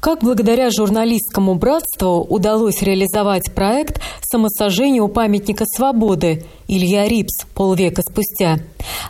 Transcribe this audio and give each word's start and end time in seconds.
Как 0.00 0.22
благодаря 0.22 0.70
журналистскому 0.70 1.56
братству 1.56 2.20
удалось 2.20 2.82
реализовать 2.82 3.52
проект 3.52 4.00
самосожжения 4.22 5.02
у 5.02 5.08
памятника 5.08 5.64
свободы 5.66 6.44
Илья 6.68 7.08
Рипс 7.08 7.44
полвека 7.52 8.02
спустя? 8.02 8.58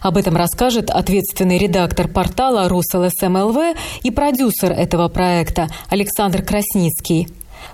Об 0.01 0.17
этом 0.17 0.35
расскажет 0.35 0.91
ответственный 0.91 1.59
редактор 1.59 2.09
портала 2.09 2.69
РусЛСМЛВ 2.71 3.77
и 4.03 4.11
продюсер 4.11 4.73
этого 4.73 5.09
проекта 5.09 5.69
Александр 5.91 6.43
Красницкий. 6.43 7.29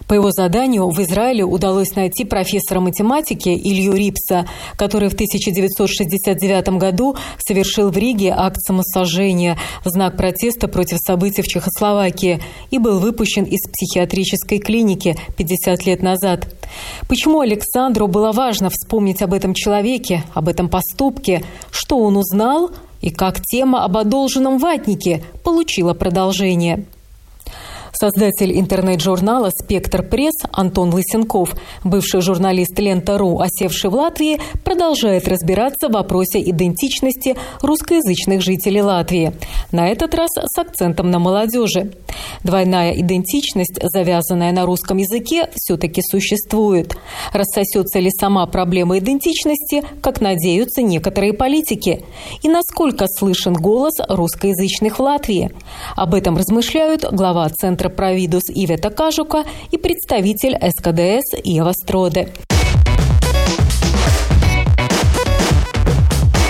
По 0.09 0.15
его 0.15 0.31
заданию 0.31 0.89
в 0.91 1.01
Израиле 1.01 1.45
удалось 1.45 1.95
найти 1.95 2.25
профессора 2.25 2.81
математики 2.81 3.49
Илью 3.49 3.95
Рипса, 3.95 4.47
который 4.77 5.09
в 5.09 5.15
1969 5.15 6.69
году 6.79 7.17
совершил 7.39 7.91
в 7.91 7.97
Риге 7.97 8.35
акт 8.37 8.61
самосожжения 8.61 9.59
в 9.85 9.89
знак 9.89 10.17
протеста 10.17 10.69
против 10.69 10.99
событий 10.99 11.43
в 11.43 11.49
Чехословакии 11.49 12.41
и 12.71 12.79
был 12.79 12.99
выпущен 12.99 13.45
из 13.45 13.61
психиатрической 13.71 14.59
клиники 14.59 15.17
50 15.37 15.87
лет 15.87 16.03
назад. 16.03 16.47
Почему 17.09 17.41
Александру 17.41 18.09
было 18.09 18.33
важно 18.33 18.71
вспомнить 18.71 19.23
об 19.23 19.33
этом 19.33 19.55
человеке, 19.55 20.25
об 20.35 20.49
этом 20.49 20.69
поступке, 20.69 21.45
что 21.71 21.99
он 21.99 22.17
узнал 22.17 22.71
и 23.01 23.11
как 23.11 23.41
тема 23.43 23.85
об 23.85 23.97
одолженном 23.97 24.59
ватнике 24.59 25.23
получила 25.43 25.95
продолжение? 25.95 26.87
Создатель 27.95 28.59
интернет-журнала 28.59 29.51
«Спектр 29.51 30.03
пресс» 30.03 30.35
Антон 30.51 30.93
Лысенков, 30.93 31.55
бывший 31.85 32.23
журналист 32.23 32.77
«Лента.ру», 32.77 33.39
осевший 33.39 33.89
в 33.89 33.95
Латвии, 33.95 34.41
продолжает 34.65 35.29
разбираться 35.29 35.89
в 35.89 35.93
вопросе 35.93 36.41
идентичности 36.41 37.37
русскоязычных 37.63 38.43
жителей 38.43 38.83
Латвии. 38.83 39.33
На 39.71 39.89
этот 39.89 40.13
раз 40.15 40.31
с 40.35 40.59
акцентом 40.59 41.11
на 41.13 41.21
молодежи. 41.21 41.93
Двойная 42.43 42.93
идентичность, 43.01 43.79
завязанная 43.81 44.51
на 44.51 44.67
русском 44.67 44.97
языке, 44.97 45.49
все-таки 45.55 46.03
существует. 46.03 46.97
Рассосется 47.33 48.01
ли 48.01 48.11
сама 48.11 48.47
проблема 48.47 48.99
идентичности, 48.99 49.85
как 50.03 50.21
надеются 50.21 50.83
некоторые 50.83 51.33
политики? 51.33 52.05
И 52.43 52.49
насколько 52.49 53.07
слышен 53.07 53.55
голос 53.55 53.95
русскоязычных 54.09 54.99
в 54.99 55.03
Латвии? 55.03 55.53
Об 55.95 56.15
этом 56.15 56.37
размышляют 56.37 57.05
глава 57.13 57.49
Центра 57.51 57.84
Центра 57.85 57.91
Провидус 57.91 58.45
Ивета 58.49 58.89
Кажука 58.89 59.45
и 59.71 59.77
представитель 59.77 60.57
СКДС 60.57 61.39
Ева 61.45 61.73
Строде. 61.73 62.29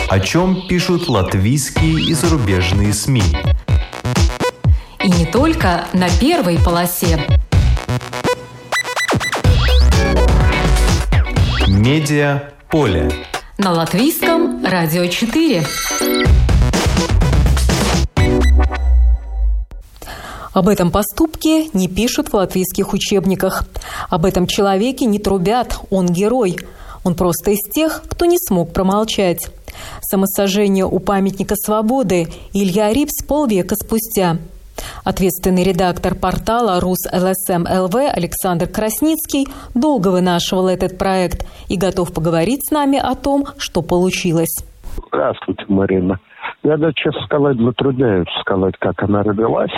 О 0.08 0.20
чем 0.20 0.68
пишут 0.68 1.08
латвийские 1.08 2.04
и 2.04 2.14
зарубежные 2.14 2.92
СМИ? 2.92 3.22
И 5.02 5.08
не 5.08 5.26
только 5.26 5.86
на 5.92 6.08
первой 6.20 6.58
полосе. 6.58 7.18
Медиа 11.66 12.50
поле. 12.70 13.10
На 13.58 13.72
латвийском 13.72 14.64
радио 14.64 15.06
4. 15.06 15.64
Об 20.54 20.68
этом 20.68 20.92
поступке 20.92 21.66
не 21.74 21.88
пишут 21.88 22.28
в 22.28 22.34
латвийских 22.34 22.92
учебниках. 22.92 23.64
Об 24.08 24.24
этом 24.24 24.46
человеке 24.46 25.04
не 25.04 25.18
трубят, 25.18 25.80
он 25.90 26.06
герой. 26.06 26.56
Он 27.02 27.16
просто 27.16 27.50
из 27.50 27.60
тех, 27.72 28.04
кто 28.08 28.24
не 28.24 28.38
смог 28.38 28.72
промолчать. 28.72 29.50
Самосожжение 30.00 30.86
у 30.86 31.00
памятника 31.00 31.56
свободы 31.56 32.28
Илья 32.52 32.92
Рипс 32.92 33.24
полвека 33.26 33.74
спустя. 33.74 34.38
Ответственный 35.02 35.64
редактор 35.64 36.14
портала 36.14 36.80
РУС 36.80 37.06
ЛСМ 37.12 37.64
ЛВ 37.68 37.96
Александр 37.96 38.68
Красницкий 38.68 39.48
долго 39.74 40.08
вынашивал 40.08 40.68
этот 40.68 40.96
проект 40.96 41.46
и 41.68 41.76
готов 41.76 42.12
поговорить 42.14 42.60
с 42.68 42.70
нами 42.70 42.98
о 42.98 43.16
том, 43.16 43.46
что 43.58 43.82
получилось. 43.82 44.64
Здравствуйте, 45.08 45.64
Марина. 45.68 46.20
Я, 46.62 46.76
даже, 46.76 46.94
честно 46.94 47.20
сказать, 47.24 47.56
затрудняюсь 47.58 48.28
сказать, 48.40 48.74
как 48.78 49.02
она 49.02 49.22
родилась 49.22 49.72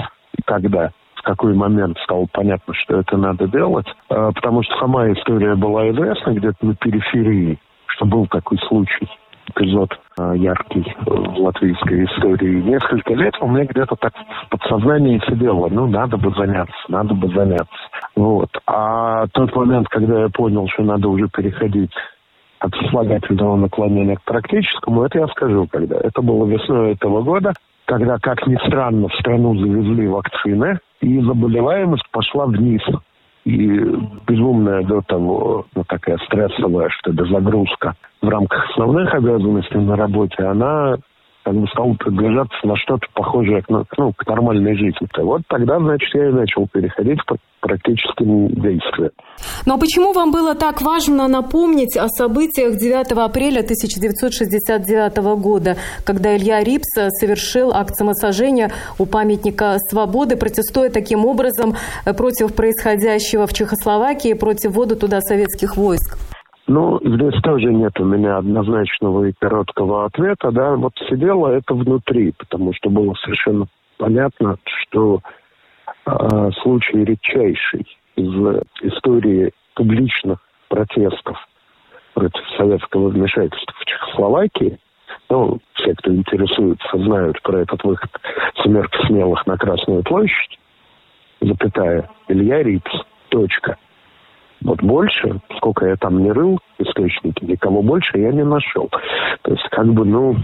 когда 0.47 0.91
в 1.17 1.23
какой 1.23 1.55
момент 1.55 1.99
стало 2.05 2.27
понятно, 2.33 2.73
что 2.75 3.01
это 3.01 3.17
надо 3.17 3.49
делать, 3.49 3.87
а, 4.09 4.33
потому 4.33 4.63
что 4.63 4.79
сама 4.79 5.11
история 5.13 5.55
была 5.55 5.91
известна 5.91 6.31
где-то 6.31 6.65
на 6.65 6.75
периферии, 6.77 7.59
что 7.87 8.07
был 8.07 8.27
такой 8.29 8.59
случай, 8.69 9.09
эпизод 9.49 9.91
а, 10.19 10.35
яркий 10.35 10.85
в 11.05 11.39
латвийской 11.39 12.05
истории. 12.05 12.63
Несколько 12.63 13.15
лет 13.15 13.35
у 13.41 13.49
меня 13.49 13.65
где-то 13.65 13.97
так 13.97 14.15
в 14.15 14.49
подсознании 14.51 15.21
сидело, 15.29 15.69
ну, 15.69 15.87
надо 15.87 16.17
бы 16.17 16.31
заняться, 16.31 16.75
надо 16.89 17.15
бы 17.15 17.29
заняться. 17.29 17.67
Вот. 18.15 18.51
А 18.67 19.27
тот 19.33 19.55
момент, 19.55 19.89
когда 19.89 20.23
я 20.23 20.29
понял, 20.29 20.69
что 20.69 20.85
надо 20.85 21.09
уже 21.09 21.29
переходить 21.29 21.93
от 22.59 22.75
слагательного 22.91 23.57
наклонения 23.57 24.17
к 24.17 24.25
практическому, 24.25 25.05
это 25.05 25.19
я 25.19 25.27
скажу 25.29 25.67
когда. 25.71 25.97
Это 25.99 26.23
было 26.23 26.47
весной 26.47 26.93
этого 26.93 27.23
года 27.23 27.53
когда, 27.87 28.19
как 28.19 28.47
ни 28.47 28.57
странно, 28.67 29.09
в 29.09 29.15
страну 29.15 29.57
завезли 29.57 30.09
вакцины, 30.09 30.79
и 31.01 31.21
заболеваемость 31.21 32.09
пошла 32.11 32.47
вниз. 32.47 32.83
И 33.45 33.81
безумная 34.27 34.83
до 34.83 35.03
того, 35.03 35.67
ну, 35.75 35.85
такая 35.85 36.19
стрессовая, 36.27 36.89
что 36.89 37.13
это 37.13 37.25
загрузка 37.27 37.95
в 38.21 38.29
рамках 38.29 38.69
основных 38.71 39.15
обязанностей 39.15 39.79
на 39.79 39.95
работе, 39.95 40.43
она 40.43 40.97
как 41.47 41.55
бы 41.55 41.69
стал 41.69 41.95
приближаться 41.95 42.67
на 42.67 42.75
что-то 42.75 43.07
похожее 43.15 43.63
к, 43.63 43.69
ну, 43.69 44.13
к 44.13 44.27
нормальной 44.27 44.77
жизни. 44.77 45.09
Вот 45.23 45.43
тогда, 45.47 45.79
значит, 45.79 46.13
я 46.13 46.29
и 46.29 46.33
начал 46.33 46.67
переходить 46.67 47.21
к 47.23 47.37
практическим 47.61 48.49
действиям. 48.49 49.13
Но 49.65 49.67
ну, 49.67 49.75
а 49.75 49.79
почему 49.79 50.13
вам 50.13 50.33
было 50.33 50.57
так 50.57 50.83
важно 50.83 51.29
напомнить 51.29 51.97
о 51.97 52.09
событиях 52.09 52.79
9 52.79 53.13
апреля 53.13 53.61
1969 53.61 55.17
года, 55.41 55.77
когда 56.05 56.37
Илья 56.37 56.65
Рипс 56.65 56.89
совершил 57.21 57.73
акт 57.73 57.95
самосожжения 57.95 58.73
у 58.99 59.07
памятника 59.07 59.77
свободы, 59.89 60.37
протестуя 60.37 60.91
таким 60.91 61.25
образом 61.25 61.77
против 62.17 62.57
происходящего 62.57 63.47
в 63.47 63.53
Чехословакии, 63.53 64.33
против 64.33 64.73
ввода 64.73 64.97
туда 64.97 65.21
советских 65.21 65.77
войск? 65.77 66.19
Ну, 66.69 66.99
здесь 67.01 67.41
тоже 67.43 67.73
нет 67.73 67.99
у 68.01 68.05
меня 68.05 68.39
однозначного 68.39 69.27
и 69.27 69.33
короткого 69.33 70.07
ответа, 70.07 70.51
да. 70.51 70.75
Вот 70.75 70.95
сидело 71.09 71.49
это 71.49 71.75
внутри, 71.75 72.33
потому 72.37 72.73
что 72.75 72.91
было 72.91 73.15
совершенно 73.15 73.67
понятно, 73.99 74.57
что 74.65 75.21
э, 76.07 76.51
случай 76.63 77.05
редчайший 77.05 77.87
из 78.17 78.65
истории 78.83 79.53
публичных 79.75 80.41
протестов 80.69 81.39
против 82.15 82.43
советского 82.57 83.11
вмешательства 83.11 83.75
в 83.79 83.85
Чехословакии. 83.85 84.79
Ну, 85.31 85.61
все, 85.75 85.95
кто 85.95 86.13
интересуется, 86.13 86.89
знают 86.95 87.41
про 87.43 87.61
этот 87.61 87.85
выход 87.85 88.11
семерки 88.65 89.07
смелых 89.07 89.47
на 89.47 89.57
Красную 89.57 90.03
площадь, 90.03 90.59
запятая, 91.41 92.11
Илья 92.27 92.65
Рипс, 92.65 92.91
точка– 93.29 93.77
вот 94.63 94.83
больше, 94.83 95.41
сколько 95.57 95.87
я 95.87 95.97
там 95.97 96.23
не 96.23 96.33
рыл 96.33 96.59
источники, 96.79 97.45
никого 97.45 97.83
больше 97.83 98.19
я 98.19 98.33
не 98.33 98.45
нашел. 98.45 98.89
То 99.43 99.53
есть, 99.53 99.69
как 99.71 99.87
бы, 99.93 100.05
ну, 100.05 100.37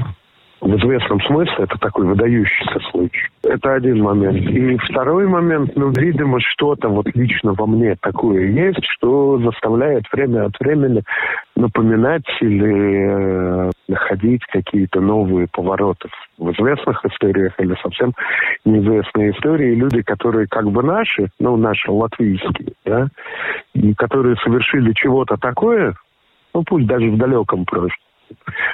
в 0.62 0.76
известном 0.76 1.20
смысле 1.22 1.54
это 1.58 1.76
такой 1.78 2.06
выдающийся 2.06 2.78
случай. 2.90 3.28
Это 3.42 3.74
один 3.74 4.00
момент. 4.00 4.36
И 4.36 4.76
второй 4.76 5.26
момент, 5.26 5.72
ну, 5.74 5.90
видимо, 5.90 6.38
что-то 6.40 6.88
вот 6.88 7.06
лично 7.14 7.52
во 7.52 7.66
мне 7.66 7.96
такое 8.00 8.46
есть, 8.46 8.84
что 8.84 9.38
заставляет 9.38 10.04
время 10.12 10.46
от 10.46 10.58
времени 10.60 11.02
напоминать 11.56 12.26
или 12.40 13.68
э, 13.68 13.70
находить 13.92 14.44
какие-то 14.46 15.00
новые 15.00 15.46
повороты 15.52 16.08
в 16.38 16.50
известных 16.52 17.04
историях 17.04 17.52
или 17.58 17.74
совсем 17.82 18.12
неизвестные 18.64 19.30
истории. 19.32 19.74
Люди, 19.74 20.02
которые 20.02 20.46
как 20.48 20.70
бы 20.70 20.82
наши, 20.82 21.28
ну, 21.38 21.56
наши 21.56 21.90
латвийские, 21.90 22.72
да, 22.84 23.08
и 23.74 23.94
которые 23.94 24.36
совершили 24.36 24.92
чего-то 24.94 25.36
такое, 25.36 25.94
ну, 26.54 26.64
пусть 26.64 26.86
даже 26.86 27.10
в 27.10 27.18
далеком 27.18 27.64
прошлом, 27.64 27.92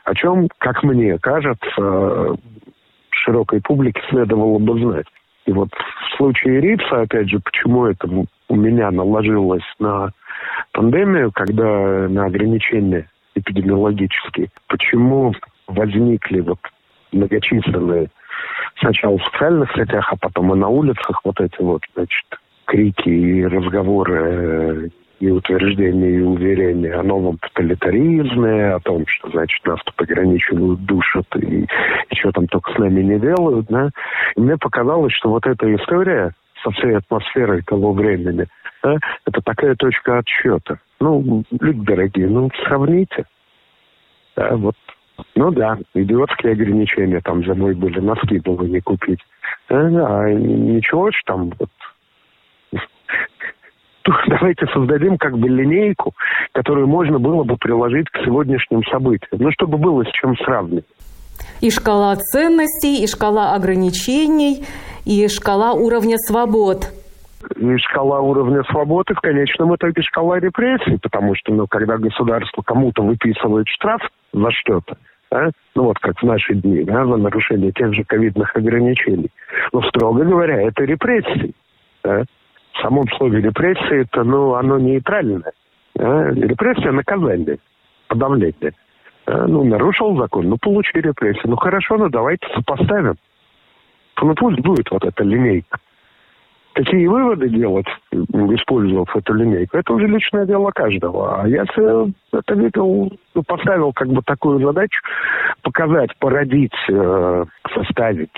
о 0.05 0.15
чем, 0.15 0.49
как 0.59 0.83
мне 0.85 1.19
кажется, 1.19 2.37
широкой 3.11 3.61
публике 3.61 4.01
следовало 4.09 4.59
бы 4.59 4.79
знать. 4.81 5.07
И 5.47 5.53
вот 5.53 5.71
в 5.73 6.17
случае 6.17 6.61
Рипса, 6.61 7.03
опять 7.03 7.29
же, 7.29 7.41
почему 7.41 7.87
это 7.87 8.09
у 8.49 8.57
меня 8.57 8.91
наложилось 8.91 9.65
на 9.79 10.11
пандемию, 10.73 11.33
когда 11.33 12.09
на 12.09 12.27
ограничения 12.27 13.09
эпидемиологические, 13.39 14.49
почему 14.69 15.35
возникли 15.67 16.41
вот 16.41 16.59
многочисленные 17.13 18.09
сначала 18.81 19.19
в 19.19 19.25
социальных 19.25 19.71
сетях, 19.73 20.09
а 20.13 20.17
потом 20.17 20.55
и 20.55 20.57
на 20.57 20.69
улицах 20.69 21.21
вот 21.25 21.41
эти 21.41 21.61
вот, 21.61 21.83
значит, 21.95 22.27
крики 22.67 23.09
и 23.09 23.47
разговоры 23.47 24.17
э, 24.17 24.89
и 25.21 25.31
утверждения, 25.31 26.19
и 26.19 26.21
уверения 26.21 26.95
о 26.95 27.03
новом 27.03 27.39
тоталитаризме, 27.39 28.75
о 28.75 28.81
том, 28.81 29.05
что, 29.07 29.31
значит, 29.31 29.65
нас 29.67 29.81
тут 29.85 30.01
ограничивают, 30.01 30.85
душат 30.85 31.27
и, 31.37 31.65
и 31.65 32.15
что 32.15 32.31
там 32.31 32.47
только 32.47 32.73
с 32.73 32.79
нами 32.79 33.03
не 33.03 33.19
делают, 33.19 33.67
да. 33.69 33.91
И 34.37 34.41
мне 34.41 34.57
показалось, 34.57 35.13
что 35.15 35.31
вот 35.31 35.47
эта 35.47 35.75
история 35.75 36.33
со 36.63 36.71
всей 36.71 36.97
атмосферой 36.97 37.63
того 37.63 37.93
времени, 37.93 38.47
да, 38.89 38.99
это 39.27 39.41
такая 39.43 39.75
точка 39.75 40.19
отсчета. 40.19 40.79
Ну, 41.01 41.45
люди 41.61 41.81
дорогие, 41.81 42.29
ну, 42.29 42.51
сравните. 42.65 43.25
Да, 44.37 44.57
вот 44.57 44.77
ну 45.35 45.51
да, 45.51 45.79
идиотские 45.95 46.53
ограничения 46.53 47.21
там 47.21 47.43
зимой 47.43 47.75
были, 47.75 47.99
носки 47.99 48.39
было 48.39 48.63
не 48.63 48.81
купить. 48.81 49.19
А, 49.69 49.75
а 49.75 50.33
ничего 50.33 51.11
что 51.11 51.33
там 51.33 51.53
вот 51.59 51.71
давайте 54.29 54.67
создадим 54.73 55.19
как 55.19 55.37
бы 55.37 55.49
линейку, 55.49 56.15
которую 56.53 56.87
можно 56.87 57.19
было 57.19 57.43
бы 57.45 57.57
приложить 57.57 58.09
к 58.11 58.25
сегодняшним 58.25 58.85
событиям. 58.85 59.41
Ну, 59.41 59.51
чтобы 59.53 59.77
было 59.77 60.05
с 60.05 60.11
чем 60.13 60.37
сравнивать. 60.37 60.87
И 61.61 61.71
шкала 61.71 62.15
ценностей, 62.17 63.03
и 63.03 63.07
шкала 63.07 63.55
ограничений, 63.55 64.65
и 65.05 65.27
шкала 65.29 65.73
уровня 65.73 66.17
свобод. 66.19 66.93
И 67.57 67.77
шкала 67.79 68.21
уровня 68.21 68.63
свободы, 68.65 69.15
в 69.15 69.21
конечном 69.21 69.75
итоге 69.75 70.03
шкала 70.03 70.41
репрессий, 70.41 70.99
потому 71.01 71.35
что, 71.37 71.53
ну, 71.53 71.67
когда 71.67 71.97
государство 71.97 72.63
кому-то 72.63 73.03
выписывает 73.03 73.69
штраф 73.69 74.01
за 74.33 74.51
что-то, 74.51 74.97
да, 75.31 75.51
ну 75.75 75.85
вот 75.85 75.99
как 75.99 76.19
в 76.19 76.25
наши 76.25 76.55
дни, 76.55 76.83
да, 76.85 77.05
за 77.05 77.17
нарушение 77.17 77.71
тех 77.73 77.95
же 77.95 78.03
ковидных 78.05 78.57
ограничений, 78.57 79.31
но, 79.73 79.83
строго 79.83 80.25
говоря, 80.25 80.63
это 80.63 80.85
репрессии. 80.85 81.55
Да. 82.03 82.25
В 82.73 82.81
самом 82.81 83.09
слове 83.17 83.41
репрессии, 83.41 84.03
это, 84.03 84.25
ну, 84.25 84.55
оно 84.55 84.79
нейтральное. 84.79 85.53
Да. 85.95 86.31
Репрессия– 86.31 86.91
наказание, 86.93 87.59
подавление. 88.09 88.73
Да. 89.27 89.47
Ну, 89.47 89.65
нарушил 89.65 90.17
закон, 90.17 90.49
ну, 90.49 90.57
получи 90.61 91.01
репрессии. 91.01 91.43
Ну, 91.45 91.57
хорошо, 91.57 91.99
ну, 91.99 92.09
давайте 92.09 92.47
сопоставим. 92.55 93.17
Ну, 94.21 94.35
пусть 94.35 94.61
будет 94.61 94.91
вот 94.91 95.05
эта 95.05 95.23
линейка. 95.23 95.79
Какие 96.79 97.09
выводы 97.09 97.49
делать, 97.49 97.89
использовав 98.13 99.17
эту 99.17 99.35
линейку, 99.35 99.79
это 99.79 99.93
уже 99.95 100.07
личное 100.07 100.47
дело 100.47 100.71
каждого. 100.71 101.43
А 101.43 101.49
я 101.49 101.65
это 101.65 102.55
видел, 102.55 103.11
ну, 103.35 103.43
поставил 103.43 103.93
как 103.93 104.07
бы 104.07 104.23
такую 104.23 104.65
задачу, 104.65 105.01
показать, 105.63 106.17
породить, 106.21 106.71
э, 106.89 107.45
составить 107.75 108.31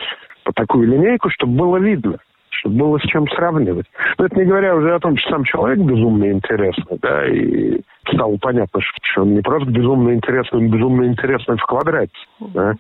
такую 0.55 0.89
линейку, 0.89 1.29
чтобы 1.29 1.53
было 1.53 1.77
видно, 1.77 2.17
чтобы 2.49 2.77
было 2.77 2.99
с 2.99 3.03
чем 3.03 3.29
сравнивать. 3.29 3.87
Но 4.17 4.25
это 4.25 4.35
не 4.37 4.47
говоря 4.47 4.75
уже 4.75 4.95
о 4.95 5.01
том, 5.01 5.19
что 5.19 5.33
сам 5.33 5.45
человек 5.45 5.81
безумно 5.81 6.33
интересный, 6.33 6.99
да, 7.03 7.29
и 7.29 7.83
стало 8.11 8.39
понятно, 8.41 8.81
что 9.03 9.21
он 9.21 9.35
не 9.35 9.43
просто 9.43 9.71
безумно 9.71 10.15
интересный, 10.15 10.61
он 10.61 10.71
безумно 10.71 11.05
интересный 11.05 11.59
в 11.59 11.65
квадрате, 11.67 12.17
да 12.55 12.73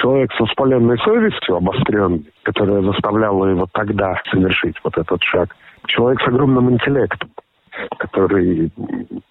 человек 0.00 0.32
с 0.32 0.40
воспаленной 0.40 0.98
совестью, 0.98 1.56
обостренной, 1.56 2.24
которая 2.42 2.82
заставляла 2.82 3.46
его 3.46 3.66
тогда 3.72 4.20
совершить 4.30 4.76
вот 4.84 4.96
этот 4.96 5.22
шаг. 5.22 5.54
Человек 5.86 6.20
с 6.20 6.28
огромным 6.28 6.70
интеллектом, 6.70 7.30
который 7.98 8.70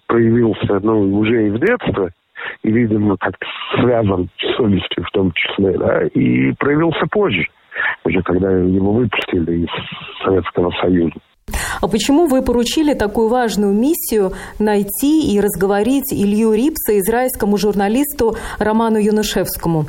проявился 0.06 0.80
ну, 0.82 1.18
уже 1.18 1.48
и 1.48 1.50
в 1.50 1.58
детстве, 1.58 2.10
и, 2.62 2.70
видимо, 2.70 3.16
как-то 3.16 3.46
связан 3.74 4.28
с 4.38 4.56
совестью 4.56 5.04
в 5.04 5.10
том 5.10 5.32
числе, 5.32 5.78
да, 5.78 6.02
и 6.06 6.52
проявился 6.52 7.06
позже, 7.10 7.46
уже 8.04 8.22
когда 8.22 8.50
его 8.50 8.92
выпустили 8.92 9.64
из 9.64 10.24
Советского 10.24 10.70
Союза. 10.80 11.14
А 11.80 11.88
почему 11.88 12.26
вы 12.26 12.42
поручили 12.42 12.94
такую 12.94 13.28
важную 13.28 13.72
миссию 13.72 14.32
найти 14.58 15.34
и 15.34 15.40
разговорить 15.40 16.12
Илью 16.12 16.52
Рипса 16.52 16.98
израильскому 16.98 17.56
журналисту 17.56 18.36
Роману 18.58 18.98
Юношевскому? 18.98 19.86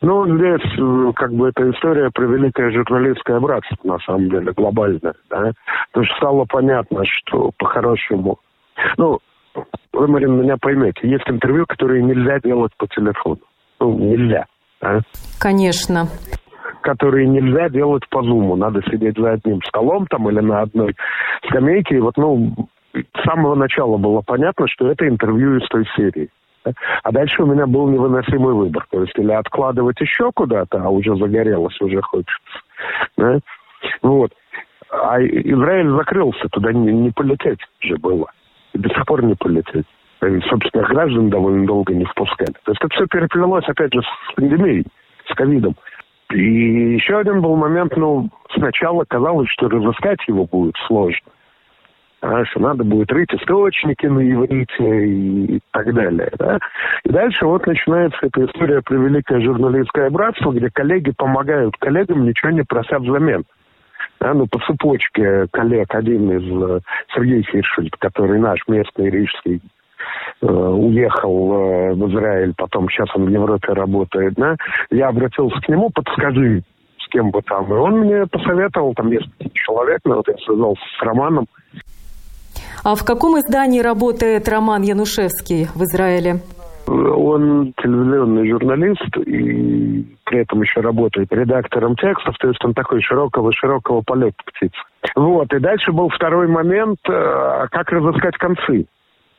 Ну, 0.00 0.26
здесь 0.36 1.14
как 1.16 1.32
бы 1.32 1.48
эта 1.48 1.70
история 1.70 2.10
про 2.10 2.26
великое 2.26 2.70
журналистское 2.70 3.40
братство, 3.40 3.76
на 3.84 3.98
самом 4.00 4.28
деле, 4.28 4.52
глобальное, 4.52 5.14
да. 5.30 5.52
Потому 5.92 6.06
что 6.06 6.16
стало 6.16 6.44
понятно, 6.44 7.02
что 7.04 7.50
по-хорошему... 7.58 8.38
Ну, 8.96 9.18
вы, 9.92 10.08
Марина, 10.08 10.32
меня 10.42 10.56
поймете, 10.60 11.08
есть 11.08 11.28
интервью, 11.28 11.64
которые 11.66 12.02
нельзя 12.02 12.38
делать 12.40 12.72
по 12.76 12.86
телефону. 12.88 13.40
Ну, 13.80 13.98
нельзя, 13.98 14.46
да? 14.80 15.00
Конечно 15.40 16.08
которые 16.84 17.26
нельзя 17.26 17.70
делать 17.70 18.02
по 18.10 18.22
зуму. 18.22 18.56
Надо 18.56 18.82
сидеть 18.82 19.16
за 19.16 19.32
одним 19.32 19.62
столом 19.62 20.06
там 20.06 20.28
или 20.28 20.40
на 20.40 20.60
одной 20.60 20.94
скамейке. 21.48 21.96
И 21.96 22.00
вот, 22.00 22.16
ну, 22.18 22.54
с 22.94 23.24
самого 23.24 23.54
начала 23.54 23.96
было 23.96 24.20
понятно, 24.20 24.66
что 24.68 24.90
это 24.90 25.08
интервью 25.08 25.56
из 25.56 25.66
той 25.68 25.86
серии. 25.96 26.28
А 27.02 27.12
дальше 27.12 27.42
у 27.42 27.46
меня 27.46 27.66
был 27.66 27.88
невыносимый 27.88 28.54
выбор. 28.54 28.86
То 28.90 29.02
есть 29.02 29.18
или 29.18 29.32
откладывать 29.32 30.00
еще 30.00 30.30
куда-то, 30.32 30.82
а 30.82 30.88
уже 30.88 31.14
загорелось, 31.16 31.80
уже 31.80 32.00
хочется. 32.00 32.60
Да? 33.16 33.38
Вот. 34.02 34.32
А 34.90 35.20
Израиль 35.20 35.90
закрылся, 35.90 36.48
туда 36.50 36.72
не, 36.72 36.92
не 36.92 37.10
полететь 37.10 37.60
же 37.80 37.96
было. 37.96 38.30
И 38.72 38.78
до 38.78 38.88
сих 38.88 39.04
пор 39.06 39.24
не 39.24 39.34
полететь. 39.34 39.86
И, 40.22 40.40
собственно, 40.48 40.86
граждан 40.86 41.28
довольно 41.28 41.66
долго 41.66 41.92
не 41.92 42.04
впускали. 42.04 42.54
То 42.64 42.72
есть 42.72 42.82
это 42.82 42.94
все 42.94 43.06
переплелось, 43.06 43.68
опять 43.68 43.92
же, 43.92 44.00
с 44.00 44.34
пандемией, 44.34 44.86
с 45.26 45.34
ковидом. 45.34 45.76
И 46.32 46.94
еще 46.94 47.18
один 47.18 47.42
был 47.42 47.56
момент, 47.56 47.96
ну, 47.96 48.30
сначала 48.54 49.04
казалось, 49.04 49.48
что 49.50 49.68
разыскать 49.68 50.20
его 50.26 50.46
будет 50.46 50.74
сложно 50.86 51.30
что 52.44 52.60
надо 52.60 52.84
будет 52.84 53.12
рыть 53.12 53.32
источники 53.32 54.06
на 54.06 54.20
иврите 54.20 55.06
и 55.06 55.60
так 55.72 55.92
далее. 55.92 56.30
Да? 56.38 56.58
И 57.04 57.10
дальше 57.10 57.46
вот 57.46 57.66
начинается 57.66 58.18
эта 58.22 58.46
история 58.46 58.80
про 58.82 58.96
великое 58.96 59.40
журналистское 59.40 60.10
братство, 60.10 60.52
где 60.52 60.70
коллеги 60.70 61.12
помогают 61.16 61.76
коллегам, 61.78 62.24
ничего 62.24 62.50
не 62.50 62.62
прося 62.62 62.98
взамен. 62.98 63.44
Да, 64.20 64.32
ну, 64.32 64.46
по 64.46 64.58
цепочке 64.60 65.46
коллег, 65.50 65.94
один 65.94 66.30
из 66.30 66.44
э, 66.44 66.80
Сергей 67.14 67.42
Хиршельд, 67.42 67.96
который 67.98 68.38
наш 68.38 68.58
местный 68.68 69.10
рижский, 69.10 69.60
э, 70.40 70.46
уехал 70.46 71.52
э, 71.52 71.94
в 71.94 72.10
Израиль, 72.10 72.54
потом 72.56 72.88
сейчас 72.88 73.08
он 73.14 73.26
в 73.26 73.28
Европе 73.28 73.72
работает, 73.72 74.34
да, 74.34 74.56
я 74.90 75.08
обратился 75.08 75.60
к 75.60 75.68
нему, 75.68 75.90
подскажи, 75.90 76.62
с 77.00 77.08
кем 77.08 77.30
бы 77.30 77.42
там. 77.42 77.66
И 77.66 77.76
он 77.76 78.00
мне 78.00 78.26
посоветовал, 78.26 78.94
там 78.94 79.10
несколько 79.10 79.50
человек, 79.52 80.00
ну, 80.04 80.16
вот 80.16 80.28
я 80.28 80.36
связался 80.38 80.82
с 80.98 81.02
Романом, 81.02 81.46
а 82.82 82.94
в 82.94 83.04
каком 83.04 83.38
издании 83.38 83.80
работает 83.80 84.48
Роман 84.48 84.82
Янушевский 84.82 85.68
в 85.74 85.82
Израиле? 85.82 86.40
Он 86.86 87.72
телевизионный 87.82 88.48
журналист 88.50 89.16
и 89.26 90.04
при 90.24 90.40
этом 90.40 90.62
еще 90.62 90.80
работает 90.80 91.32
редактором 91.32 91.96
текстов, 91.96 92.36
то 92.38 92.48
есть 92.48 92.62
он 92.64 92.74
такой 92.74 93.00
широкого-широкого 93.00 94.02
полета 94.02 94.36
птиц. 94.44 94.72
Вот, 95.14 95.52
и 95.54 95.58
дальше 95.60 95.92
был 95.92 96.08
второй 96.10 96.46
момент, 96.46 96.98
э, 97.08 97.66
как 97.70 97.90
разыскать 97.90 98.36
концы. 98.36 98.86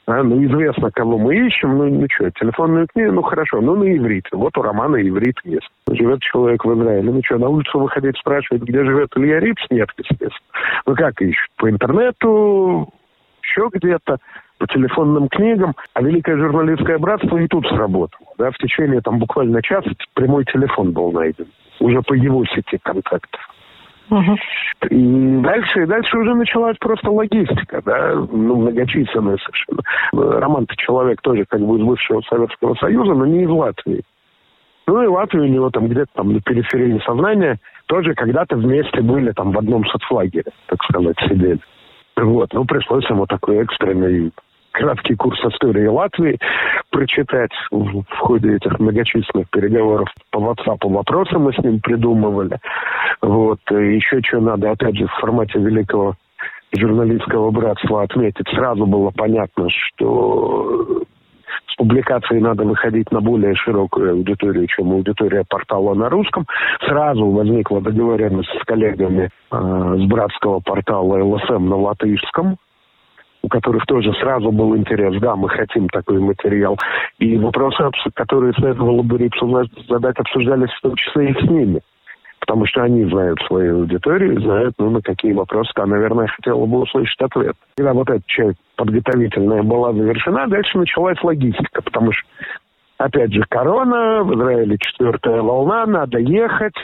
А, 0.07 0.21
ну, 0.21 0.43
известно, 0.45 0.91
кого 0.91 1.17
мы 1.17 1.35
ищем, 1.47 1.77
ну, 1.77 1.89
ну 1.89 2.05
что, 2.11 2.29
телефонную 2.31 2.87
книгу, 2.93 3.11
ну, 3.11 3.21
хорошо, 3.23 3.59
ну, 3.59 3.75
на 3.75 3.97
иврите. 3.97 4.29
Вот 4.33 4.55
у 4.57 4.61
Романа 4.61 4.97
иврит 4.97 5.37
есть. 5.43 5.67
Живет 5.91 6.21
человек 6.21 6.63
в 6.63 6.73
Израиле. 6.75 7.11
Ну, 7.11 7.21
что, 7.25 7.39
на 7.39 7.49
улицу 7.49 7.79
выходить, 7.79 8.15
спрашивать, 8.17 8.61
где 8.61 8.83
живет 8.83 9.09
Илья 9.15 9.39
Рипс? 9.39 9.63
Нет, 9.71 9.89
естественно. 9.97 10.29
Ну, 10.85 10.95
как 10.95 11.19
ищут? 11.21 11.49
По 11.57 11.69
интернету, 11.69 12.87
еще 13.45 13.69
где-то, 13.71 14.17
по 14.57 14.67
телефонным 14.67 15.27
книгам, 15.27 15.73
а 15.93 16.01
Великое 16.01 16.37
журналистское 16.37 16.97
братство 16.97 17.37
и 17.37 17.47
тут 17.47 17.67
сработало. 17.67 18.27
Да, 18.37 18.51
в 18.51 18.57
течение 18.57 19.01
там 19.01 19.19
буквально 19.19 19.61
часа 19.61 19.89
прямой 20.13 20.45
телефон 20.45 20.91
был 20.91 21.11
найден. 21.11 21.47
Уже 21.79 22.01
по 22.01 22.13
его 22.13 22.45
сети 22.45 22.79
контактов. 22.81 23.41
Угу. 24.09 24.37
И 24.91 25.37
дальше, 25.41 25.83
и 25.83 25.85
дальше 25.85 26.17
уже 26.17 26.35
началась 26.35 26.77
просто 26.77 27.09
логистика, 27.09 27.81
да, 27.83 28.13
ну, 28.13 28.55
многочисленная 28.57 29.37
совершенно. 29.37 29.81
Роман-то 30.13 30.75
человек 30.77 31.21
тоже 31.21 31.45
как 31.49 31.59
бы 31.61 31.77
из 31.77 31.83
бывшего 31.83 32.21
Советского 32.21 32.75
Союза, 32.75 33.13
но 33.13 33.25
не 33.25 33.43
из 33.43 33.49
Латвии. 33.49 34.03
Ну 34.87 35.01
и 35.01 35.07
Латвия 35.07 35.41
у 35.41 35.47
него 35.47 35.71
там 35.71 35.87
где-то 35.87 36.11
там 36.13 36.33
на 36.33 36.39
периферии 36.39 37.01
сознания 37.03 37.57
тоже 37.87 38.13
когда-то 38.13 38.55
вместе 38.55 39.01
были 39.01 39.31
там 39.31 39.51
в 39.51 39.57
одном 39.57 39.83
соцлагере, 39.87 40.51
так 40.67 40.83
сказать, 40.83 41.17
сидели. 41.27 41.59
Вот, 42.17 42.53
ну, 42.53 42.65
пришлось 42.65 43.09
ему 43.09 43.25
такой 43.25 43.57
экстренный 43.57 44.31
краткий 44.71 45.15
курс 45.15 45.39
истории 45.45 45.87
Латвии 45.87 46.37
прочитать 46.91 47.51
в, 47.71 48.03
в 48.03 48.17
ходе 48.19 48.55
этих 48.55 48.79
многочисленных 48.79 49.49
переговоров 49.49 50.09
по 50.31 50.39
WhatsApp 50.39 50.77
вопросы 50.81 51.37
мы 51.37 51.53
с 51.53 51.57
ним 51.59 51.79
придумывали. 51.79 52.59
Вот. 53.21 53.59
И 53.71 53.95
еще 53.95 54.21
что 54.21 54.39
надо, 54.39 54.71
опять 54.71 54.97
же, 54.97 55.07
в 55.07 55.19
формате 55.21 55.59
великого 55.59 56.15
журналистского 56.73 57.51
братства 57.51 58.03
отметить. 58.03 58.47
Сразу 58.49 58.85
было 58.85 59.11
понятно, 59.11 59.69
что 59.69 61.03
с 61.67 61.75
публикацией 61.75 62.41
надо 62.41 62.63
выходить 62.63 63.11
на 63.11 63.21
более 63.21 63.55
широкую 63.55 64.13
аудиторию, 64.13 64.67
чем 64.67 64.91
аудитория 64.91 65.43
портала 65.47 65.93
на 65.93 66.09
русском. 66.09 66.45
Сразу 66.85 67.25
возникла 67.27 67.81
договоренность 67.81 68.49
с 68.49 68.63
коллегами 68.65 69.29
э, 69.51 69.95
с 69.97 70.07
братского 70.07 70.59
портала 70.59 71.23
ЛСМ 71.23 71.67
на 71.67 71.75
латышском, 71.75 72.57
у 73.43 73.47
которых 73.47 73.85
тоже 73.85 74.11
сразу 74.13 74.51
был 74.51 74.75
интерес, 74.75 75.19
да, 75.21 75.35
мы 75.35 75.49
хотим 75.49 75.87
такой 75.89 76.19
материал. 76.19 76.77
И 77.19 77.37
вопросы, 77.37 77.77
которые 78.15 78.53
следовало 78.53 79.03
бы 79.03 79.29
задать, 79.87 80.17
обсуждались 80.17 80.71
в 80.71 80.81
том 80.81 80.95
числе 80.95 81.29
и 81.29 81.45
с 81.45 81.49
ними 81.49 81.81
потому 82.45 82.65
что 82.67 82.83
они 82.83 83.05
знают 83.05 83.39
свою 83.47 83.79
аудиторию, 83.79 84.39
знают, 84.39 84.75
ну, 84.77 84.91
на 84.91 85.01
какие 85.01 85.33
вопросы 85.33 85.71
она, 85.75 85.95
наверное, 85.95 86.27
хотела 86.27 86.65
бы 86.65 86.81
услышать 86.81 87.19
ответ. 87.21 87.55
Когда 87.75 87.93
вот 87.93 88.09
эта 88.09 88.21
часть 88.27 88.59
подготовительная 88.75 89.63
была 89.63 89.93
завершена, 89.93 90.47
дальше 90.47 90.77
началась 90.77 91.21
логистика, 91.23 91.81
потому 91.81 92.11
что 92.11 92.23
Опять 92.97 93.33
же, 93.33 93.43
корона, 93.49 94.23
в 94.23 94.33
Израиле 94.35 94.77
четвертая 94.79 95.41
волна, 95.41 95.85
надо 95.85 96.17
ехать, 96.17 96.75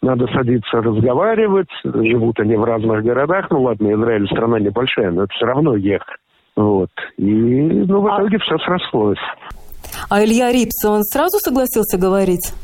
надо 0.00 0.26
садиться 0.28 0.80
разговаривать. 0.80 1.68
Живут 1.84 2.40
они 2.40 2.56
в 2.56 2.64
разных 2.64 3.04
городах. 3.04 3.48
Ну 3.50 3.64
ладно, 3.64 3.92
Израиль 3.92 4.26
страна 4.28 4.58
небольшая, 4.60 5.10
но 5.10 5.24
это 5.24 5.34
все 5.34 5.44
равно 5.44 5.76
ехать. 5.76 6.16
Вот. 6.56 6.88
И 7.18 7.22
ну, 7.22 8.00
в 8.00 8.06
а 8.06 8.16
итоге 8.16 8.38
а... 8.38 8.40
все 8.40 8.56
срослось. 8.64 9.18
А 10.08 10.24
Илья 10.24 10.50
Рипс, 10.50 10.86
он 10.86 11.02
сразу 11.02 11.38
согласился 11.38 11.98
говорить? 11.98 12.54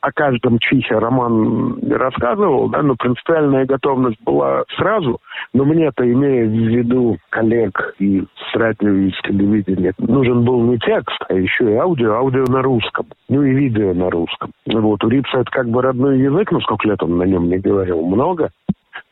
О 0.00 0.12
каждом 0.12 0.58
чихе 0.58 0.98
Роман 0.98 1.78
рассказывал, 1.90 2.68
да, 2.68 2.82
но 2.82 2.94
принципиальная 2.96 3.66
готовность 3.66 4.22
была 4.24 4.64
сразу. 4.76 5.20
Но 5.52 5.64
мне-то, 5.64 6.10
имея 6.10 6.46
в 6.46 6.50
виду 6.50 7.18
коллег 7.30 7.94
и 7.98 8.22
с 8.22 8.56
радио, 8.56 8.90
и 8.90 9.10
с 9.10 9.20
телевидения, 9.22 9.92
нужен 9.98 10.44
был 10.44 10.62
не 10.62 10.78
текст, 10.78 11.18
а 11.28 11.34
еще 11.34 11.72
и 11.72 11.76
аудио, 11.76 12.14
аудио 12.14 12.44
на 12.44 12.62
русском, 12.62 13.06
ну 13.28 13.42
и 13.42 13.50
видео 13.50 13.92
на 13.94 14.10
русском. 14.10 14.52
Вот, 14.66 15.04
у 15.04 15.08
Рипса 15.08 15.40
это 15.40 15.50
как 15.50 15.68
бы 15.68 15.82
родной 15.82 16.18
язык, 16.18 16.50
но 16.52 16.60
сколько 16.60 16.88
лет 16.88 17.02
он 17.02 17.18
на 17.18 17.24
нем 17.24 17.48
не 17.48 17.58
говорил, 17.58 18.04
много. 18.04 18.50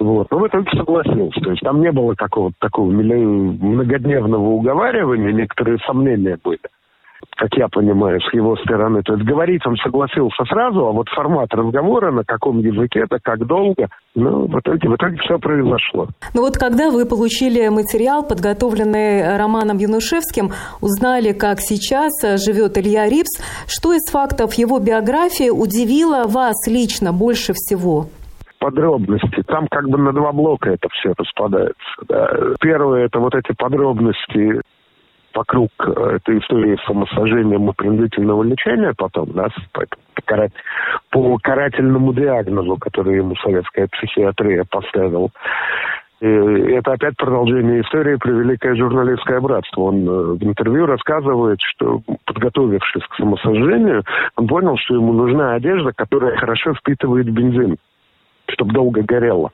Вот. 0.01 0.31
Но 0.31 0.39
в 0.39 0.47
итоге 0.47 0.71
согласился. 0.71 1.41
То 1.41 1.51
есть 1.51 1.63
там 1.63 1.81
не 1.81 1.91
было 1.91 2.15
какого-то 2.15 2.55
такого 2.61 2.91
многодневного 2.91 4.49
уговаривания, 4.49 5.33
некоторые 5.33 5.79
сомнения 5.79 6.39
были 6.43 6.61
как 7.37 7.55
я 7.57 7.69
понимаю, 7.69 8.21
с 8.21 8.33
его 8.35 8.57
стороны. 8.57 9.03
То 9.03 9.15
есть 9.15 9.25
говорить 9.25 9.65
он 9.67 9.77
согласился 9.77 10.45
сразу, 10.45 10.87
а 10.87 10.93
вот 10.93 11.09
формат 11.09 11.53
разговора, 11.55 12.11
на 12.11 12.25
каком 12.25 12.59
языке, 12.59 13.01
это 13.01 13.19
как 13.23 13.47
долго, 13.47 13.89
ну, 14.15 14.47
в 14.47 14.59
итоге, 14.59 14.89
в 14.89 14.97
итоге 14.97 15.17
все 15.19 15.39
произошло. 15.39 16.09
Ну 16.35 16.43
вот 16.43 16.57
когда 16.57 16.91
вы 16.91 17.07
получили 17.07 17.69
материал, 17.69 18.27
подготовленный 18.27 19.37
Романом 19.37 19.79
Янушевским, 19.79 20.51
узнали, 20.81 21.33
как 21.33 21.61
сейчас 21.61 22.13
живет 22.45 22.77
Илья 22.79 23.09
Рипс, 23.09 23.41
что 23.67 23.93
из 23.93 24.11
фактов 24.11 24.55
его 24.55 24.79
биографии 24.79 25.51
удивило 25.51 26.25
вас 26.27 26.67
лично 26.67 27.13
больше 27.13 27.53
всего? 27.55 28.07
подробности. 28.59 29.43
Там 29.47 29.69
как 29.71 29.89
бы 29.89 29.99
на 29.99 30.13
два 30.13 30.33
блока 30.33 30.71
это 30.71 30.89
все 30.91 31.13
распадается. 31.17 31.77
Да. 32.09 32.29
Первое 32.61 33.07
это 33.07 33.21
вот 33.21 33.35
эти 33.35 33.55
подробности 33.57 34.61
вокруг 35.39 35.71
э, 35.79 36.17
этой 36.17 36.39
истории 36.39 36.77
самосожжением 36.85 37.71
и 37.71 37.73
принудительного 37.73 38.43
лечения 38.43 38.93
потом, 38.97 39.31
да, 39.33 39.49
по, 39.73 39.85
карать, 40.25 40.53
по 41.11 41.39
карательному 41.39 42.13
диагнозу, 42.13 42.77
который 42.77 43.19
ему 43.19 43.37
советская 43.37 43.87
психиатрия 43.87 44.65
поставила. 44.69 45.31
И 46.21 46.27
это 46.27 46.95
опять 46.95 47.17
продолжение 47.17 47.83
истории 47.83 48.17
про 48.17 48.33
великое 48.33 48.75
журналистское 48.75 49.41
братство. 49.41 49.83
Он 49.83 50.09
э, 50.09 50.23
в 50.35 50.43
интервью 50.43 50.87
рассказывает, 50.87 51.61
что, 51.61 52.01
подготовившись 52.25 53.07
к 53.09 53.15
самосожжению, 53.15 54.03
он 54.37 54.49
понял, 54.49 54.77
что 54.79 54.95
ему 54.95 55.13
нужна 55.13 55.55
одежда, 55.55 55.93
которая 55.95 56.37
хорошо 56.37 56.75
впитывает 56.75 57.31
бензин, 57.31 57.77
чтобы 58.49 58.73
долго 58.73 59.03
горела. 59.03 59.53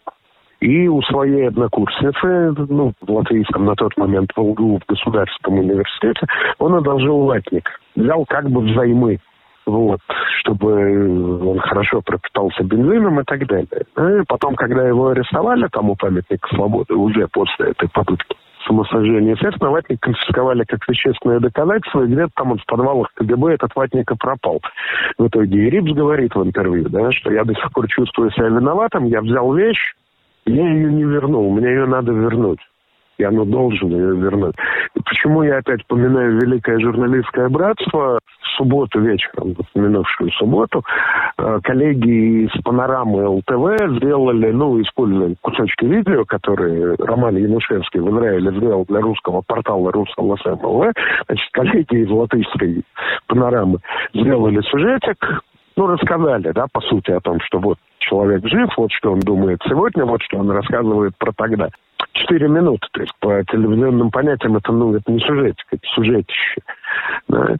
И 0.60 0.88
у 0.88 1.02
своей 1.02 1.48
однокурсницы, 1.48 2.54
ну, 2.68 2.92
в 3.00 3.10
латвийском 3.10 3.64
на 3.64 3.74
тот 3.74 3.96
момент 3.96 4.30
в 4.34 4.40
ЛГУ, 4.40 4.78
в 4.78 4.86
Государственном 4.86 5.60
университете, 5.60 6.26
он 6.58 6.74
одолжил 6.74 7.18
латник. 7.18 7.68
Взял 7.96 8.24
как 8.24 8.48
бы 8.48 8.62
взаймы 8.62 9.18
вот, 9.66 10.00
чтобы 10.40 11.48
он 11.48 11.58
хорошо 11.58 12.02
пропитался 12.02 12.62
бензином 12.64 13.20
и 13.20 13.24
так 13.24 13.46
далее. 13.46 13.68
И 13.96 14.24
потом, 14.28 14.56
когда 14.56 14.86
его 14.86 15.08
арестовали, 15.08 15.68
там 15.72 15.90
у 15.90 15.96
памятника 15.96 16.48
свободы, 16.54 16.94
уже 16.94 17.26
после 17.28 17.70
этой 17.70 17.88
попытки 17.88 18.36
самосожжения, 18.66 19.32
естественно, 19.32 19.70
ватник 19.70 20.00
конфисковали 20.00 20.64
как 20.64 20.86
вещественное 20.88 21.40
доказательство, 21.40 22.02
и 22.02 22.06
где-то 22.06 22.30
там 22.34 22.56
в 22.56 22.66
подвалах 22.66 23.12
КГБ 23.14 23.54
этот 23.54 23.74
ватник 23.74 24.10
и 24.10 24.16
пропал. 24.16 24.60
В 25.18 25.26
итоге 25.26 25.66
и 25.66 25.70
Рипс 25.70 25.92
говорит 25.92 26.34
в 26.34 26.42
интервью, 26.42 26.88
да, 26.88 27.10
что 27.12 27.32
я 27.32 27.44
до 27.44 27.54
сих 27.54 27.70
пор 27.72 27.88
чувствую 27.88 28.30
себя 28.32 28.48
виноватым, 28.48 29.04
я 29.04 29.20
взял 29.20 29.52
вещь, 29.54 29.94
я 30.46 30.68
ее 30.68 30.92
не 30.92 31.04
вернул, 31.04 31.50
мне 31.50 31.68
ее 31.68 31.86
надо 31.86 32.12
вернуть. 32.12 32.60
Я 33.18 33.30
ну, 33.30 33.44
должен 33.44 33.90
ее 33.90 34.16
вернуть. 34.16 34.56
И 34.96 35.00
почему 35.04 35.42
я 35.44 35.58
опять 35.58 35.86
поминаю 35.86 36.40
Великое 36.40 36.80
журналистское 36.80 37.48
братство? 37.48 38.18
В 38.40 38.56
субботу 38.56 39.00
вечером, 39.00 39.54
в 39.54 39.78
минувшую 39.78 40.30
субботу, 40.32 40.84
э, 41.38 41.60
коллеги 41.62 42.44
из 42.44 42.62
панорамы 42.62 43.26
ЛТВ 43.26 43.96
сделали, 43.96 44.52
ну, 44.52 44.80
использовали 44.80 45.34
кусочки 45.40 45.84
видео, 45.84 46.24
которые 46.24 46.94
Роман 46.98 47.36
Янушевский 47.36 48.00
в 48.00 48.10
Израиле 48.10 48.52
сделал 48.58 48.84
для 48.86 49.00
русского 49.00 49.42
портала 49.46 49.90
русского 49.92 50.36
СМЛВ. 50.36 50.92
Значит, 51.26 51.48
коллеги 51.52 52.04
из 52.04 52.10
латышской 52.10 52.82
панорамы 53.26 53.78
сделали 54.12 54.60
сюжетик, 54.62 55.42
ну, 55.76 55.86
рассказали, 55.86 56.52
да, 56.52 56.66
по 56.72 56.80
сути, 56.80 57.10
о 57.10 57.20
том, 57.20 57.40
что 57.40 57.58
вот 57.58 57.78
человек 57.98 58.46
жив, 58.46 58.70
вот 58.76 58.92
что 58.92 59.12
он 59.12 59.20
думает 59.20 59.60
сегодня, 59.68 60.04
вот 60.04 60.22
что 60.22 60.38
он 60.38 60.50
рассказывает 60.50 61.16
про 61.18 61.32
тогда. 61.32 61.68
Четыре 62.12 62.48
минуты, 62.48 62.86
то 62.92 63.00
есть 63.00 63.12
по 63.18 63.42
телевизионным 63.44 64.10
понятиям 64.10 64.56
это, 64.56 64.72
ну, 64.72 64.94
это 64.94 65.10
не 65.10 65.20
сюжетик, 65.20 65.66
это 65.70 65.86
сюжетище. 65.94 66.60
Да. 67.28 67.56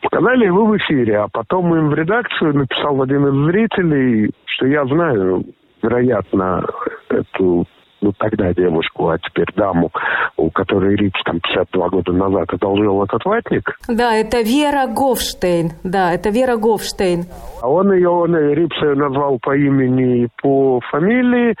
Показали 0.00 0.46
его 0.46 0.64
в 0.64 0.76
эфире, 0.78 1.18
а 1.18 1.28
потом 1.30 1.74
им 1.76 1.90
в 1.90 1.94
редакцию 1.94 2.56
написал 2.56 3.02
один 3.02 3.26
из 3.28 3.50
зрителей, 3.50 4.30
что 4.46 4.66
я 4.66 4.84
знаю, 4.86 5.44
вероятно, 5.82 6.64
эту 7.10 7.66
ну, 8.02 8.12
тогда 8.18 8.52
девушку, 8.52 9.08
а 9.08 9.18
теперь 9.18 9.46
даму, 9.54 9.90
у 10.36 10.50
которой 10.50 10.96
Рипс 10.96 11.22
там 11.24 11.40
52 11.40 11.88
года 11.88 12.12
назад 12.12 12.52
одолжил 12.52 13.02
этот 13.04 13.24
ватник. 13.24 13.78
Да, 13.88 14.14
это 14.14 14.42
Вера 14.42 14.86
Гофштейн. 14.88 15.70
Да, 15.84 16.12
это 16.12 16.30
Вера 16.30 16.56
Гофштейн. 16.56 17.24
А 17.62 17.68
он 17.68 17.92
ее, 17.92 18.08
он 18.08 18.36
Рипс 18.36 18.76
ее 18.82 18.94
назвал 18.94 19.38
по 19.38 19.56
имени 19.56 20.24
и 20.24 20.28
по 20.42 20.80
фамилии. 20.90 21.54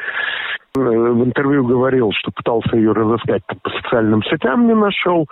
В 0.74 1.24
интервью 1.24 1.66
говорил, 1.66 2.10
что 2.12 2.32
пытался 2.32 2.76
ее 2.76 2.92
разыскать 2.92 3.42
по 3.46 3.70
социальным 3.70 4.22
сетям, 4.24 4.66
не 4.66 4.74
нашел. 4.74 5.26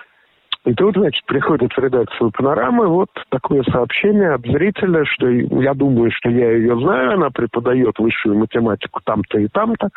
И 0.67 0.75
тут, 0.75 0.95
значит, 0.95 1.25
приходит 1.25 1.73
в 1.73 1.79
редакцию 1.79 2.31
«Панорамы» 2.33 2.87
вот 2.87 3.09
такое 3.31 3.62
сообщение 3.62 4.35
от 4.35 4.43
зрителя, 4.43 5.05
что 5.07 5.26
я 5.26 5.73
думаю, 5.73 6.11
что 6.12 6.29
я 6.29 6.52
ее 6.52 6.79
знаю, 6.79 7.14
она 7.14 7.31
преподает 7.31 7.99
высшую 7.99 8.38
математику 8.38 9.00
там-то 9.02 9.38
и 9.38 9.49
там-то. 9.49 9.88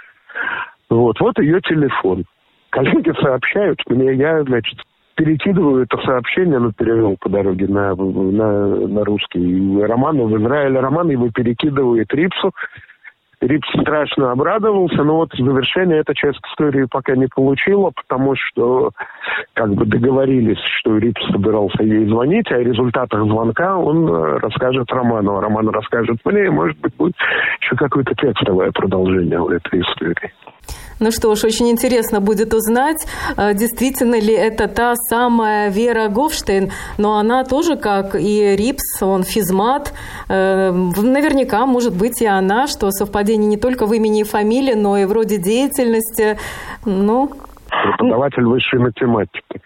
Вот, 0.94 1.20
вот 1.20 1.40
ее 1.40 1.60
телефон. 1.62 2.24
Коллеги 2.70 3.12
сообщают 3.20 3.80
мне, 3.88 4.14
я, 4.14 4.44
значит, 4.44 4.78
перекидываю 5.16 5.84
это 5.84 5.98
сообщение, 6.06 6.60
ну, 6.60 6.72
перевел 6.72 7.18
по 7.20 7.30
дороге 7.30 7.68
на, 7.68 7.96
на, 7.96 8.88
на 8.88 9.04
русский. 9.04 9.82
Роману 9.82 10.28
в 10.28 10.38
Израиле 10.40 10.80
Роман 10.80 11.10
его 11.10 11.30
перекидывает 11.30 12.14
Рипсу. 12.14 12.52
Рипс 13.42 13.68
страшно 13.82 14.32
обрадовался, 14.32 15.04
но 15.04 15.18
вот 15.18 15.34
завершение 15.38 16.00
эта 16.00 16.14
часть 16.16 16.40
истории 16.52 16.88
пока 16.90 17.16
не 17.16 17.28
получила, 17.28 17.92
потому 17.92 18.36
что 18.36 18.92
как 19.54 19.74
бы 19.74 19.86
договорились, 19.86 20.60
что 20.80 20.98
Рипс 20.98 21.22
собирался 21.30 21.84
ей 21.84 22.06
звонить, 22.06 22.50
а 22.52 22.56
о 22.56 22.64
результатах 22.64 23.24
звонка 23.26 23.78
он 23.78 24.08
э, 24.08 24.38
расскажет 24.38 24.90
Роману, 24.92 25.38
а 25.38 25.42
Роман 25.42 25.68
расскажет 25.70 26.20
мне, 26.24 26.46
и, 26.46 26.50
может 26.50 26.80
быть, 26.80 26.96
будет 26.96 27.16
еще 27.60 27.76
какое-то 27.76 28.16
текстовое 28.16 28.72
продолжение 28.72 29.40
у 29.40 29.50
этой 29.50 29.82
истории. 29.82 30.32
Ну 31.00 31.12
что 31.12 31.36
ж, 31.36 31.44
очень 31.44 31.70
интересно 31.70 32.22
будет 32.22 32.54
узнать, 32.54 33.06
э, 33.36 33.54
действительно 33.54 34.20
ли 34.20 34.34
это 34.34 34.68
та 34.68 34.96
самая 34.96 35.70
Вера 35.70 36.08
Гофштейн, 36.08 36.72
но 36.98 37.18
она 37.18 37.44
тоже, 37.44 37.76
как 37.76 38.16
и 38.16 38.56
Рипс, 38.56 39.02
он 39.02 39.24
физмат. 39.24 39.94
Э, 40.30 40.72
наверняка, 40.72 41.66
может 41.66 41.94
быть, 41.94 42.22
и 42.22 42.26
она, 42.26 42.68
что 42.68 42.92
совпадение 42.92 43.48
не 43.48 43.58
только 43.58 43.86
в 43.86 43.94
имени 43.94 44.22
и 44.22 44.24
фамилии, 44.24 44.76
но 44.76 44.98
и 44.98 45.06
вроде 45.06 45.38
деятельности. 45.38 46.38
Ну, 46.86 47.32
преподаватель 47.84 48.44
высшей 48.44 48.80
математики. 48.80 49.62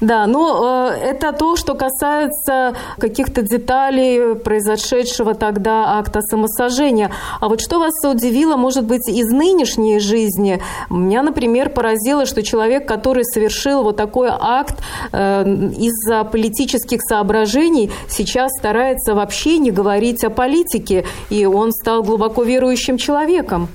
Да, 0.00 0.26
но 0.26 0.90
э, 0.90 1.10
это 1.10 1.32
то, 1.32 1.56
что 1.56 1.74
касается 1.74 2.74
каких-то 2.98 3.42
деталей 3.42 4.34
произошедшего 4.34 5.34
тогда 5.34 5.98
акта 5.98 6.20
самосожжения. 6.22 7.10
А 7.40 7.48
вот 7.48 7.60
что 7.60 7.78
вас 7.78 7.92
удивило, 8.04 8.56
может 8.56 8.84
быть, 8.84 9.08
из 9.08 9.30
нынешней 9.30 9.98
жизни? 9.98 10.60
Меня, 10.90 11.22
например, 11.22 11.70
поразило, 11.70 12.26
что 12.26 12.42
человек, 12.42 12.86
который 12.86 13.24
совершил 13.24 13.82
вот 13.82 13.96
такой 13.96 14.28
акт 14.30 14.82
э, 15.12 15.42
из-за 15.44 16.24
политических 16.24 17.00
соображений, 17.02 17.90
сейчас 18.08 18.50
старается 18.58 19.14
вообще 19.14 19.58
не 19.58 19.70
говорить 19.70 20.24
о 20.24 20.30
политике, 20.30 21.04
и 21.30 21.46
он 21.46 21.72
стал 21.72 22.02
глубоко 22.02 22.42
верующим 22.42 22.98
человеком. 22.98 23.68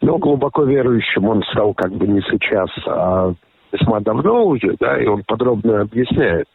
Ну, 0.00 0.18
глубоко 0.18 0.64
верующим 0.64 1.26
он 1.26 1.42
стал 1.44 1.74
как 1.74 1.92
бы 1.92 2.06
не 2.06 2.20
сейчас, 2.22 2.70
а 2.86 3.32
весьма 3.72 4.00
давно 4.00 4.44
уже, 4.44 4.76
да, 4.78 5.00
и 5.00 5.06
он 5.06 5.22
подробно 5.26 5.82
объясняет, 5.82 6.46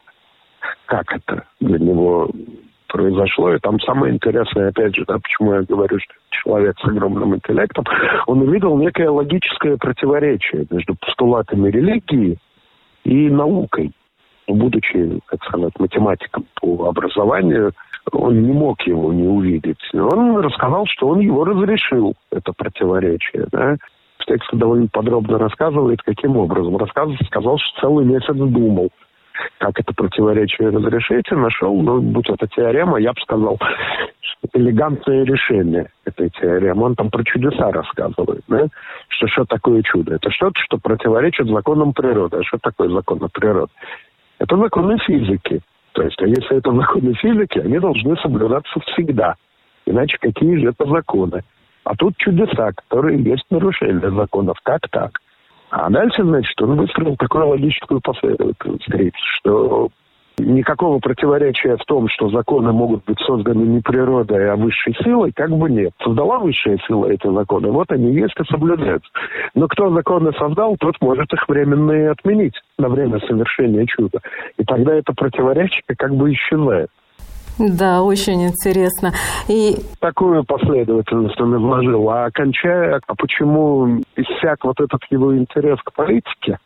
как 0.86 1.12
это 1.14 1.46
для 1.60 1.80
него 1.80 2.30
произошло. 2.88 3.54
И 3.54 3.60
там 3.60 3.80
самое 3.82 4.14
интересное, 4.14 4.70
опять 4.70 4.96
же, 4.96 5.04
да, 5.08 5.18
почему 5.18 5.54
я 5.54 5.62
говорю, 5.64 6.00
что 6.00 6.14
человек 6.30 6.78
с 6.80 6.86
огромным 6.86 7.36
интеллектом, 7.36 7.86
он 8.28 8.42
увидел 8.42 8.78
некое 8.78 9.10
логическое 9.10 9.78
противоречие 9.78 10.66
между 10.70 10.96
постулатами 10.96 11.70
религии 11.70 12.38
и 13.04 13.30
наукой. 13.30 13.92
Будучи, 14.48 15.20
как 15.26 15.44
сказать, 15.44 15.74
математиком 15.80 16.46
по 16.62 16.88
образованию, 16.88 17.74
он 18.12 18.42
не 18.42 18.54
мог 18.54 18.82
его 18.84 19.12
не 19.14 19.28
увидеть. 19.28 19.80
Он 19.94 20.38
рассказал, 20.38 20.86
что 20.88 21.08
он 21.08 21.20
его 21.20 21.44
разрешил, 21.44 22.14
это 22.32 22.54
противоречие. 22.54 23.48
Да? 23.52 23.76
В 24.20 24.26
тексте 24.26 24.58
довольно 24.58 24.88
подробно 24.88 25.38
рассказывает, 25.38 26.02
каким 26.02 26.38
образом. 26.38 26.78
Рассказывал, 26.78 27.18
сказал, 27.26 27.58
что 27.58 27.82
целый 27.82 28.06
месяц 28.06 28.34
думал, 28.36 28.90
как 29.58 29.80
это 29.80 29.94
противоречие 29.94 30.70
разрешить, 30.70 31.26
и 31.32 31.36
нашел, 31.36 31.76
ну, 31.82 32.02
будь 32.02 32.30
это 32.30 32.48
теорема, 32.48 32.98
я 32.98 33.12
бы 33.12 33.20
сказал, 33.22 33.60
элегантное 34.54 35.26
решение 35.26 35.90
этой 36.06 36.30
теоремы. 36.30 36.86
Он 36.86 36.96
там 36.96 37.10
про 37.10 37.24
чудеса 37.24 37.72
рассказывает, 37.72 38.44
да? 38.48 38.68
что 39.10 39.28
что 39.28 39.46
такое 39.46 39.82
чудо? 39.84 40.16
Это 40.16 40.30
что-то, 40.32 40.60
что 40.62 40.78
противоречит 40.78 41.48
законам 41.48 41.94
природы. 41.94 42.38
А 42.38 42.44
что 42.44 42.58
такое 42.60 42.90
законы 42.90 43.28
природы? 43.32 43.72
Это 44.40 44.58
законы 44.58 44.98
физики. 45.00 45.62
То 45.96 46.04
есть, 46.04 46.22
а 46.22 46.28
если 46.28 46.58
это 46.58 46.74
законы 46.74 47.14
физики, 47.14 47.58
они 47.60 47.80
должны 47.80 48.18
соблюдаться 48.18 48.80
всегда. 48.82 49.36
Иначе 49.86 50.18
какие 50.20 50.58
же 50.58 50.70
это 50.70 50.86
законы? 50.90 51.42
А 51.86 51.96
тут 51.96 52.18
чудеса, 52.18 52.72
которые 52.74 53.24
есть 53.24 53.46
нарушение 53.50 54.12
законов. 54.12 54.58
Как 54.64 54.82
так? 54.90 55.20
А 55.70 55.90
дальше, 55.90 56.24
значит, 56.24 56.62
он 56.62 56.76
выстроил 56.78 57.16
такую 57.16 57.48
логическую 57.48 58.02
последовательность, 58.02 59.16
что 59.38 59.88
никакого 60.38 61.00
противоречия 61.00 61.78
в 61.78 61.86
том, 61.86 62.08
что 62.10 62.30
законы 62.30 62.72
могут 62.72 63.06
быть 63.06 63.20
созданы 63.20 63.64
не 63.64 63.82
природой, 63.82 64.52
а 64.52 64.56
высшей 64.56 64.96
силой, 65.04 65.32
как 65.34 65.52
бы 65.52 65.70
нет. 65.70 65.94
Создала 66.04 66.40
высшая 66.40 66.78
сила 66.88 67.08
эти 67.08 67.32
законы, 67.32 67.72
вот 67.72 67.92
они 67.92 68.14
есть 68.14 68.36
и 68.40 68.52
соблюдаются. 68.52 69.10
Но 69.54 69.68
кто 69.68 69.92
законы 69.92 70.32
создал, 70.34 70.76
тот 70.78 70.96
может 71.02 71.32
их 71.34 71.48
временно 71.48 71.92
и 71.92 72.04
отменить 72.04 72.56
на 72.78 72.90
время 72.90 73.20
совершения 73.20 73.86
чуда. 73.86 74.20
И 74.58 74.64
тогда 74.64 74.96
это 74.96 75.14
противоречие 75.14 75.84
как 75.98 76.14
бы 76.16 76.32
исчезает. 76.34 76.90
Да, 77.58 78.04
очень 78.04 78.48
интересно. 78.48 79.14
И... 79.48 79.78
Такую 80.02 80.44
последовательность 80.44 81.40
он 81.40 81.56
изложил. 81.56 82.10
А 82.10 82.26
окончая, 82.26 83.00
а 83.08 83.16
почему 83.16 84.02
иссяк 84.18 84.66
вот 84.66 84.80
этот 84.82 85.02
его 85.10 85.38
интерес 85.38 85.80
к 85.84 85.94
политике, 85.94 86.58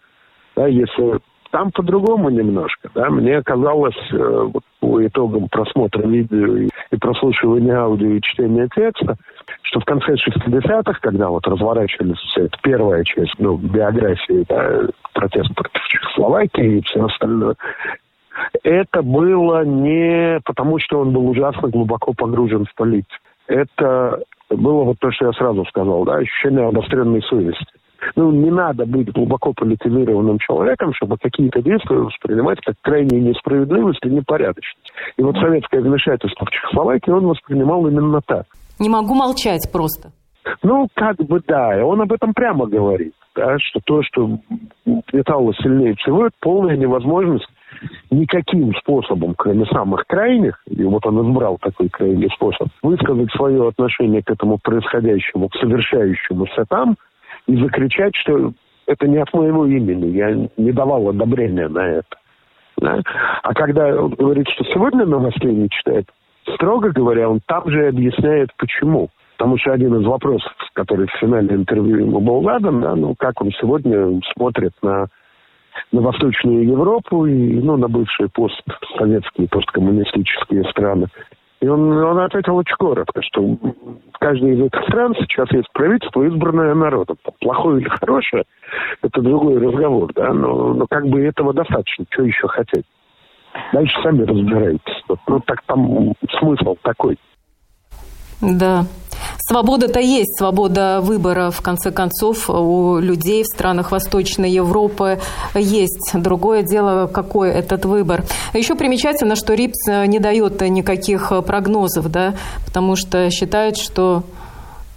да, 0.56 0.66
если 0.66 1.20
там 1.52 1.72
по-другому 1.72 2.30
немножко, 2.30 2.90
да, 2.94 3.10
мне 3.10 3.42
казалось 3.42 3.96
э, 4.12 4.50
вот, 4.54 4.64
по 4.80 5.06
итогам 5.06 5.50
просмотра 5.50 6.06
видео 6.08 6.58
и, 6.58 6.70
прослушивания 7.00 7.76
аудио 7.76 8.10
и 8.10 8.22
чтения 8.22 8.68
текста, 8.76 9.16
что 9.64 9.80
в 9.80 9.86
конце 9.86 10.14
60-х, 10.14 11.00
когда 11.02 11.30
вот 11.30 11.48
разворачивались 11.48 12.18
вся 12.18 12.44
эта 12.44 12.58
первая 12.62 13.04
часть, 13.04 13.34
ну, 13.40 13.58
биографии, 13.58 14.46
да, 14.48 14.88
протест 15.14 15.54
против 15.56 15.84
Чехословакии 15.88 16.78
и 16.78 16.82
все 16.84 17.06
остальное, 17.06 17.56
это 18.64 19.02
было 19.02 19.66
не 19.66 20.40
потому, 20.46 20.80
что 20.80 21.00
он 21.00 21.12
был 21.12 21.30
ужасно 21.30 21.70
глубоко 21.70 22.14
погружен 22.14 22.66
в 22.66 22.76
политику. 22.76 23.24
Это 23.48 24.22
было 24.50 24.84
вот 24.84 25.00
то, 25.00 25.12
что 25.12 25.28
я 25.28 25.34
сразу 25.34 25.66
сказал, 25.66 26.06
да, 26.06 26.16
ощущение 26.16 26.68
обостренной 26.68 27.22
совести. 27.24 27.66
Ну, 28.16 28.32
не 28.32 28.50
надо 28.50 28.86
быть 28.86 29.12
глубоко 29.12 29.54
политизированным 29.54 30.40
человеком, 30.40 30.94
чтобы 30.94 31.18
какие-то 31.18 31.62
действия 31.62 31.98
воспринимать 31.98 32.60
как 32.62 32.76
крайне 32.82 33.20
несправедливость 33.20 34.06
и 34.06 34.10
непорядочность. 34.10 34.92
И 35.18 35.22
вот 35.22 35.36
советское 35.38 35.82
вмешательство 35.82 36.46
в 36.46 36.50
Чехословакии 36.50 37.12
он 37.12 37.28
воспринимал 37.28 37.88
именно 37.88 38.22
так. 38.26 38.46
Не 38.80 38.90
могу 38.90 39.14
молчать 39.14 39.70
просто. 39.72 40.12
Ну, 40.64 40.88
как 40.96 41.18
бы 41.18 41.42
да, 41.46 41.78
и 41.78 41.82
он 41.82 42.02
об 42.02 42.12
этом 42.12 42.34
прямо 42.34 42.66
говорит, 42.66 43.14
да, 43.36 43.58
что 43.60 43.80
то, 43.86 44.02
что 44.04 44.40
металло 45.14 45.54
сильнее 45.56 45.96
всего, 45.96 46.28
это 46.28 46.36
полная 46.40 46.78
невозможность 46.78 47.48
никаким 48.10 48.74
способом, 48.76 49.36
кроме 49.38 49.66
самых 49.68 50.06
крайних, 50.08 50.62
и 50.68 50.84
вот 50.84 51.06
он 51.06 51.30
избрал 51.30 51.58
такой 51.60 51.90
крайний 51.90 52.30
способ, 52.34 52.68
высказать 52.82 53.32
свое 53.34 53.68
отношение 53.68 54.24
к 54.24 54.32
этому 54.32 54.58
происходящему, 54.62 55.50
к 55.50 55.56
совершающемуся 55.56 56.66
там, 56.68 56.96
и 57.48 57.56
закричать, 57.58 58.16
что 58.16 58.54
это 58.88 59.08
не 59.08 59.18
от 59.18 59.34
моего 59.34 59.66
имени, 59.66 60.18
я 60.18 60.50
не 60.58 60.72
давал 60.72 61.10
одобрения 61.10 61.68
на 61.68 61.88
это. 61.88 62.18
Да? 62.78 63.02
А 63.44 63.54
когда 63.54 63.88
он 63.88 64.12
говорит, 64.12 64.48
что 64.50 64.64
сегодня 64.66 65.06
новостей 65.06 65.54
не 65.54 65.70
читает, 65.70 66.10
строго 66.56 66.92
говоря, 66.92 67.30
он 67.30 67.40
там 67.46 67.70
же 67.70 67.88
объясняет, 67.88 68.50
почему. 68.58 69.10
Потому 69.38 69.58
что 69.58 69.72
один 69.72 69.96
из 69.96 70.06
вопросов, 70.06 70.52
который 70.74 71.08
в 71.08 71.20
финале 71.20 71.56
интервью 71.56 71.98
ему 71.98 72.20
был 72.20 72.44
задан, 72.44 72.82
да, 72.82 72.96
ну, 72.96 73.16
как 73.18 73.42
он 73.42 73.52
сегодня 73.52 74.20
смотрит 74.34 74.74
на 74.82 75.08
на 75.92 76.02
Восточную 76.02 76.66
Европу 76.66 77.26
и 77.26 77.54
ну, 77.62 77.78
на 77.78 77.88
бывшие 77.88 78.30
постсоветские, 78.30 79.48
посткоммунистические 79.48 80.64
страны. 80.66 81.08
И 81.62 81.68
он, 81.68 81.92
он 81.92 82.20
ответил 82.20 82.56
очень 82.56 82.76
коротко, 82.78 83.22
что 83.22 83.42
в 83.42 84.18
каждой 84.20 84.56
из 84.56 84.62
этих 84.62 84.82
стран 84.84 85.14
сейчас 85.20 85.52
есть 85.52 85.68
правительство, 85.74 86.24
избранное 86.24 86.74
народом. 86.74 87.18
Плохое 87.42 87.82
или 87.82 87.90
хорошее, 87.90 88.44
это 89.02 89.22
другой 89.22 89.60
разговор, 89.60 90.12
да, 90.14 90.32
но, 90.34 90.74
но 90.74 90.88
как 90.88 91.06
бы 91.08 91.22
этого 91.22 91.54
достаточно, 91.54 92.06
что 92.10 92.24
еще 92.24 92.48
хотеть. 92.48 92.86
Дальше 93.74 94.02
сами 94.02 94.24
разбирайтесь. 94.24 95.04
Ну, 95.28 95.40
так 95.42 95.62
там 95.64 96.14
смысл 96.40 96.78
такой. 96.82 97.18
Да. 98.42 98.86
Свобода-то 99.50 100.00
есть, 100.00 100.38
свобода 100.38 101.00
выбора, 101.02 101.50
в 101.50 101.64
конце 101.64 101.90
концов, 101.90 102.52
у 102.52 103.00
людей 103.00 103.42
в 103.42 103.48
странах 103.48 103.92
Восточной 103.92 104.52
Европы 104.52 105.18
есть. 105.56 106.12
Другое 106.14 106.62
дело, 106.62 107.08
какой 107.08 107.50
этот 107.50 107.84
выбор. 107.86 108.22
Еще 108.54 108.76
примечательно, 108.76 109.36
что 109.36 109.56
РИПС 109.56 110.06
не 110.06 110.20
дает 110.20 110.62
никаких 110.62 111.34
прогнозов, 111.48 112.12
да, 112.12 112.36
потому 112.64 112.96
что 112.96 113.32
считает, 113.32 113.78
что, 113.78 114.22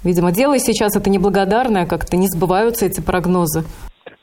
видимо, 0.04 0.32
дело 0.32 0.58
сейчас 0.58 0.96
это 0.96 1.08
неблагодарное, 1.08 1.86
как-то 1.86 2.18
не 2.18 2.28
сбываются 2.28 2.84
эти 2.84 3.00
прогнозы. 3.00 3.64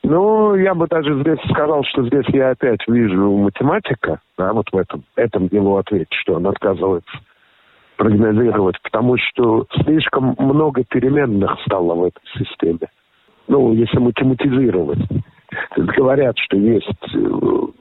Ну, 0.03 0.53
я 0.53 0.75
бы 0.75 0.85
даже 0.87 1.21
здесь 1.21 1.39
сказал, 1.49 1.81
что 1.85 2.05
здесь 2.05 2.25
я 2.27 2.51
опять 2.51 2.87
вижу 2.87 3.31
математика, 3.31 4.19
да, 4.37 4.53
вот 4.53 4.67
в 4.71 4.77
этом, 4.77 5.03
этом 5.15 5.49
его 5.51 5.79
ответе, 5.79 6.05
что 6.11 6.35
он 6.35 6.45
отказывается 6.45 7.17
прогнозировать, 7.99 8.81
потому 8.81 9.17
что 9.17 9.67
слишком 9.83 10.33
много 10.39 10.85
переменных 10.85 11.59
стало 11.65 11.95
в 11.95 12.03
этой 12.05 12.21
системе. 12.37 12.87
Ну, 13.49 13.73
если 13.73 13.99
математизировать. 13.99 14.99
Говорят, 15.75 16.37
что 16.37 16.55
есть, 16.55 16.87
э, 17.13 17.29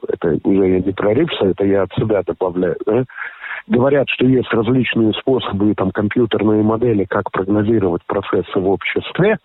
это 0.09 0.39
уже 0.43 0.69
я 0.71 0.81
не 0.81 0.93
про 0.93 1.15
Рипса, 1.15 1.47
это 1.47 1.65
я 1.65 1.83
от 1.83 1.93
себя 1.93 2.23
добавляю, 2.27 2.77
да? 2.85 3.05
Говорят, 3.69 4.09
что 4.09 4.27
есть 4.27 4.53
различные 4.53 5.13
способы, 5.13 5.75
там, 5.75 5.93
компьютерные 5.93 6.63
модели, 6.63 7.05
как 7.05 7.31
прогнозировать 7.31 8.03
процессы 8.07 8.59
в 8.59 8.69
обществе, 8.69 9.37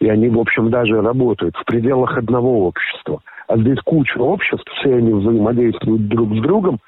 и 0.00 0.08
они, 0.08 0.30
в 0.30 0.40
общем, 0.40 0.70
даже 0.70 1.00
работают 1.00 1.54
в 1.56 1.64
пределах 1.64 2.16
одного 2.16 2.66
общества. 2.66 3.20
А 3.46 3.56
здесь 3.56 3.78
куча 3.84 4.18
обществ, 4.18 4.68
все 4.80 4.96
они 4.96 5.12
взаимодействуют 5.12 6.08
друг 6.08 6.34
с 6.34 6.40
другом, 6.40 6.80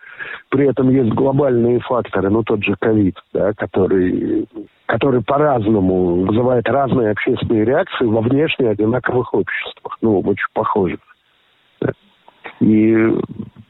при 0.51 0.69
этом 0.69 0.91
есть 0.91 1.11
глобальные 1.11 1.81
факторы, 1.81 2.31
ну 2.31 2.43
тот 2.43 2.65
же 2.65 2.75
ковид, 2.79 3.17
да, 3.33 3.53
который, 3.55 4.47
который 4.87 5.23
по-разному 5.23 6.25
вызывает 6.27 6.69
разные 6.69 7.11
общественные 7.11 7.65
реакции 7.65 8.07
во 8.07 8.21
внешне 8.21 8.71
одинаковых 8.71 9.35
обществах, 9.35 9.99
ну, 10.01 10.21
очень 10.21 10.49
похожих. 10.55 11.01
И 12.61 12.97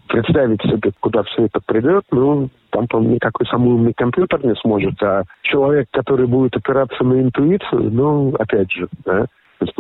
представить 0.09 0.63
себе, 0.63 0.93
куда 1.01 1.23
все 1.25 1.47
это 1.47 1.61
придет, 1.67 2.05
ну, 2.11 2.49
там, 2.71 2.87
по 2.87 2.99
никакой 2.99 3.47
самый 3.47 3.75
умный 3.75 3.93
компьютер 3.95 4.45
не 4.45 4.55
сможет, 4.57 5.03
а 5.03 5.25
человек, 5.43 5.89
который 5.91 6.27
будет 6.27 6.57
опираться 6.57 7.03
на 7.05 7.21
интуицию, 7.21 7.91
ну, 7.91 8.35
опять 8.39 8.71
же, 8.71 8.89
да, 9.05 9.27
То 9.59 9.67
есть 9.67 9.77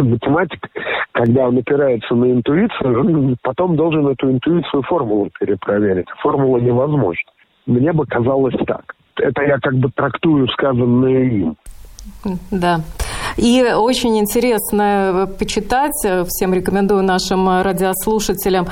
математик, 0.00 0.68
когда 1.12 1.48
он 1.48 1.58
опирается 1.58 2.14
на 2.14 2.30
интуицию, 2.30 3.00
он 3.00 3.36
потом 3.42 3.76
должен 3.76 4.06
эту 4.06 4.30
интуицию 4.30 4.82
формулу 4.82 5.28
перепроверить. 5.38 6.06
Формула 6.22 6.58
невозможна. 6.58 7.30
Мне 7.66 7.92
бы 7.92 8.06
казалось 8.06 8.54
так. 8.66 8.94
Это 9.16 9.42
я 9.42 9.58
как 9.58 9.74
бы 9.74 9.90
трактую 9.90 10.46
сказанное 10.48 11.24
им. 11.24 11.56
Да. 12.50 12.80
И 13.36 13.62
очень 13.76 14.18
интересно 14.18 15.28
почитать, 15.38 15.92
всем 16.28 16.54
рекомендую 16.54 17.02
нашим 17.02 17.48
радиослушателям, 17.62 18.66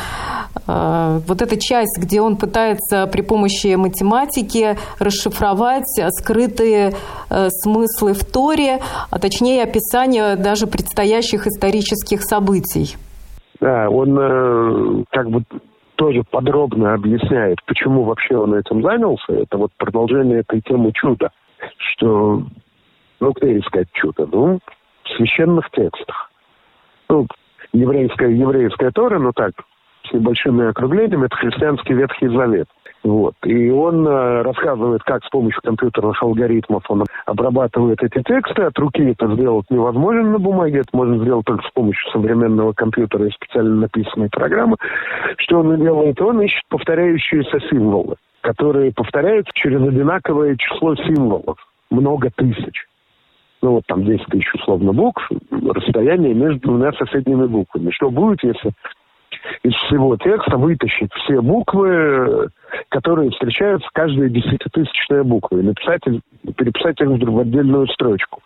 вот 0.67 1.43
эта 1.43 1.59
часть, 1.61 1.99
где 1.99 2.21
он 2.21 2.37
пытается 2.37 3.07
при 3.07 3.23
помощи 3.23 3.75
математики 3.77 4.77
расшифровать 4.99 5.85
скрытые 6.19 6.93
э, 7.31 7.49
смыслы 7.51 8.15
в 8.15 8.25
Торе, 8.25 8.81
а 9.11 9.19
точнее 9.19 9.63
описание 9.63 10.37
даже 10.37 10.67
предстоящих 10.67 11.47
исторических 11.47 12.23
событий. 12.23 12.97
Да, 13.61 13.89
он 13.89 14.19
э, 14.19 15.05
как 15.11 15.31
бы 15.31 15.45
тоже 15.97 16.23
подробно 16.31 16.95
объясняет, 16.95 17.59
почему 17.67 18.05
вообще 18.05 18.37
он 18.37 18.55
этим 18.55 18.83
занялся. 18.83 19.33
Это 19.33 19.57
вот 19.57 19.73
продолжение 19.77 20.41
этой 20.41 20.61
темы 20.61 20.93
чуда, 20.93 21.31
что 21.79 22.43
ну, 23.21 23.33
где 23.33 23.59
искать 23.59 23.89
чудо? 23.93 24.27
Ну, 24.31 24.59
в 25.05 25.09
священных 25.17 25.71
текстах. 25.71 26.31
Ну, 27.09 27.27
еврейская, 27.73 28.31
еврейская 28.31 28.91
Тора, 28.91 29.19
ну 29.19 29.33
так, 29.33 29.53
с 30.09 30.13
небольшими 30.13 30.69
округлениями, 30.69 31.27
это 31.27 31.37
христианский 31.37 31.95
Ветхий 31.95 32.29
Завет. 32.29 32.69
Вот. 33.07 33.35
И 33.45 33.71
он 33.71 34.07
э, 34.07 34.43
рассказывает, 34.43 35.03
как 35.05 35.25
с 35.25 35.29
помощью 35.29 35.61
компьютерных 35.63 36.21
алгоритмов 36.21 36.83
он 36.89 37.05
обрабатывает 37.25 38.03
эти 38.03 38.21
тексты. 38.23 38.63
От 38.63 38.77
руки 38.79 39.01
это 39.01 39.33
сделать 39.35 39.67
невозможно 39.71 40.23
на 40.23 40.39
бумаге. 40.41 40.81
Это 40.81 40.89
можно 40.93 41.23
сделать 41.23 41.45
только 41.47 41.63
с 41.69 41.71
помощью 41.73 42.11
современного 42.11 42.73
компьютера 42.73 43.27
и 43.27 43.31
специально 43.31 43.77
написанной 43.77 44.29
программы. 44.29 44.77
Что 45.39 45.61
он 45.61 45.77
делает? 45.79 46.21
Он 46.21 46.41
ищет 46.41 46.63
повторяющиеся 46.69 47.61
символы, 47.71 48.17
которые 48.41 48.93
повторяются 48.93 49.53
через 49.55 49.81
одинаковое 49.83 50.57
число 50.57 50.97
символов. 50.97 51.59
Много 51.91 52.31
тысяч 52.35 52.87
ну 53.63 53.73
вот 53.73 53.83
там 53.87 54.05
10 54.05 54.27
тысяч 54.27 54.53
условно 54.55 54.93
букв, 54.93 55.29
расстояние 55.51 56.35
между 56.35 56.61
двумя 56.61 56.93
соседними 56.93 57.47
буквами. 57.47 57.91
Что 57.91 58.11
будет, 58.11 58.45
если 58.45 58.71
из 59.63 59.75
всего 59.87 60.17
текста 60.17 60.57
вытащить 60.57 61.13
все 61.15 61.41
буквы, 61.41 62.49
которые 62.89 63.31
встречаются 63.31 63.89
каждая 63.93 64.29
десятитысячная 64.29 65.25
буква, 65.25 65.59
и 65.59 65.63
написать, 65.63 66.03
переписать 66.57 67.01
их 67.01 67.09
в 67.09 67.39
отдельную 67.39 67.87
строчку. 67.89 68.41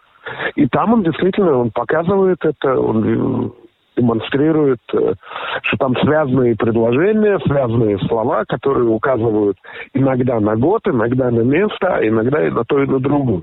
И 0.55 0.67
там 0.67 0.93
он 0.93 1.03
действительно 1.03 1.59
он 1.59 1.71
показывает 1.71 2.39
это, 2.45 2.79
он 2.79 3.53
демонстрирует, 3.97 4.81
э, 4.95 5.15
что 5.63 5.77
там 5.79 5.97
связанные 5.97 6.57
предложения, 6.57 7.39
связанные 7.47 7.99
слова, 8.01 8.45
которые 8.47 8.89
указывают 8.89 9.57
иногда 9.93 10.41
на 10.41 10.57
год, 10.57 10.83
иногда 10.87 11.31
на 11.31 11.41
место, 11.41 11.97
а 11.97 12.07
иногда 12.07 12.47
и 12.47 12.51
на 12.51 12.65
то, 12.65 12.83
и 12.83 12.87
на 12.87 13.01
другое. 13.01 13.43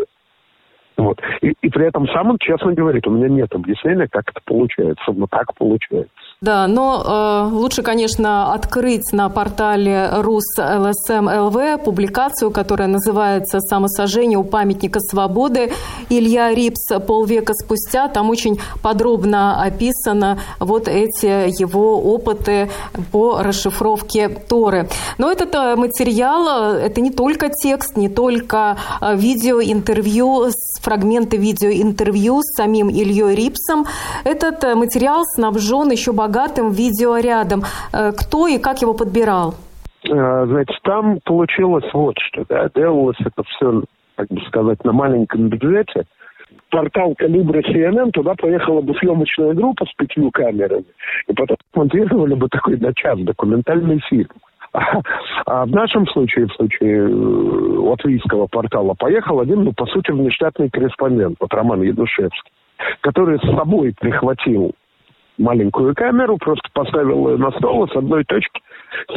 Вот. 0.98 1.20
И, 1.42 1.54
и 1.62 1.70
при 1.70 1.88
этом 1.88 2.08
сам 2.08 2.32
он 2.32 2.38
честно 2.40 2.74
говорит, 2.74 3.06
у 3.08 3.12
меня 3.12 3.30
нет 3.30 3.54
объяснения, 3.54 4.08
как 4.12 4.30
это 4.30 4.42
получается, 4.46 5.12
но 5.14 5.28
так 5.28 5.54
получается. 5.56 6.12
Да, 6.42 6.68
но 6.68 7.48
э, 7.50 7.54
лучше, 7.54 7.82
конечно, 7.82 8.54
открыть 8.54 9.12
на 9.12 9.30
портале 9.30 10.10
Рус 10.18 10.44
ЛСМ 10.58 11.28
ЛВ 11.28 11.84
публикацию, 11.84 12.52
которая 12.52 12.88
называется 12.88 13.60
«Самосожжение 13.60 14.38
у 14.38 14.44
памятника 14.44 15.00
свободы» 15.00 15.72
Илья 16.10 16.54
Рипс 16.54 16.90
полвека 17.08 17.54
спустя. 17.54 18.08
Там 18.08 18.30
очень 18.30 18.60
подробно 18.84 19.64
описано 19.64 20.40
вот 20.60 20.88
эти 20.88 21.26
его 21.60 22.02
опыты 22.02 22.70
по 23.12 23.42
расшифровке 23.42 24.30
Торы. 24.30 24.90
Но 25.18 25.32
этот 25.32 25.54
э, 25.56 25.76
материал, 25.76 26.76
э, 26.76 26.86
это 26.86 27.02
не 27.02 27.12
только 27.12 27.50
текст, 27.50 27.98
не 27.98 28.10
только 28.10 28.78
э, 29.02 29.16
видеоинтервью, 29.16 30.52
фрагменты 30.88 31.36
видеоинтервью 31.36 32.40
с 32.42 32.56
самим 32.56 32.88
Ильей 32.88 33.36
Рипсом. 33.36 33.84
Этот 34.24 34.64
материал 34.76 35.24
снабжен 35.36 35.92
еще 35.92 36.14
богатым 36.14 36.72
видеорядом. 36.72 37.64
Э, 37.92 38.14
кто 38.14 38.48
и 38.48 38.58
как 38.58 38.82
его 38.82 38.94
подбирал? 38.94 39.56
Э, 40.06 40.46
знаете, 40.46 40.74
там 40.84 41.20
получилось 41.26 41.90
вот 41.94 42.16
что, 42.20 42.46
да, 42.48 42.70
делалось 42.74 43.18
это 43.20 43.44
все, 43.44 43.84
как 44.16 44.28
бы 44.30 44.40
сказать, 44.48 44.84
на 44.86 44.94
маленьком 44.94 45.50
бюджете. 45.50 46.06
Портал 46.70 47.14
Калибра 47.18 47.60
CNN, 47.62 48.12
туда 48.12 48.36
поехала 48.36 48.82
бы 48.82 48.94
съемочная 48.96 49.54
группа 49.54 49.86
с 49.86 49.94
пятью 49.96 50.32
камерами, 50.32 50.86
и 51.28 51.34
потом 51.34 51.58
монтировали 51.76 52.34
бы 52.34 52.48
такой 52.50 52.78
на 52.78 52.94
час 52.94 53.20
документальный 53.20 54.00
фильм. 54.10 54.30
А, 54.74 55.66
в 55.66 55.72
нашем 55.72 56.08
случае, 56.08 56.48
в 56.48 56.54
случае 56.54 57.08
э, 57.08 57.10
латвийского 57.10 58.48
портала, 58.48 58.94
поехал 58.94 59.40
один, 59.40 59.64
ну, 59.64 59.74
по 59.74 59.86
сути, 59.86 60.12
внештатный 60.12 60.70
корреспондент, 60.70 61.38
вот 61.40 61.54
Роман 61.54 61.82
Ядушевский, 61.82 62.52
который 63.02 63.40
с 63.40 63.56
собой 63.56 63.94
прихватил 64.00 64.74
маленькую 65.38 65.96
камеру, 65.96 66.38
просто 66.38 66.68
поставил 66.74 67.30
ее 67.30 67.38
на 67.38 67.52
стол 67.52 67.86
и 67.86 67.94
с 67.94 67.96
одной 67.96 68.24
точки 68.26 68.62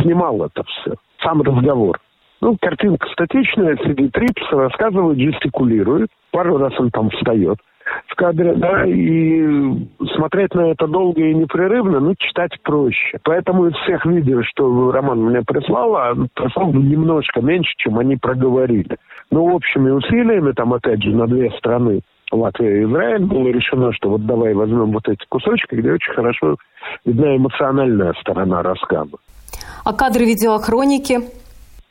снимал 0.00 0.44
это 0.44 0.62
все. 0.64 0.94
Сам 1.22 1.42
разговор. 1.42 1.98
Ну, 2.40 2.56
картинка 2.60 3.06
статичная, 3.12 3.76
сидит 3.78 4.16
Рипс, 4.16 4.50
рассказывает, 4.50 5.18
жестикулирует. 5.18 6.08
Пару 6.30 6.56
раз 6.56 6.72
он 6.78 6.90
там 6.90 7.10
встает 7.10 7.58
в 8.06 8.14
кадре, 8.14 8.54
да, 8.54 8.84
и 8.86 9.86
смотреть 10.14 10.54
на 10.54 10.70
это 10.70 10.86
долго 10.86 11.20
и 11.22 11.34
непрерывно, 11.34 12.00
ну, 12.00 12.14
читать 12.16 12.52
проще. 12.62 13.18
Поэтому 13.24 13.66
из 13.66 13.74
всех 13.82 14.04
видео, 14.06 14.42
что 14.42 14.90
Роман 14.90 15.20
мне 15.24 15.42
прислал, 15.42 15.96
а 15.96 16.14
прислал 16.34 16.72
немножко 16.72 17.40
меньше, 17.40 17.72
чем 17.78 17.98
они 17.98 18.16
проговорили. 18.16 18.96
Ну, 19.30 19.54
общими 19.54 19.90
усилиями, 19.90 20.52
там, 20.52 20.74
опять 20.74 21.02
же, 21.02 21.10
на 21.10 21.26
две 21.26 21.50
страны, 21.52 22.00
Латвия 22.32 22.80
и 22.80 22.84
Израиль, 22.84 23.24
было 23.24 23.48
решено, 23.48 23.92
что 23.92 24.10
вот 24.10 24.26
давай 24.26 24.54
возьмем 24.54 24.92
вот 24.92 25.08
эти 25.08 25.24
кусочки, 25.28 25.74
где 25.74 25.92
очень 25.92 26.12
хорошо 26.12 26.56
видна 27.04 27.36
эмоциональная 27.36 28.14
сторона 28.20 28.62
рассказа. 28.62 29.16
А 29.84 29.92
кадры 29.92 30.24
видеохроники? 30.24 31.20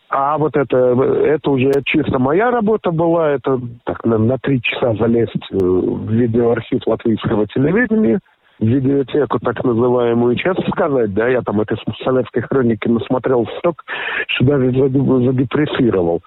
А 0.10 0.40
вот 0.40 0.56
это, 0.58 0.78
это 0.78 1.52
уже 1.52 1.72
чисто 1.86 2.18
моя 2.18 2.50
работа 2.50 2.90
была. 2.92 3.30
Это 3.30 3.62
так, 3.86 4.04
на, 4.04 4.18
на 4.18 4.38
три 4.40 4.60
часа 4.62 4.96
залезть 4.96 5.52
в 5.52 6.12
видеоархив 6.12 6.82
латвийского 6.88 7.46
телевидения, 7.48 8.20
в 8.58 8.66
видеотеку 8.66 9.38
так 9.40 9.64
называемую. 9.64 10.36
Честно 10.36 10.66
сказать, 10.72 11.14
да, 11.14 11.28
я 11.28 11.42
там 11.42 11.62
этой 11.62 11.78
советской 12.04 12.42
хроники 12.42 12.88
насмотрел 12.88 13.46
столько, 13.60 13.84
что 14.28 14.46
даже 14.46 14.72
задепрессировал. 14.72 16.22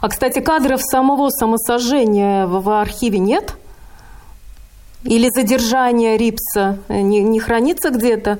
А, 0.00 0.08
кстати, 0.08 0.40
кадров 0.40 0.80
самого 0.80 1.28
самосожжения 1.28 2.46
в, 2.46 2.62
в 2.62 2.80
архиве 2.80 3.18
нет? 3.18 3.58
Или 5.04 5.28
задержание 5.28 6.16
Рипса 6.16 6.78
не, 6.88 7.22
не 7.22 7.40
хранится 7.40 7.90
где-то? 7.90 8.38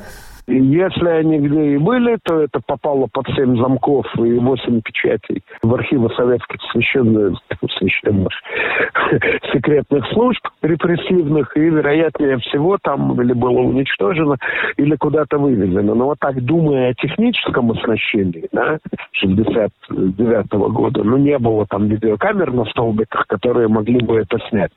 Если 0.49 1.09
они 1.09 1.41
где 1.41 1.75
и 1.75 1.77
были, 1.77 2.17
то 2.25 2.41
это 2.41 2.61
попало 2.67 3.07
под 3.13 3.27
семь 3.37 3.61
замков 3.61 4.07
и 4.17 4.33
восемь 4.39 4.81
печатей 4.81 5.43
в 5.61 5.75
архивы 5.75 6.09
советских 6.15 6.57
священных, 6.73 7.39
священных 7.79 8.33
секретных 9.53 10.07
служб 10.13 10.41
репрессивных, 10.63 11.55
и, 11.55 11.61
вероятнее 11.61 12.39
всего, 12.39 12.79
там 12.83 13.21
или 13.21 13.35
было 13.35 13.61
уничтожено, 13.61 14.39
или 14.79 14.97
куда-то 14.97 15.37
вывезено. 15.37 15.95
Но 15.95 16.07
вот 16.07 16.19
так, 16.19 16.43
думая 16.43 16.93
о 16.93 16.95
техническом 16.95 17.71
оснащении, 17.73 18.49
да, 18.51 18.79
69 19.13 20.47
-го 20.47 20.71
года, 20.71 21.05
ну, 21.05 21.19
не 21.19 21.39
было 21.39 21.67
там 21.67 21.89
видеокамер 21.89 22.53
на 22.55 22.65
столбиках, 22.65 23.27
которые 23.27 23.69
могли 23.69 24.01
бы 24.01 24.17
это 24.17 24.39
снять. 24.49 24.73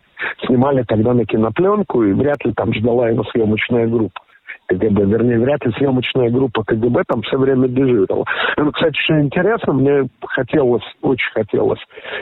Снимали 0.45 0.84
тогда 0.84 1.13
на 1.13 1.25
кинопленку, 1.25 2.03
и 2.03 2.12
вряд 2.12 2.43
ли 2.43 2.51
там 2.51 2.73
ждала 2.73 3.07
его 3.07 3.23
съемочная 3.23 3.88
группа. 3.88 4.19
КГБ, 4.71 5.05
вернее, 5.05 5.39
вряд 5.39 5.65
ли 5.65 5.71
съемочная 5.73 6.29
группа 6.29 6.63
КГБ 6.63 7.03
там 7.07 7.21
все 7.23 7.38
время 7.38 7.67
дежурила. 7.67 8.25
Ну, 8.57 8.71
кстати, 8.71 8.97
что 9.03 9.19
интересно, 9.19 9.73
мне 9.73 10.07
хотелось, 10.25 10.84
очень 11.01 11.31
хотелось 11.34 11.79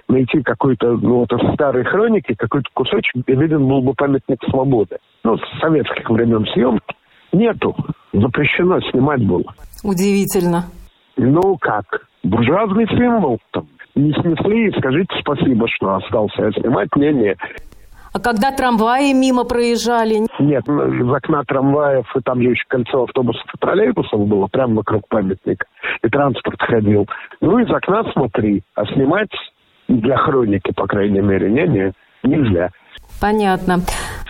найти 0.08 0.42
какой-то, 0.42 0.98
ну, 0.98 1.20
вот 1.20 1.32
из 1.32 1.54
старой 1.54 1.84
хроники, 1.84 2.34
какой-то 2.34 2.70
кусочек, 2.74 3.16
где 3.16 3.36
виден 3.36 3.68
был 3.68 3.82
бы 3.82 3.94
памятник 3.94 4.44
свободы. 4.50 4.98
Ну, 5.24 5.38
с 5.38 5.60
советских 5.60 6.10
времен 6.10 6.46
съемки. 6.54 6.96
Нету. 7.32 7.76
Запрещено 8.12 8.80
снимать 8.90 9.26
было. 9.26 9.54
Удивительно. 9.84 10.66
Ну, 11.18 11.58
как? 11.58 11.86
Буржуазный 12.24 12.88
символ 12.88 13.40
там. 13.52 13.68
Не 13.96 14.14
снесли, 14.14 14.68
и 14.68 14.80
скажите 14.80 15.14
спасибо, 15.20 15.68
что 15.68 15.96
остался 15.96 16.48
а 16.48 16.52
снимать. 16.54 16.90
Не-не. 16.96 17.36
А 18.14 18.20
когда 18.20 18.52
трамваи 18.52 19.14
мимо 19.14 19.44
проезжали? 19.44 20.26
Нет, 20.40 20.64
ну, 20.68 20.92
из 20.92 21.14
окна 21.14 21.44
трамваев, 21.44 22.06
и 22.16 22.20
там 22.22 22.42
же 22.42 22.50
еще 22.50 22.64
кольцо 22.68 23.04
автобусов 23.04 23.46
и 23.54 23.58
троллейбусов 23.60 24.28
было, 24.28 24.48
прямо 24.48 24.78
вокруг 24.78 25.08
памятника. 25.08 25.66
И 26.04 26.10
транспорт 26.10 26.62
ходил. 26.62 27.08
Ну, 27.42 27.60
из 27.60 27.70
окна 27.70 28.04
смотри, 28.14 28.64
а 28.76 28.86
снимать 28.86 29.30
для 29.88 30.18
хроники, 30.18 30.72
по 30.74 30.88
крайней 30.88 31.22
мере, 31.22 31.52
не-не. 31.52 31.94
Нельзя. 32.24 32.70
Понятно. 33.22 33.80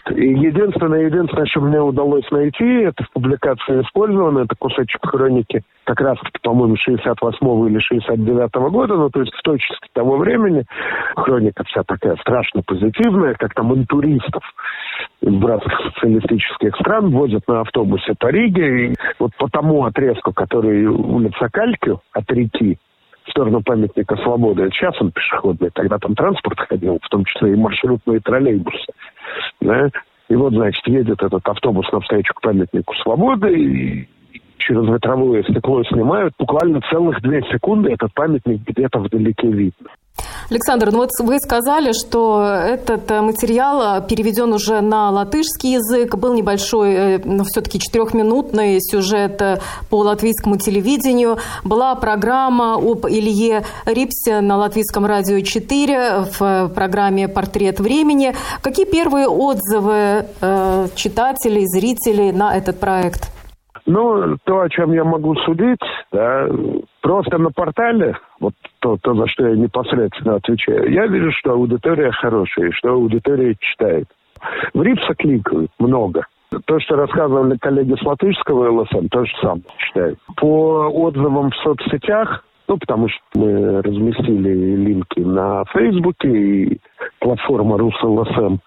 Единственное, 0.09 1.05
единственное, 1.05 1.45
что 1.45 1.61
мне 1.61 1.79
удалось 1.79 2.29
найти, 2.31 2.65
это 2.65 3.03
в 3.03 3.11
публикации 3.11 3.81
использовано, 3.81 4.39
это 4.39 4.55
кусочек 4.57 5.05
хроники 5.05 5.61
как 5.83 6.01
раз, 6.01 6.17
по-моему, 6.43 6.75
68 6.75 7.69
или 7.69 7.79
69 7.79 8.51
-го 8.55 8.69
года, 8.69 8.95
ну, 8.95 9.09
то 9.09 9.21
есть 9.21 9.33
в 9.33 9.41
точности 9.41 9.87
того 9.93 10.17
времени. 10.17 10.63
Хроника 11.15 11.63
вся 11.63 11.83
такая 11.83 12.15
страшно 12.17 12.61
позитивная, 12.61 13.33
как 13.33 13.55
там 13.55 13.73
интуристов 13.73 14.43
из 15.21 15.33
братских 15.33 15.79
социалистических 15.93 16.75
стран 16.75 17.09
возят 17.09 17.47
на 17.47 17.61
автобусе 17.61 18.13
по 18.19 18.27
Риге. 18.27 18.85
И 18.85 18.95
вот 19.17 19.31
по 19.37 19.49
тому 19.49 19.83
отрезку, 19.83 20.31
который 20.31 20.85
улица 20.85 21.49
Калькю 21.51 22.01
от 22.13 22.31
реки, 22.31 22.77
в 23.29 23.31
сторону 23.31 23.61
памятника 23.61 24.15
свободы. 24.17 24.69
Сейчас 24.71 24.99
он 24.99 25.11
пешеходный, 25.11 25.69
тогда 25.73 25.97
там 25.97 26.15
транспорт 26.15 26.59
ходил, 26.59 26.99
в 27.01 27.09
том 27.09 27.23
числе 27.25 27.53
и 27.53 27.55
маршрутные 27.55 28.19
троллейбусы. 28.19 28.91
Да? 29.61 29.89
И 30.29 30.35
вот, 30.35 30.53
значит, 30.53 30.85
едет 30.87 31.21
этот 31.21 31.47
автобус 31.47 31.91
навстречу 31.91 32.33
к 32.33 32.41
памятнику 32.41 32.93
свободы, 32.95 33.53
и 33.53 34.09
через 34.59 34.87
ветровое 34.87 35.43
стекло 35.43 35.83
снимают. 35.83 36.33
Буквально 36.37 36.81
целых 36.91 37.21
две 37.21 37.41
секунды 37.51 37.91
этот 37.91 38.13
памятник 38.13 38.61
где-то 38.65 38.99
вдалеке 38.99 39.47
видно. 39.47 39.89
Александр, 40.49 40.91
ну 40.91 40.99
вот 40.99 41.11
вы 41.19 41.39
сказали, 41.39 41.91
что 41.93 42.43
этот 42.43 43.09
э, 43.11 43.21
материал 43.21 44.03
переведен 44.05 44.51
уже 44.51 44.81
на 44.81 45.11
латышский 45.11 45.73
язык. 45.73 46.15
Был 46.15 46.33
небольшой, 46.33 46.93
э, 46.93 47.21
но 47.23 47.43
все-таки 47.43 47.79
четырехминутный 47.79 48.79
сюжет 48.81 49.41
э, 49.41 49.59
по 49.89 49.99
латвийскому 49.99 50.57
телевидению. 50.57 51.37
Была 51.63 51.93
программа 51.95 52.75
об 52.75 53.05
Илье 53.07 53.63
Рипсе 53.85 54.41
на 54.41 54.57
латвийском 54.57 55.05
радио 55.05 55.39
4 55.39 56.25
в 56.39 56.71
программе 56.73 57.27
«Портрет 57.27 57.79
времени». 57.79 58.33
Какие 58.61 58.85
первые 58.85 59.27
отзывы 59.27 60.25
читателей, 60.95 61.65
зрителей 61.67 62.31
на 62.31 62.57
этот 62.57 62.79
проект? 62.79 63.38
Ну, 63.89 64.37
то, 64.43 64.61
о 64.61 64.69
чем 64.69 64.93
я 64.93 65.03
могу 65.03 65.35
судить, 65.37 65.81
да, 66.11 66.47
просто 67.01 67.39
на 67.39 67.49
портале, 67.49 68.15
вот 68.39 68.53
то, 68.81 68.97
то, 69.01 69.15
за 69.15 69.25
что 69.25 69.47
я 69.47 69.55
непосредственно 69.55 70.35
отвечаю, 70.35 70.91
я 70.91 71.07
вижу, 71.07 71.31
что 71.31 71.53
аудитория 71.53 72.11
хорошая, 72.11 72.71
что 72.71 72.89
аудитория 72.89 73.55
читает. 73.59 74.05
В 74.75 74.83
Рипса 74.83 75.15
кликают 75.15 75.71
много. 75.79 76.27
То, 76.65 76.79
что 76.79 76.97
рассказывали 76.97 77.57
коллеги 77.57 77.95
с 77.99 78.05
латышского 78.05 78.69
ЛСМ, 78.79 79.07
то 79.07 79.25
же 79.25 79.31
самое 79.41 79.63
читают. 79.79 80.19
По 80.37 80.87
отзывам 80.87 81.49
в 81.49 81.55
соцсетях, 81.55 82.45
ну, 82.67 82.77
потому 82.77 83.09
что 83.09 83.19
мы 83.33 83.81
разместили 83.81 84.75
линки 84.75 85.21
на 85.21 85.65
Фейсбуке 85.73 86.29
и 86.29 86.79
платформа 87.19 87.79
РусЛСМ, 87.79 88.57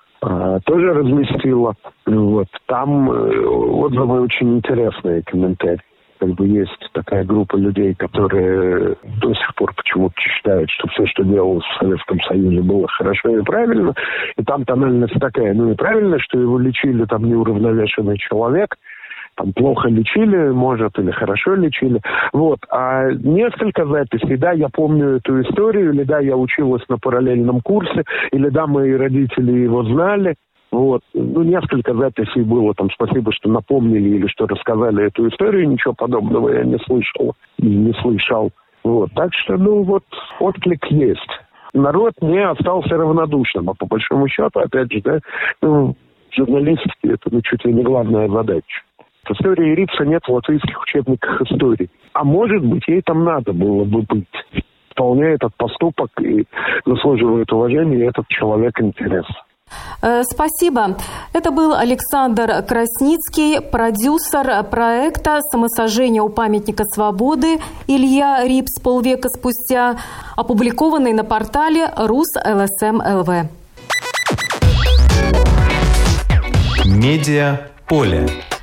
тоже 0.64 0.92
разместила. 0.92 1.74
Вот. 2.06 2.48
Там 2.66 3.10
э, 3.10 3.44
отзывы 3.44 4.20
очень 4.20 4.58
интересные, 4.58 5.22
комментарии. 5.22 5.80
Как 6.18 6.30
бы 6.34 6.46
есть 6.46 6.88
такая 6.92 7.24
группа 7.24 7.56
людей, 7.56 7.94
которые 7.94 8.94
до 9.20 9.34
сих 9.34 9.54
пор 9.56 9.74
почему-то 9.74 10.14
считают, 10.20 10.70
что 10.70 10.86
все, 10.88 11.04
что 11.06 11.24
делалось 11.24 11.64
в 11.64 11.78
Советском 11.80 12.20
Союзе, 12.20 12.60
было 12.60 12.86
хорошо 12.86 13.36
и 13.36 13.42
правильно. 13.42 13.92
И 14.36 14.44
там 14.44 14.64
тональность 14.64 15.18
такая, 15.18 15.52
ну 15.52 15.72
и 15.72 15.74
правильно, 15.74 16.20
что 16.20 16.38
его 16.38 16.60
лечили 16.60 17.04
там 17.06 17.24
неуравновешенный 17.24 18.18
человек– 18.18 18.76
там 19.36 19.52
плохо 19.52 19.88
лечили, 19.88 20.50
может, 20.50 20.98
или 20.98 21.10
хорошо 21.10 21.54
лечили. 21.54 22.00
Вот. 22.32 22.60
А 22.70 23.10
несколько 23.10 23.86
записей, 23.86 24.36
да, 24.36 24.52
я 24.52 24.68
помню 24.68 25.16
эту 25.16 25.40
историю, 25.42 25.92
или 25.92 26.02
да, 26.04 26.18
я 26.20 26.36
училась 26.36 26.82
на 26.88 26.98
параллельном 26.98 27.60
курсе, 27.60 28.04
или 28.32 28.48
да, 28.48 28.66
мои 28.66 28.92
родители 28.92 29.52
его 29.52 29.84
знали. 29.84 30.36
Вот. 30.70 31.02
Ну, 31.12 31.42
несколько 31.42 31.94
записей 31.94 32.42
было 32.42 32.74
там. 32.74 32.90
Спасибо, 32.90 33.30
что 33.32 33.50
напомнили 33.50 34.16
или 34.16 34.26
что 34.26 34.46
рассказали 34.46 35.06
эту 35.06 35.28
историю. 35.28 35.68
Ничего 35.68 35.92
подобного 35.92 36.48
я 36.48 36.64
не 36.64 36.78
слышал 36.78 37.34
и 37.58 37.66
не 37.66 37.92
слышал. 38.00 38.50
Вот. 38.82 39.12
Так 39.14 39.32
что, 39.34 39.56
ну, 39.56 39.82
вот, 39.82 40.04
отклик 40.40 40.84
есть. 40.86 41.28
Народ 41.74 42.14
не 42.22 42.42
остался 42.42 42.96
равнодушным. 42.96 43.70
А 43.70 43.74
по 43.74 43.86
большому 43.86 44.28
счету, 44.28 44.60
опять 44.60 44.92
же, 44.92 45.00
да, 45.02 45.20
ну, 45.60 45.94
журналистики 46.36 47.12
это 47.12 47.28
ну, 47.30 47.40
чуть 47.42 47.64
ли 47.64 47.72
не 47.72 47.82
главная 47.82 48.28
задача. 48.28 48.82
В 49.24 49.30
истории 49.30 49.76
Рипса 49.76 50.04
нет 50.04 50.22
в 50.26 50.32
латвийских 50.32 50.82
учебниках 50.82 51.42
истории. 51.42 51.88
А 52.12 52.24
может 52.24 52.64
быть, 52.64 52.82
ей 52.88 53.02
там 53.02 53.24
надо 53.24 53.52
было 53.52 53.84
бы 53.84 54.02
быть. 54.02 54.26
Вполне 54.90 55.34
этот 55.34 55.54
поступок 55.56 56.10
и 56.20 56.44
заслуживает 56.84 57.50
уважения, 57.52 57.98
и 57.98 58.08
этот 58.08 58.26
человек 58.28 58.80
интерес. 58.80 59.24
Э, 60.02 60.22
спасибо. 60.24 60.96
Это 61.32 61.52
был 61.52 61.72
Александр 61.72 62.62
Красницкий, 62.68 63.62
продюсер 63.62 64.64
проекта 64.64 65.40
«Самосожжение 65.40 66.20
у 66.20 66.28
памятника 66.28 66.84
свободы» 66.84 67.58
Илья 67.86 68.44
Рипс 68.44 68.80
полвека 68.82 69.28
спустя, 69.28 69.96
опубликованный 70.36 71.12
на 71.12 71.24
портале 71.24 71.88
Рус 71.96 72.34
ЛСМ 72.36 73.00
ЛВ. 73.00 73.28
Медиа 76.84 77.60
поле 77.88 78.26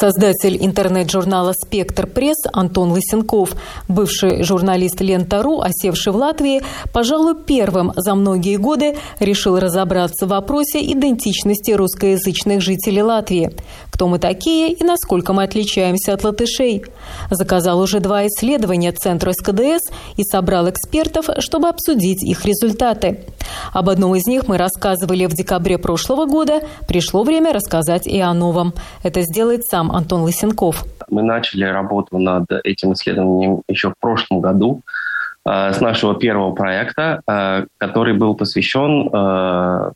Создатель 0.00 0.56
интернет-журнала 0.64 1.52
«Спектр 1.54 2.06
пресс» 2.06 2.36
Антон 2.52 2.92
Лысенков, 2.92 3.54
бывший 3.88 4.44
журналист 4.44 5.00
«Лента.ру», 5.00 5.60
осевший 5.60 6.12
в 6.12 6.16
Латвии, 6.16 6.62
пожалуй, 6.92 7.34
первым 7.34 7.92
за 7.96 8.14
многие 8.14 8.58
годы 8.58 8.96
решил 9.18 9.58
разобраться 9.58 10.26
в 10.26 10.28
вопросе 10.28 10.80
идентичности 10.84 11.72
русскоязычных 11.72 12.60
жителей 12.60 13.02
Латвии. 13.02 13.50
Кто 13.90 14.06
мы 14.06 14.20
такие 14.20 14.72
и 14.72 14.84
насколько 14.84 15.32
мы 15.32 15.42
отличаемся 15.42 16.12
от 16.12 16.22
латышей. 16.22 16.84
Заказал 17.32 17.80
уже 17.80 17.98
два 17.98 18.28
исследования 18.28 18.92
Центра 18.92 19.32
СКДС 19.32 19.90
и 20.16 20.22
собрал 20.22 20.70
экспертов, 20.70 21.28
чтобы 21.40 21.68
обсудить 21.68 22.22
их 22.22 22.44
результаты. 22.44 23.24
Об 23.72 23.88
одном 23.88 24.14
из 24.14 24.26
них 24.26 24.46
мы 24.46 24.58
рассказывали 24.58 25.26
в 25.26 25.34
декабре 25.34 25.78
прошлого 25.78 26.26
года. 26.26 26.60
Пришло 26.86 27.24
время 27.24 27.52
рассказать 27.52 28.06
и 28.06 28.20
о 28.20 28.32
новом. 28.34 28.72
Это 29.02 29.22
сделает 29.22 29.64
сам 29.64 29.87
сам 29.88 29.96
Антон 29.96 30.22
Лысенков. 30.22 30.84
Мы 31.10 31.22
начали 31.22 31.64
работу 31.64 32.18
над 32.18 32.46
этим 32.64 32.92
исследованием 32.92 33.62
еще 33.68 33.90
в 33.90 33.94
прошлом 34.00 34.40
году 34.40 34.82
э, 35.44 35.72
с 35.72 35.80
нашего 35.80 36.14
первого 36.14 36.54
проекта, 36.54 37.22
э, 37.26 37.66
который 37.78 38.14
был 38.14 38.34
посвящен 38.34 39.08
э, 39.12 39.90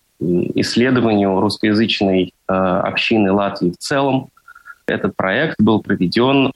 исследованию 0.54 1.40
русскоязычной 1.40 2.32
общины 2.46 3.32
Латвии 3.32 3.70
в 3.70 3.76
целом. 3.76 4.28
Этот 4.86 5.16
проект 5.16 5.56
был 5.60 5.80
проведен 5.80 6.50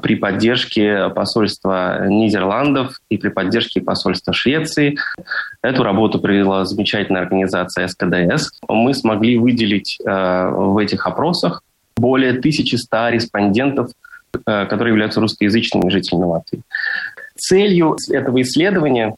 при 0.00 0.16
поддержке 0.16 1.08
посольства 1.10 2.06
Нидерландов 2.08 3.00
и 3.08 3.18
при 3.18 3.28
поддержке 3.28 3.80
посольства 3.80 4.32
Швеции. 4.32 4.96
Эту 5.62 5.84
работу 5.84 6.18
провела 6.18 6.64
замечательная 6.64 7.22
организация 7.22 7.86
СКДС. 7.86 8.50
Мы 8.68 8.94
смогли 8.94 9.38
выделить 9.38 9.98
в 10.04 10.78
этих 10.78 11.06
опросах 11.06 11.62
более 11.98 12.32
1100 12.32 13.08
респондентов, 13.10 13.90
э, 14.32 14.66
которые 14.66 14.92
являются 14.92 15.20
русскоязычными 15.20 15.90
жителями 15.90 16.24
Латвии. 16.24 16.62
Целью 17.36 17.96
этого 18.10 18.40
исследования 18.42 19.14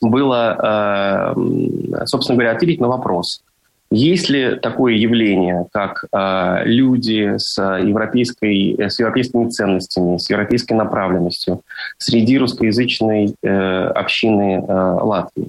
было, 0.00 1.34
э, 1.36 2.04
собственно 2.06 2.36
говоря, 2.36 2.56
ответить 2.56 2.80
на 2.80 2.88
вопрос, 2.88 3.42
есть 3.90 4.28
ли 4.28 4.56
такое 4.56 4.94
явление, 4.94 5.66
как 5.72 6.04
э, 6.10 6.62
люди 6.64 7.34
с, 7.36 7.56
европейской, 7.60 8.76
с 8.80 8.98
европейскими 8.98 9.48
ценностями, 9.50 10.18
с 10.18 10.28
европейской 10.30 10.72
направленностью 10.72 11.60
среди 11.98 12.38
русскоязычной 12.38 13.34
общины 13.42 14.64
Латвии? 14.66 15.48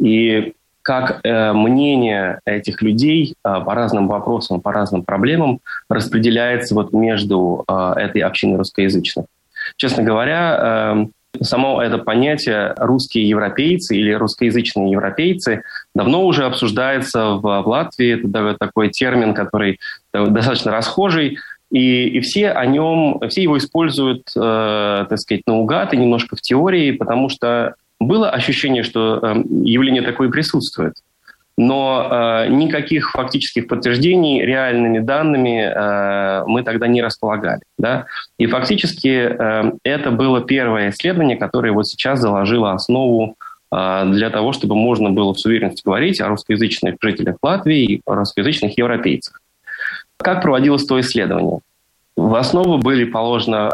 И 0.00 0.54
как 0.84 1.20
э, 1.24 1.52
мнение 1.54 2.40
этих 2.44 2.82
людей 2.82 3.34
э, 3.42 3.60
по 3.64 3.74
разным 3.74 4.06
вопросам, 4.06 4.60
по 4.60 4.70
разным 4.70 5.02
проблемам 5.02 5.60
распределяется 5.88 6.74
вот 6.74 6.92
между 6.92 7.64
э, 7.66 7.92
этой 7.96 8.20
общиной 8.20 8.58
русскоязычных. 8.58 9.24
Честно 9.76 10.02
говоря, 10.02 11.06
э, 11.40 11.42
само 11.42 11.82
это 11.82 11.96
понятие 11.96 12.74
русские 12.76 13.26
европейцы 13.26 13.96
или 13.96 14.12
русскоязычные 14.12 14.90
европейцы 14.90 15.62
давно 15.94 16.26
уже 16.26 16.44
обсуждается 16.44 17.30
в, 17.30 17.40
в 17.40 17.66
Латвии. 17.66 18.28
Это 18.28 18.54
такой 18.60 18.90
термин, 18.90 19.32
который 19.32 19.80
достаточно 20.12 20.70
расхожий. 20.70 21.38
И, 21.70 22.08
и 22.08 22.20
все 22.20 22.50
о 22.50 22.66
нем, 22.66 23.20
все 23.30 23.42
его 23.42 23.56
используют, 23.56 24.28
э, 24.36 25.06
так 25.08 25.18
сказать, 25.18 25.42
наугад 25.46 25.94
и 25.94 25.96
немножко 25.96 26.36
в 26.36 26.42
теории, 26.42 26.92
потому 26.92 27.30
что 27.30 27.74
было 28.00 28.30
ощущение, 28.30 28.82
что 28.82 29.18
э, 29.22 29.42
явление 29.64 30.02
такое 30.02 30.30
присутствует. 30.30 30.94
но 31.56 32.08
э, 32.10 32.48
никаких 32.48 33.12
фактических 33.12 33.68
подтверждений 33.68 34.44
реальными 34.44 34.98
данными 34.98 35.60
э, 35.60 36.44
мы 36.46 36.62
тогда 36.64 36.88
не 36.88 37.00
располагали. 37.00 37.60
Да? 37.78 38.06
И 38.38 38.46
фактически 38.46 39.08
э, 39.08 39.72
это 39.84 40.10
было 40.10 40.40
первое 40.40 40.90
исследование, 40.90 41.36
которое 41.36 41.72
вот 41.72 41.86
сейчас 41.86 42.20
заложило 42.20 42.72
основу 42.72 43.36
для 43.70 44.30
того, 44.30 44.52
чтобы 44.52 44.76
можно 44.76 45.10
было 45.10 45.34
с 45.34 45.44
уверенностью 45.44 45.82
говорить 45.86 46.20
о 46.20 46.28
русскоязычных 46.28 46.94
жителях 47.02 47.38
Латвии 47.42 47.84
и 47.84 48.00
о 48.06 48.14
русскоязычных 48.14 48.78
европейцах. 48.78 49.40
Как 50.16 50.42
проводилось 50.42 50.86
то 50.86 51.00
исследование? 51.00 51.58
В 52.16 52.36
основу 52.36 52.78
были 52.78 53.02
положены 53.02 53.70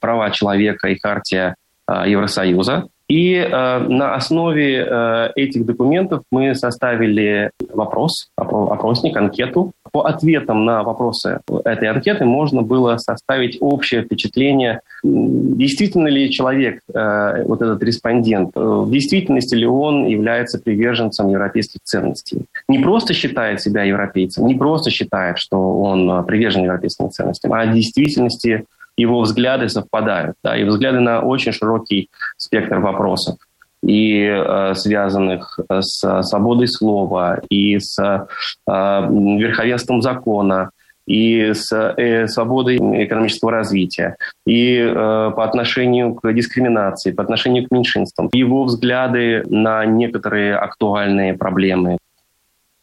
права 0.00 0.30
человека 0.32 0.88
и 0.88 0.98
хартия 0.98 1.54
Евросоюза, 1.88 2.88
и 3.08 3.34
э, 3.34 3.78
на 3.78 4.14
основе 4.14 4.86
э, 4.88 5.28
этих 5.36 5.66
документов 5.66 6.22
мы 6.30 6.54
составили 6.54 7.50
вопрос, 7.72 8.30
опросник, 8.36 9.16
анкету. 9.16 9.72
По 9.92 10.06
ответам 10.06 10.64
на 10.64 10.82
вопросы 10.82 11.40
этой 11.64 11.88
анкеты 11.88 12.24
можно 12.24 12.62
было 12.62 12.96
составить 12.96 13.58
общее 13.60 14.02
впечатление, 14.02 14.80
действительно 15.02 16.08
ли 16.08 16.30
человек, 16.30 16.80
э, 16.92 17.44
вот 17.44 17.60
этот 17.60 17.82
респондент, 17.82 18.56
э, 18.56 18.60
в 18.60 18.90
действительности 18.90 19.54
ли 19.54 19.66
он 19.66 20.06
является 20.06 20.58
приверженцем 20.58 21.28
европейских 21.28 21.80
ценностей. 21.84 22.46
Не 22.68 22.78
просто 22.78 23.12
считает 23.12 23.60
себя 23.60 23.82
европейцем, 23.82 24.46
не 24.46 24.54
просто 24.54 24.90
считает, 24.90 25.38
что 25.38 25.58
он 25.58 26.10
э, 26.10 26.22
привержен 26.22 26.64
европейским 26.64 27.10
ценностям, 27.10 27.52
а 27.52 27.66
в 27.66 27.74
действительности 27.74 28.64
его 28.96 29.20
взгляды 29.20 29.68
совпадают, 29.68 30.36
да, 30.42 30.56
и 30.56 30.64
взгляды 30.64 31.00
на 31.00 31.20
очень 31.20 31.52
широкий 31.52 32.10
спектр 32.36 32.78
вопросов 32.78 33.36
и 33.82 34.24
э, 34.24 34.74
связанных 34.74 35.60
с 35.68 36.22
свободой 36.22 36.68
слова, 36.68 37.42
и 37.50 37.78
с 37.78 37.98
э, 37.98 38.26
верховенством 38.66 40.00
закона, 40.00 40.70
и 41.06 41.52
с 41.52 41.70
э, 41.72 42.26
свободой 42.28 42.76
экономического 42.76 43.52
развития, 43.52 44.16
и 44.46 44.78
э, 44.78 44.92
по 44.94 45.44
отношению 45.44 46.14
к 46.14 46.32
дискриминации, 46.32 47.12
по 47.12 47.22
отношению 47.22 47.68
к 47.68 47.70
меньшинствам, 47.70 48.30
его 48.32 48.64
взгляды 48.64 49.42
на 49.46 49.84
некоторые 49.84 50.56
актуальные 50.56 51.34
проблемы. 51.34 51.98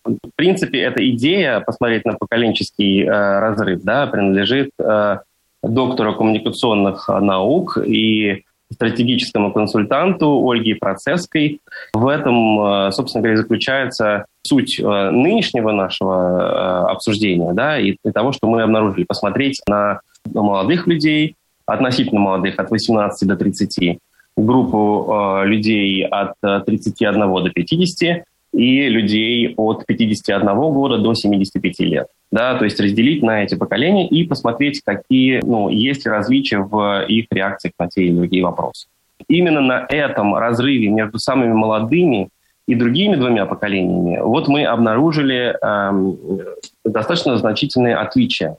В 0.03 0.17
принципе, 0.35 0.81
эта 0.81 1.07
идея 1.11 1.59
посмотреть 1.59 2.05
на 2.05 2.13
поколенческий 2.13 3.03
э, 3.03 3.09
разрыв 3.09 3.81
да, 3.83 4.07
принадлежит 4.07 4.71
э, 4.79 5.17
доктора 5.63 6.13
коммуникационных 6.13 7.07
наук 7.07 7.77
и 7.77 8.43
стратегическому 8.73 9.51
консультанту 9.51 10.47
Ольге 10.47 10.75
Процесской. 10.75 11.59
В 11.93 12.07
этом, 12.07 12.87
э, 12.87 12.91
собственно 12.91 13.21
говоря, 13.21 13.37
заключается 13.37 14.25
суть 14.43 14.79
э, 14.79 15.09
нынешнего 15.11 15.71
нашего 15.71 16.89
обсуждения 16.89 17.53
да, 17.53 17.77
и 17.79 17.97
того, 18.13 18.31
что 18.31 18.47
мы 18.47 18.61
обнаружили. 18.61 19.03
Посмотреть 19.03 19.61
на 19.67 19.99
молодых 20.33 20.87
людей, 20.87 21.35
относительно 21.65 22.21
молодых, 22.21 22.59
от 22.59 22.71
18 22.71 23.27
до 23.27 23.35
30, 23.35 23.99
группу 24.37 25.41
людей 25.43 26.05
от 26.05 26.33
31 26.41 27.19
до 27.19 27.49
50 27.49 28.23
и 28.53 28.89
людей 28.89 29.53
от 29.57 29.85
51 29.85 30.45
года 30.55 30.97
до 30.97 31.13
75 31.13 31.79
лет 31.81 32.07
да, 32.31 32.55
то 32.55 32.63
есть 32.63 32.79
разделить 32.79 33.23
на 33.23 33.43
эти 33.43 33.55
поколения 33.55 34.07
и 34.07 34.23
посмотреть, 34.23 34.81
какие, 34.83 35.41
ну, 35.43 35.69
есть 35.69 36.05
ли 36.05 36.11
различия 36.11 36.59
в 36.59 37.05
их 37.07 37.25
реакциях 37.29 37.73
на 37.77 37.89
те 37.89 38.03
или 38.05 38.15
другие 38.15 38.43
вопросы. 38.43 38.87
Именно 39.27 39.61
на 39.61 39.85
этом 39.89 40.35
разрыве 40.35 40.89
между 40.89 41.19
самыми 41.19 41.53
молодыми 41.53 42.29
и 42.67 42.75
другими 42.75 43.15
двумя 43.15 43.45
поколениями 43.45 44.19
вот 44.21 44.47
мы 44.47 44.65
обнаружили 44.65 45.55
эм, 45.61 46.17
достаточно 46.85 47.37
значительные 47.37 47.95
отличия. 47.95 48.57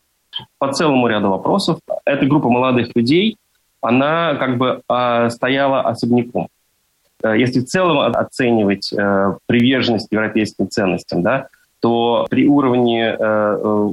По 0.58 0.72
целому 0.72 1.06
ряду 1.08 1.30
вопросов 1.30 1.78
эта 2.04 2.26
группа 2.26 2.48
молодых 2.48 2.94
людей, 2.94 3.36
она 3.80 4.34
как 4.34 4.58
бы 4.58 4.82
э, 4.88 5.30
стояла 5.30 5.82
особняком. 5.82 6.48
Э, 7.22 7.38
если 7.38 7.60
в 7.60 7.64
целом 7.64 7.98
оценивать 7.98 8.92
э, 8.92 9.36
приверженность 9.46 10.08
европейским 10.10 10.68
ценностям, 10.70 11.22
да, 11.22 11.48
то 11.82 12.26
при 12.30 12.46
уровне 12.46 13.04
э, 13.04 13.16
э 13.18 13.90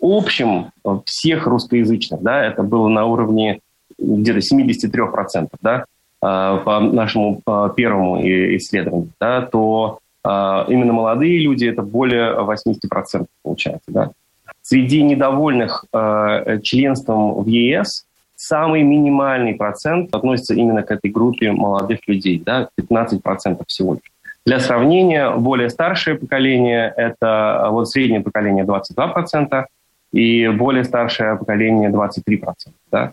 общем 0.00 0.70
всех 1.06 1.46
русскоязычных, 1.46 2.20
да, 2.20 2.44
это 2.44 2.62
было 2.62 2.88
на 2.88 3.06
уровне 3.06 3.60
где-то 3.98 4.40
73%, 4.40 5.48
да, 5.62 5.84
э, 6.22 6.58
по 6.64 6.80
нашему 6.80 7.40
э, 7.46 7.70
первому 7.74 8.20
исследованию, 8.56 9.10
да, 9.20 9.42
то 9.42 9.98
именно 10.26 10.94
молодые 10.94 11.38
люди 11.38 11.66
это 11.66 11.82
более 11.82 12.32
80% 12.32 13.26
получается. 13.42 13.84
Да. 13.88 14.10
Среди 14.62 15.02
недовольных 15.02 15.84
членством 16.62 17.42
в 17.42 17.46
ЕС 17.46 18.06
самый 18.34 18.82
минимальный 18.84 19.54
процент 19.54 20.14
относится 20.14 20.54
именно 20.54 20.82
к 20.82 20.90
этой 20.90 21.10
группе 21.10 21.52
молодых 21.52 21.98
людей, 22.06 22.42
да, 22.42 22.70
15% 22.80 23.62
всего 23.66 23.94
лишь. 23.94 24.13
Для 24.46 24.60
сравнения, 24.60 25.30
более 25.30 25.70
старшее 25.70 26.16
поколение– 26.16 26.92
это 26.96 27.68
вот 27.70 27.88
среднее 27.88 28.20
поколение 28.20 28.64
22%, 28.64 29.64
и 30.12 30.48
более 30.48 30.84
старшее 30.84 31.36
поколение 31.36 31.90
23%. 31.90 32.44
Да? 32.92 33.12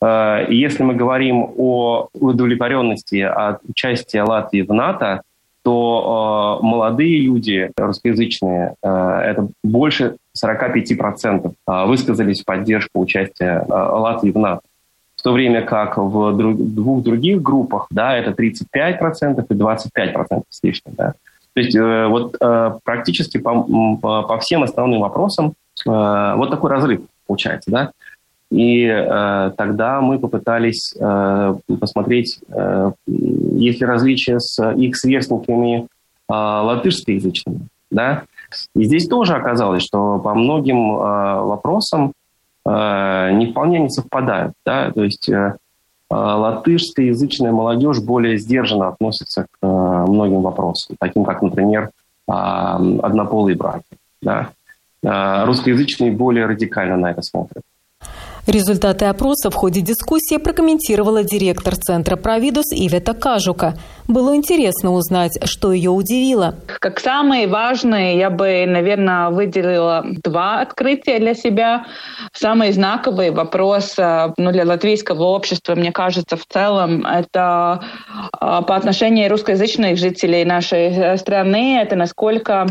Э, 0.00 0.46
если 0.48 0.82
мы 0.82 0.94
говорим 0.94 1.52
о 1.56 2.08
удовлетворенности 2.14 3.20
от 3.20 3.60
участия 3.68 4.22
Латвии 4.24 4.62
в 4.62 4.72
НАТО, 4.72 5.22
то 5.62 6.58
э, 6.60 6.66
молодые 6.66 7.20
люди, 7.20 7.70
русскоязычные, 7.76 8.74
э, 8.82 9.20
это 9.24 9.48
больше 9.62 10.16
45% 10.42 11.52
э, 11.52 11.84
высказались 11.86 12.42
в 12.42 12.44
поддержку 12.44 13.00
участия 13.00 13.64
э, 13.68 13.72
Латвии 13.72 14.32
в 14.32 14.38
НАТО 14.38 14.62
в 15.22 15.24
то 15.24 15.32
время 15.32 15.62
как 15.62 15.98
в 15.98 16.36
друг, 16.36 16.56
двух 16.56 17.04
других 17.04 17.40
группах, 17.40 17.86
да, 17.90 18.16
это 18.16 18.32
35% 18.32 19.46
и 19.48 19.54
25% 19.54 20.42
с 20.48 20.62
лишним, 20.64 20.94
да. 20.96 21.14
То 21.54 21.60
есть 21.60 21.76
э, 21.76 22.06
вот 22.08 22.36
э, 22.40 22.72
практически 22.82 23.38
по, 23.38 23.62
по, 24.02 24.22
по 24.22 24.38
всем 24.40 24.64
основным 24.64 25.00
вопросам 25.00 25.54
э, 25.86 26.34
вот 26.36 26.50
такой 26.50 26.70
разрыв 26.70 27.02
получается, 27.28 27.70
да. 27.70 27.92
И 28.50 28.84
э, 28.84 29.52
тогда 29.56 30.00
мы 30.00 30.18
попытались 30.18 30.92
э, 30.98 31.54
посмотреть, 31.78 32.40
э, 32.48 32.90
есть 33.06 33.80
ли 33.80 33.86
различия 33.86 34.40
с 34.40 34.72
их 34.72 34.96
сверстниками 34.96 35.86
э, 36.28 36.32
латышскоязычными, 36.32 37.68
да. 37.92 38.24
И 38.74 38.82
здесь 38.82 39.06
тоже 39.06 39.34
оказалось, 39.34 39.84
что 39.84 40.18
по 40.18 40.34
многим 40.34 40.96
э, 40.96 41.42
вопросам 41.42 42.12
не 42.64 43.50
вполне 43.50 43.80
не 43.80 43.90
совпадают. 43.90 44.54
Да? 44.64 44.90
То 44.92 45.02
есть 45.02 45.28
э, 45.28 45.32
э, 45.32 46.14
латышскоязычная 46.14 47.52
молодежь 47.52 48.00
более 48.00 48.38
сдержанно 48.38 48.88
относится 48.88 49.46
к 49.50 49.66
многим 49.66 50.42
вопросам, 50.42 50.96
таким 51.00 51.24
как, 51.24 51.42
например, 51.42 51.90
однополые 52.26 53.56
браки. 53.56 53.84
Да? 54.22 54.50
Русскоязычные 55.02 56.12
более 56.12 56.46
радикально 56.46 56.96
на 56.96 57.10
это 57.10 57.22
смотрят. 57.22 57.62
Результаты 58.46 59.04
опроса 59.04 59.50
в 59.50 59.54
ходе 59.54 59.82
дискуссии 59.82 60.36
прокомментировала 60.36 61.22
директор 61.22 61.76
Центра 61.76 62.16
«Провидус» 62.16 62.72
Ивета 62.72 63.14
Кажука. 63.14 63.74
Было 64.08 64.34
интересно 64.34 64.92
узнать, 64.92 65.38
что 65.48 65.72
ее 65.72 65.90
удивило. 65.90 66.56
Как 66.66 66.98
самые 66.98 67.46
важные, 67.46 68.18
я 68.18 68.30
бы, 68.30 68.64
наверное, 68.66 69.30
выделила 69.30 70.04
два 70.24 70.60
открытия 70.60 71.20
для 71.20 71.34
себя. 71.34 71.86
Самый 72.32 72.72
знаковый 72.72 73.30
вопрос 73.30 73.94
э, 73.96 74.32
ну, 74.36 74.50
для 74.50 74.66
латвийского 74.66 75.22
общества, 75.22 75.76
мне 75.76 75.92
кажется, 75.92 76.36
в 76.36 76.44
целом, 76.44 77.06
это 77.06 77.84
э, 78.40 78.62
по 78.66 78.74
отношению 78.74 79.30
русскоязычных 79.30 79.96
жителей 79.96 80.44
нашей 80.44 80.88
э, 80.88 81.16
страны, 81.16 81.78
это 81.80 81.94
насколько 81.94 82.66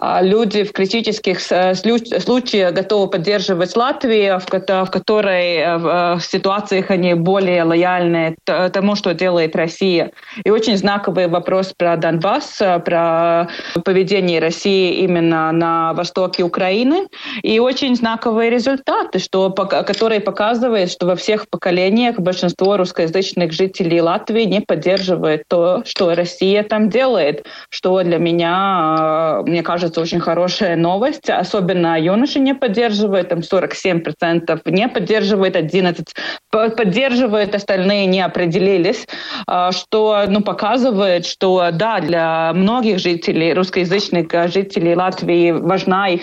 люди 0.00 0.64
в 0.64 0.72
критических 0.72 1.40
случаях 1.40 2.74
готовы 2.74 3.08
поддерживать 3.08 3.76
Латвию, 3.76 4.40
в 4.40 4.46
которой 4.90 5.78
в 5.78 6.20
ситуациях 6.20 6.90
они 6.90 7.14
более 7.14 7.62
лояльны 7.62 8.36
тому, 8.44 8.96
что 8.96 9.14
делает 9.14 9.54
Россия. 9.54 10.10
И 10.44 10.50
очень 10.50 10.76
знаковый 10.76 11.28
вопрос 11.28 11.72
про 11.76 11.96
Донбасс, 11.96 12.60
про 12.84 13.48
поведение 13.84 14.40
России 14.40 15.00
именно 15.04 15.52
на 15.52 15.92
востоке 15.94 16.42
Украины. 16.42 17.06
И 17.42 17.58
очень 17.60 17.94
знаковые 17.94 18.50
результаты, 18.50 19.18
что, 19.20 19.50
которые 19.50 20.20
показывают, 20.20 20.90
что 20.90 21.06
во 21.06 21.14
всех 21.14 21.48
поколениях 21.48 22.18
большинство 22.18 22.76
русскоязычных 22.76 23.52
жителей 23.52 24.00
Латвии 24.00 24.42
не 24.42 24.60
поддерживает 24.60 25.44
то, 25.48 25.82
что 25.84 26.14
Россия 26.14 26.62
там 26.64 26.88
делает, 26.88 27.46
что 27.68 28.02
для 28.02 28.18
меня, 28.18 29.42
мне 29.44 29.62
кажется, 29.62 29.83
очень 29.98 30.20
хорошая 30.20 30.76
новость. 30.76 31.28
Особенно 31.28 32.00
юноши 32.00 32.40
не 32.40 32.54
поддерживают, 32.54 33.28
там 33.28 33.40
47% 33.40 34.60
не 34.66 34.88
поддерживает, 34.88 35.56
11 35.56 36.06
поддерживает, 36.50 37.54
остальные 37.54 38.06
не 38.06 38.20
определились, 38.20 39.06
а, 39.46 39.72
что 39.72 40.24
ну, 40.28 40.40
показывает, 40.40 41.26
что 41.26 41.70
да, 41.72 42.00
для 42.00 42.52
многих 42.54 42.98
жителей, 42.98 43.52
русскоязычных 43.52 44.28
жителей 44.52 44.94
Латвии 44.94 45.50
важна 45.50 46.08
их 46.08 46.22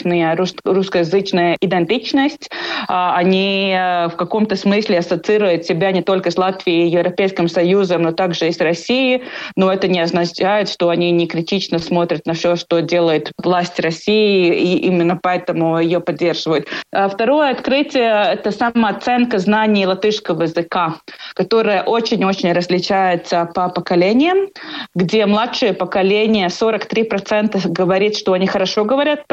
русскоязычная 0.64 1.58
идентичность. 1.60 2.50
А, 2.88 3.16
они 3.16 3.76
э, 3.78 4.08
в 4.08 4.16
каком-то 4.16 4.56
смысле 4.56 5.00
ассоциируют 5.00 5.66
себя 5.66 5.92
не 5.92 6.02
только 6.02 6.32
с 6.32 6.38
Латвией 6.38 6.88
и 6.88 6.92
Европейским 6.92 7.48
Союзом, 7.48 8.04
но 8.04 8.12
также 8.12 8.48
и 8.48 8.52
с 8.52 8.60
Россией. 8.60 9.24
Но 9.56 9.72
это 9.72 9.88
не 9.88 10.00
означает, 10.00 10.70
что 10.70 10.90
они 10.90 11.12
не 11.12 11.28
критично 11.28 11.80
смотрят 11.80 12.26
на 12.26 12.34
все, 12.34 12.56
что 12.56 12.80
делает 12.80 13.32
власть 13.52 13.82
России, 13.82 14.56
и 14.56 14.78
именно 14.88 15.20
поэтому 15.22 15.78
ее 15.78 16.00
поддерживают. 16.00 16.70
А 16.94 17.10
второе 17.10 17.52
открытие— 17.52 18.24
это 18.34 18.52
самооценка 18.52 19.40
знаний 19.40 19.86
латышского 19.86 20.44
языка, 20.44 20.96
которая 21.34 21.84
очень-очень 21.84 22.54
различается 22.54 23.50
по 23.54 23.68
поколениям, 23.68 24.48
где 24.96 25.26
младшее 25.26 25.74
поколение 25.74 26.48
43% 26.48 27.68
говорит, 27.68 28.16
что 28.16 28.32
они 28.32 28.48
хорошо 28.48 28.86
говорят, 28.86 29.26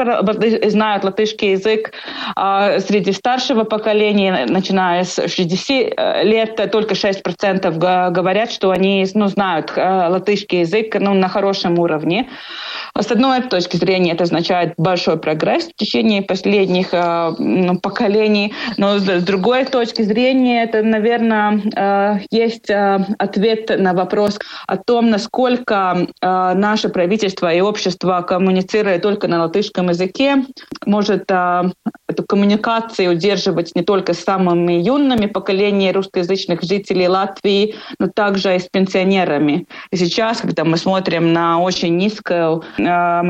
знают 0.65 1.05
латышский 1.05 1.51
язык, 1.51 1.93
а 2.35 2.79
среди 2.79 3.13
старшего 3.13 3.63
поколения, 3.63 4.45
начиная 4.49 5.05
с 5.05 5.29
60 5.29 6.25
лет, 6.25 6.71
только 6.73 6.93
6% 6.93 8.11
говорят, 8.11 8.51
что 8.51 8.71
они 8.71 9.07
ну, 9.13 9.27
знают 9.27 9.71
э, 9.77 10.07
латышский 10.09 10.59
язык 10.59 10.95
ну, 10.99 11.13
на 11.13 11.29
хорошем 11.29 11.79
уровне. 11.79 12.27
С 12.97 13.11
одной 13.11 13.41
точки 13.41 13.77
зрения 13.77 14.08
это 14.13 14.23
означает 14.23 14.73
большой 14.77 15.17
прогресс 15.17 15.65
в 15.65 15.75
течение 15.75 16.21
последних 16.21 16.93
э, 16.93 17.33
ну, 17.37 17.79
поколений, 17.79 18.53
но 18.77 18.99
с 18.99 19.23
другой 19.23 19.65
точки 19.65 20.01
зрения 20.01 20.63
это, 20.63 20.83
наверное, 20.83 21.61
э, 21.75 22.19
есть 22.31 22.69
э, 22.69 23.05
ответ 23.17 23.69
на 23.77 23.93
вопрос 23.93 24.39
о 24.67 24.77
том, 24.77 25.09
насколько 25.09 26.07
наше 26.21 26.89
правительство 26.89 27.53
и 27.53 27.61
общество 27.61 28.21
коммуницирует 28.21 29.01
только 29.01 29.27
на 29.27 29.43
латышском 29.43 29.89
языке, 29.89 30.43
может 30.85 31.29
эту 31.29 32.23
коммуникацию 32.27 33.11
удерживать 33.11 33.75
не 33.75 33.83
только 33.83 34.13
с 34.13 34.19
самыми 34.19 34.73
юными 34.73 35.27
поколениями 35.27 35.93
русскоязычных 35.93 36.63
жителей 36.63 37.07
Латвии, 37.07 37.75
но 37.99 38.07
также 38.07 38.55
и 38.55 38.59
с 38.59 38.67
пенсионерами. 38.67 39.67
И 39.91 39.97
сейчас, 39.97 40.41
когда 40.41 40.63
мы 40.63 40.77
смотрим 40.77 41.33
на 41.33 41.59
очень 41.59 41.97
низкую 41.97 42.63
Э, 42.77 43.21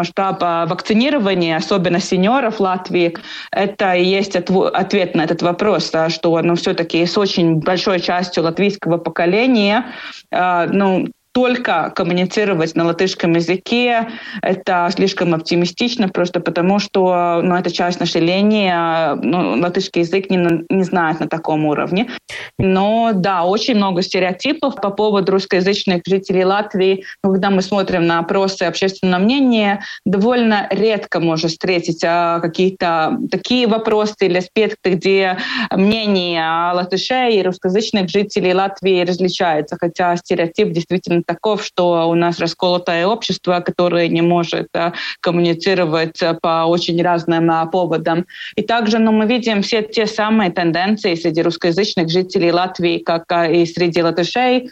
масштаба 0.69 0.79
вакцинирования, 0.79 1.57
особенно 1.57 1.99
сеньоров 1.99 2.59
Латвии, 2.59 3.15
это 3.51 3.93
и 3.93 4.03
есть 4.03 4.35
ответ 4.35 5.15
на 5.15 5.23
этот 5.23 5.41
вопрос, 5.41 5.91
что 6.09 6.41
ну, 6.41 6.55
все-таки 6.55 7.05
с 7.05 7.17
очень 7.17 7.59
большой 7.59 7.99
частью 7.99 8.43
латвийского 8.43 8.97
поколения 8.97 9.85
э, 10.31 10.67
ну, 10.71 11.07
только 11.31 11.91
коммуницировать 11.95 12.75
на 12.75 12.85
латышском 12.85 13.33
языке, 13.33 14.07
это 14.41 14.89
слишком 14.93 15.33
оптимистично, 15.33 16.09
просто 16.09 16.39
потому 16.39 16.79
что 16.79 17.41
ну, 17.43 17.55
эта 17.55 17.71
часть 17.71 17.99
населения 17.99 19.15
ну, 19.21 19.59
латышский 19.59 20.01
язык 20.01 20.29
не, 20.29 20.65
не 20.69 20.83
знает 20.83 21.19
на 21.19 21.27
таком 21.27 21.65
уровне. 21.65 22.09
Но 22.57 23.11
да, 23.13 23.43
очень 23.43 23.75
много 23.75 24.01
стереотипов 24.01 24.75
по 24.75 24.89
поводу 24.89 25.33
русскоязычных 25.33 26.01
жителей 26.05 26.45
Латвии. 26.45 27.05
Но 27.23 27.31
когда 27.31 27.49
мы 27.51 27.61
смотрим 27.61 28.07
на 28.07 28.19
опросы 28.19 28.63
общественного 28.63 29.21
мнения, 29.21 29.81
довольно 30.05 30.67
редко 30.71 31.19
можно 31.19 31.47
встретить 31.49 32.03
а, 32.03 32.39
какие-то 32.39 33.17
такие 33.31 33.67
вопросы 33.67 34.15
или 34.21 34.37
аспекты, 34.37 34.91
где 34.91 35.37
мнение 35.71 36.41
о 36.43 36.73
латыше 36.73 37.29
и 37.31 37.41
русскоязычных 37.43 38.09
жителей 38.09 38.53
Латвии 38.53 39.05
различается, 39.05 39.77
хотя 39.79 40.15
стереотип 40.15 40.71
действительно 40.71 41.18
таков, 41.23 41.63
что 41.63 42.09
у 42.09 42.15
нас 42.15 42.39
расколотое 42.39 43.05
общество, 43.07 43.59
которое 43.59 44.07
не 44.07 44.21
может 44.21 44.67
а, 44.73 44.93
коммуницировать 45.21 46.21
а, 46.21 46.33
по 46.33 46.65
очень 46.65 47.01
разным 47.01 47.49
а, 47.51 47.65
поводам. 47.65 48.25
И 48.55 48.61
также 48.61 48.99
ну, 48.99 49.11
мы 49.11 49.25
видим 49.25 49.61
все 49.61 49.81
те 49.81 50.05
самые 50.05 50.51
тенденции 50.51 51.15
среди 51.15 51.41
русскоязычных 51.41 52.09
жителей 52.09 52.51
Латвии, 52.51 52.99
как 52.99 53.23
и 53.49 53.65
среди 53.65 54.01
латышей, 54.01 54.71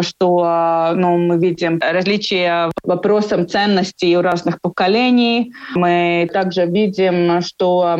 что 0.00 0.92
ну, 0.94 1.16
мы 1.16 1.38
видим 1.38 1.80
различия 1.80 2.70
вопросам 2.82 3.48
ценностей 3.48 4.16
у 4.16 4.22
разных 4.22 4.60
поколений. 4.60 5.52
Мы 5.74 6.28
также 6.32 6.66
видим, 6.66 7.40
что 7.42 7.98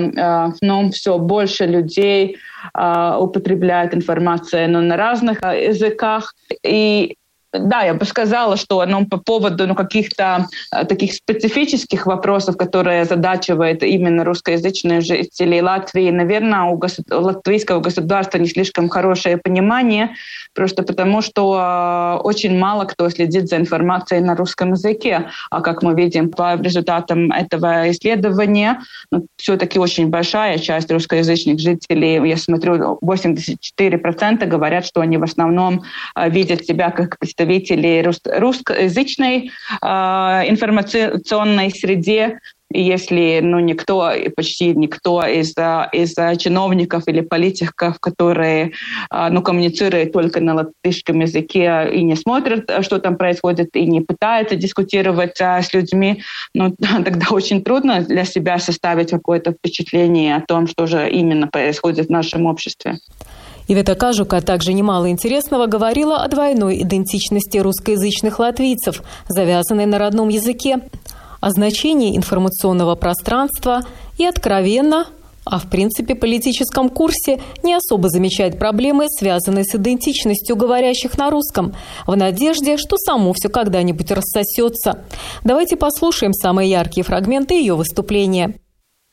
ну, 0.60 0.90
все 0.90 1.18
больше 1.18 1.66
людей 1.66 2.36
употребляют 2.74 3.94
информацию 3.94 4.70
ну, 4.70 4.80
на 4.80 4.96
разных 4.96 5.42
языках. 5.42 6.34
И 6.62 7.16
да, 7.58 7.82
я 7.82 7.94
бы 7.94 8.04
сказала, 8.04 8.56
что 8.56 8.84
ну, 8.86 9.06
по 9.06 9.18
поводу 9.18 9.66
ну, 9.66 9.74
каких-то 9.74 10.46
э, 10.72 10.84
таких 10.84 11.14
специфических 11.14 12.06
вопросов, 12.06 12.56
которые 12.56 13.04
задачивает 13.04 13.82
именно 13.82 14.24
русскоязычные 14.24 15.00
жители 15.00 15.60
Латвии, 15.60 16.10
наверное, 16.10 16.62
у 16.64 16.76
госу- 16.76 17.04
латвийского 17.08 17.80
государства 17.80 18.38
не 18.38 18.48
слишком 18.48 18.88
хорошее 18.88 19.36
понимание, 19.36 20.10
просто 20.54 20.82
потому 20.82 21.22
что 21.22 22.18
э, 22.20 22.22
очень 22.22 22.58
мало 22.58 22.84
кто 22.84 23.08
следит 23.08 23.48
за 23.48 23.56
информацией 23.56 24.20
на 24.20 24.34
русском 24.34 24.72
языке. 24.72 25.28
А 25.50 25.60
как 25.60 25.82
мы 25.82 25.94
видим 25.94 26.30
по 26.30 26.56
результатам 26.56 27.30
этого 27.30 27.90
исследования, 27.90 28.80
ну, 29.10 29.26
все-таки 29.36 29.78
очень 29.78 30.08
большая 30.08 30.58
часть 30.58 30.90
русскоязычных 30.90 31.60
жителей, 31.60 32.28
я 32.28 32.36
смотрю, 32.36 32.98
84% 33.04 34.44
говорят, 34.46 34.84
что 34.84 35.00
они 35.00 35.18
в 35.18 35.22
основном 35.22 35.82
э, 36.16 36.28
видят 36.30 36.64
себя 36.64 36.90
как 36.90 37.18
представители 37.18 37.43
представителей 37.44 38.02
русскоязычной 38.02 39.50
э, 39.82 39.86
информационной 40.48 41.70
среде, 41.70 42.38
если 42.70 43.40
ну, 43.40 43.60
никто, 43.60 44.10
почти 44.34 44.74
никто 44.74 45.22
из, 45.22 45.54
из 45.92 46.14
чиновников 46.38 47.04
или 47.06 47.20
политиков, 47.20 48.00
которые 48.00 48.72
ну, 49.12 49.42
коммуницируют 49.42 50.12
только 50.12 50.40
на 50.40 50.54
латышском 50.54 51.20
языке 51.20 51.88
и 51.92 52.02
не 52.02 52.16
смотрят, 52.16 52.68
что 52.80 52.98
там 52.98 53.16
происходит, 53.16 53.76
и 53.76 53.86
не 53.86 54.00
пытаются 54.00 54.56
дискутировать 54.56 55.40
с 55.40 55.72
людьми, 55.72 56.22
ну, 56.52 56.74
тогда 57.04 57.26
очень 57.30 57.62
трудно 57.62 58.00
для 58.00 58.24
себя 58.24 58.58
составить 58.58 59.10
какое-то 59.10 59.52
впечатление 59.52 60.34
о 60.34 60.40
том, 60.40 60.66
что 60.66 60.86
же 60.86 61.08
именно 61.08 61.46
происходит 61.46 62.08
в 62.08 62.10
нашем 62.10 62.46
обществе. 62.46 62.98
Ивета 63.66 63.94
Кажука 63.94 64.42
также 64.42 64.72
немало 64.72 65.10
интересного 65.10 65.66
говорила 65.66 66.22
о 66.22 66.28
двойной 66.28 66.82
идентичности 66.82 67.58
русскоязычных 67.58 68.38
латвийцев, 68.38 69.02
завязанной 69.28 69.86
на 69.86 69.98
родном 69.98 70.28
языке, 70.28 70.80
о 71.40 71.50
значении 71.50 72.16
информационного 72.16 72.94
пространства 72.94 73.82
и 74.18 74.24
откровенно 74.24 75.06
а 75.46 75.58
в 75.58 75.68
принципе 75.68 76.14
политическом 76.14 76.88
курсе 76.88 77.40
не 77.62 77.74
особо 77.74 78.08
замечает 78.08 78.58
проблемы, 78.58 79.08
связанные 79.10 79.64
с 79.64 79.74
идентичностью 79.74 80.56
говорящих 80.56 81.18
на 81.18 81.30
русском, 81.30 81.74
в 82.06 82.16
надежде, 82.16 82.76
что 82.76 82.96
само 82.96 83.32
все 83.34 83.48
когда-нибудь 83.50 84.10
рассосется. 84.10 85.04
Давайте 85.42 85.76
послушаем 85.76 86.32
самые 86.32 86.70
яркие 86.70 87.04
фрагменты 87.04 87.54
ее 87.54 87.74
выступления. 87.74 88.54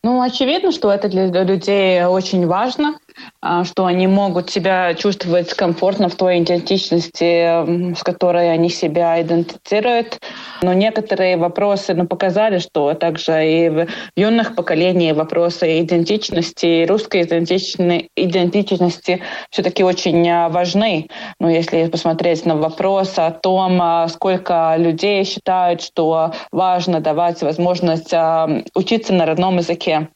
Ну, 0.04 0.22
очевидно, 0.22 0.72
что 0.72 0.90
это 0.90 1.10
для 1.10 1.44
людей 1.44 2.04
очень 2.06 2.48
важно. 2.48 2.96
А, 3.44 3.64
что 3.64 3.88
они 3.88 4.06
могут 4.06 4.52
себя 4.52 4.94
чувствовать 4.94 5.52
комфортно 5.56 6.10
в 6.10 6.16
той 6.16 6.40
идентичности, 6.40 7.96
с 7.96 8.04
которой 8.04 8.54
они 8.54 8.70
себя 8.70 9.20
идентифицируют. 9.20 10.20
Но 10.62 10.74
некоторые 10.74 11.38
вопросы 11.38 11.96
ну, 11.96 12.06
показали, 12.06 12.60
что 12.60 12.94
также 12.94 13.32
и 13.52 13.70
в 13.70 13.88
юных 14.16 14.56
поколениях 14.56 15.18
вопросы 15.18 15.82
идентичности, 15.82 16.86
русской 16.86 17.24
идентичности 17.24 19.22
все-таки 19.50 19.84
очень 19.84 20.30
а, 20.30 20.50
важны. 20.50 21.08
Но 21.40 21.50
если 21.50 21.88
посмотреть 21.88 22.46
на 22.46 22.56
вопрос 22.56 23.14
о 23.18 23.32
том, 23.32 23.82
а, 23.82 24.08
сколько 24.08 24.76
людей 24.78 25.26
считают, 25.26 25.82
что 25.82 26.32
важно 26.52 27.00
давать 27.00 27.42
возможность 27.42 28.14
учиться 28.76 29.14
на 29.14 29.26
родном 29.26 29.58
языке, 29.58 30.10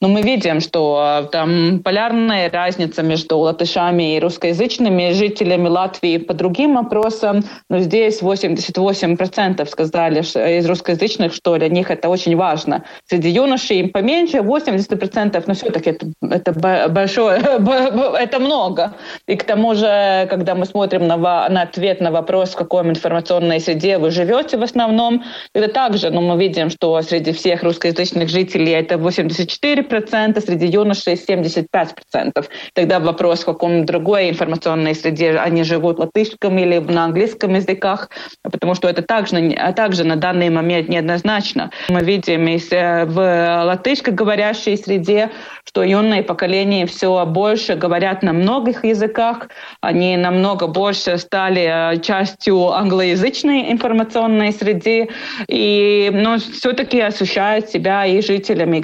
но 0.00 0.08
мы 0.08 0.22
видим, 0.22 0.60
что 0.60 1.28
там 1.32 1.80
полярная 1.82 2.50
разница 2.50 3.02
между 3.02 3.38
латышами 3.38 4.16
и 4.16 4.20
русскоязычными 4.20 5.12
жителями 5.12 5.68
Латвии 5.68 6.18
по 6.18 6.34
другим 6.34 6.76
опросам. 6.76 7.42
Но 7.70 7.78
здесь 7.78 8.20
88% 8.20 9.66
сказали 9.66 10.20
из 10.20 10.66
русскоязычных, 10.66 11.32
что 11.32 11.56
для 11.56 11.68
них 11.68 11.90
это 11.90 12.08
очень 12.08 12.36
важно. 12.36 12.84
Среди 13.06 13.30
юношей 13.30 13.80
им 13.80 13.90
поменьше, 13.90 14.38
80%, 14.38 15.42
но 15.46 15.54
все-таки 15.54 15.90
это, 15.90 16.06
это 16.30 16.88
большое, 16.88 17.38
это 18.18 18.38
много. 18.38 18.94
И 19.26 19.36
к 19.36 19.44
тому 19.44 19.74
же, 19.74 20.26
когда 20.28 20.54
мы 20.54 20.66
смотрим 20.66 21.06
на, 21.06 21.16
на 21.16 21.62
ответ 21.62 22.00
на 22.00 22.10
вопрос, 22.10 22.50
в 22.50 22.56
какой 22.56 22.82
информационной 22.82 23.60
среде 23.60 23.98
вы 23.98 24.10
живете 24.10 24.56
в 24.56 24.62
основном, 24.62 25.24
это 25.54 25.68
также, 25.68 26.10
но 26.10 26.20
мы 26.20 26.38
видим, 26.38 26.70
что 26.70 27.00
среди 27.02 27.32
всех 27.32 27.62
русскоязычных 27.62 28.28
жителей 28.28 28.72
это 28.72 28.96
84%, 28.96 29.43
42%, 29.46 30.40
среди 30.40 30.66
юношей 30.66 31.14
75%. 31.14 32.46
Тогда 32.74 33.00
вопрос, 33.00 33.42
в 33.42 33.46
каком 33.46 33.84
другой 33.84 34.30
информационной 34.30 34.94
среде 34.94 35.36
они 35.38 35.64
живут, 35.64 35.98
латышском 35.98 36.58
или 36.58 36.78
на 36.78 37.04
английском 37.04 37.54
языках, 37.54 38.10
потому 38.42 38.74
что 38.74 38.88
это 38.88 39.02
также, 39.02 39.56
также 39.76 40.04
на 40.04 40.16
данный 40.16 40.50
момент 40.50 40.88
неоднозначно. 40.88 41.70
Мы 41.88 42.00
видим 42.00 42.46
э, 42.46 43.04
в 43.04 43.64
латышскоговорящей 43.64 44.76
среде, 44.76 45.30
что 45.64 45.82
юные 45.82 46.22
поколения 46.22 46.86
все 46.86 47.24
больше 47.26 47.74
говорят 47.74 48.22
на 48.22 48.32
многих 48.32 48.84
языках, 48.84 49.48
они 49.80 50.16
намного 50.16 50.66
больше 50.66 51.18
стали 51.18 51.94
э, 51.94 52.00
частью 52.00 52.72
англоязычной 52.72 53.72
информационной 53.72 54.52
среды, 54.52 55.08
и 55.48 56.10
но 56.12 56.38
все-таки 56.38 57.00
ощущают 57.00 57.68
себя 57.68 58.06
и 58.06 58.20
жителями, 58.20 58.78
и 58.78 58.80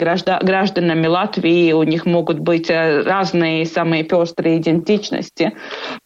гражданами 0.51 1.07
Латвии, 1.07 1.73
у 1.73 1.85
них 1.85 2.07
могут 2.07 2.41
быть 2.41 2.71
э, 2.71 3.03
разные 3.03 3.65
самые 3.67 4.03
пестрые 4.03 4.59
идентичности. 4.59 5.53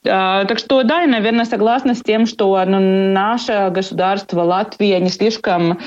А, 0.07 0.45
так 0.45 0.59
что 0.59 0.83
да, 0.83 1.01
я, 1.01 1.07
наверное, 1.07 1.47
согласна 1.47 1.95
с 1.95 2.03
тем, 2.03 2.27
что 2.27 2.63
наше 2.67 3.71
государство 3.71 4.43
Латвия 4.43 5.01
не 5.01 5.09
слишком 5.09 5.79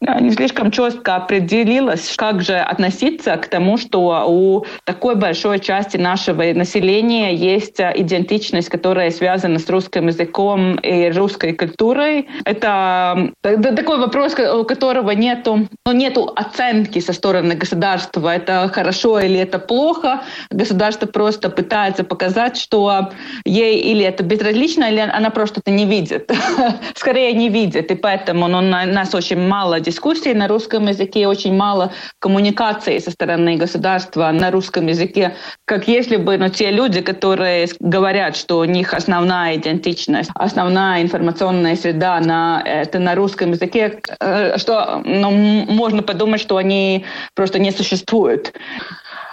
не 0.00 0.30
слишком 0.30 0.70
четко 0.70 1.16
определилась, 1.16 2.14
как 2.16 2.42
же 2.42 2.56
относиться 2.56 3.36
к 3.36 3.48
тому, 3.48 3.76
что 3.76 4.24
у 4.28 4.64
такой 4.84 5.16
большой 5.16 5.58
части 5.58 5.96
нашего 5.96 6.42
населения 6.54 7.34
есть 7.34 7.80
идентичность, 7.80 8.68
которая 8.68 9.10
связана 9.10 9.58
с 9.58 9.68
русским 9.68 10.06
языком 10.06 10.76
и 10.76 11.10
русской 11.10 11.52
культурой. 11.52 12.28
Это 12.44 13.32
такой 13.42 13.98
вопрос, 13.98 14.34
у 14.38 14.64
которого 14.64 15.10
нету, 15.10 15.68
ну, 15.86 15.92
нету 15.92 16.32
оценки 16.36 17.00
со 17.00 17.12
стороны 17.12 17.54
государства, 17.54 18.34
это 18.34 18.70
хорошо 18.72 19.18
или 19.20 19.38
это 19.38 19.58
плохо. 19.58 20.22
Государство 20.50 21.06
просто 21.06 21.50
пытается 21.50 22.04
показать, 22.04 22.56
что 22.56 23.10
ей 23.44 23.80
или 23.80 24.04
это 24.04 24.22
безразлично, 24.22 24.84
или 24.84 25.00
она 25.00 25.30
просто 25.30 25.60
это 25.60 25.70
не 25.70 25.86
видит. 25.86 26.30
Скорее 26.94 27.32
не 27.32 27.48
видит, 27.48 27.90
и 27.90 27.94
поэтому 27.94 28.48
ну, 28.48 28.60
нас 28.60 29.14
очень 29.14 29.40
мало 29.40 29.80
дискуссий 29.88 30.34
на 30.34 30.48
русском 30.48 30.86
языке, 30.86 31.26
очень 31.26 31.54
мало 31.54 31.92
коммуникации 32.18 32.98
со 32.98 33.10
стороны 33.10 33.56
государства 33.56 34.30
на 34.32 34.50
русском 34.50 34.86
языке, 34.86 35.34
как 35.64 35.88
если 35.88 36.16
бы 36.16 36.36
ну, 36.36 36.48
те 36.50 36.70
люди, 36.70 37.00
которые 37.00 37.68
говорят, 37.80 38.36
что 38.36 38.58
у 38.58 38.64
них 38.64 38.92
основная 38.92 39.56
идентичность, 39.56 40.30
основная 40.34 41.02
информационная 41.02 41.76
среда 41.76 42.20
на, 42.20 42.62
это 42.64 42.98
на 42.98 43.14
русском 43.14 43.52
языке, 43.52 44.00
э, 44.20 44.58
что 44.58 45.02
ну, 45.04 45.30
можно 45.30 46.02
подумать, 46.02 46.40
что 46.40 46.56
они 46.58 47.04
просто 47.34 47.58
не 47.58 47.72
существуют. 47.72 48.52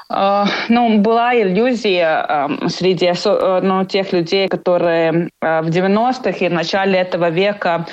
А, 0.07 0.45
ну, 0.69 0.99
была 0.99 1.35
иллюзия 1.35 2.47
среди 2.67 3.07
э, 3.07 3.59
ну, 3.61 3.85
тех 3.85 4.13
людей, 4.13 4.47
которые 4.47 5.29
э, 5.41 5.61
в 5.61 5.69
90-х 5.69 6.45
и 6.45 6.49
в 6.49 6.53
начале 6.53 6.99
этого 6.99 7.29
века 7.29 7.87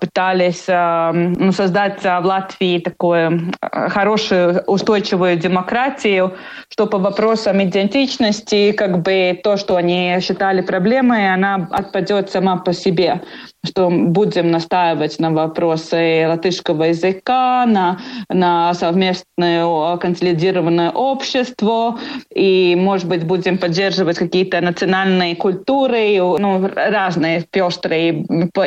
пытались 0.00 0.66
ну, 0.68 1.52
создать 1.52 2.02
в 2.02 2.20
Латвии 2.24 2.78
такую 2.78 3.52
э, 3.60 3.88
хорошую, 3.88 4.62
устойчивую 4.66 5.36
демократию, 5.36 6.34
что 6.70 6.86
по 6.86 6.98
вопросам 6.98 7.62
идентичности, 7.62 8.72
как 8.72 9.02
бы 9.02 9.38
то, 9.42 9.56
что 9.56 9.76
они 9.76 10.18
считали 10.20 10.62
проблемой, 10.62 11.32
она 11.32 11.68
отпадет 11.70 12.30
сама 12.30 12.56
по 12.56 12.72
себе 12.72 13.20
что 13.64 13.88
будем 13.90 14.50
настаивать 14.50 15.18
на 15.18 15.30
вопросы 15.30 16.26
латышского 16.28 16.84
языка, 16.84 17.64
на, 17.66 17.98
на 18.28 18.74
совместное 18.74 19.96
консолидированное 19.96 20.90
общество, 20.90 21.98
и, 22.34 22.76
может 22.78 23.08
быть, 23.08 23.24
будем 23.24 23.58
поддерживать 23.58 24.18
какие-то 24.18 24.60
национальные 24.60 25.34
культуры, 25.36 26.18
ну, 26.18 26.68
разные 26.74 27.44
пестрые, 27.50 28.24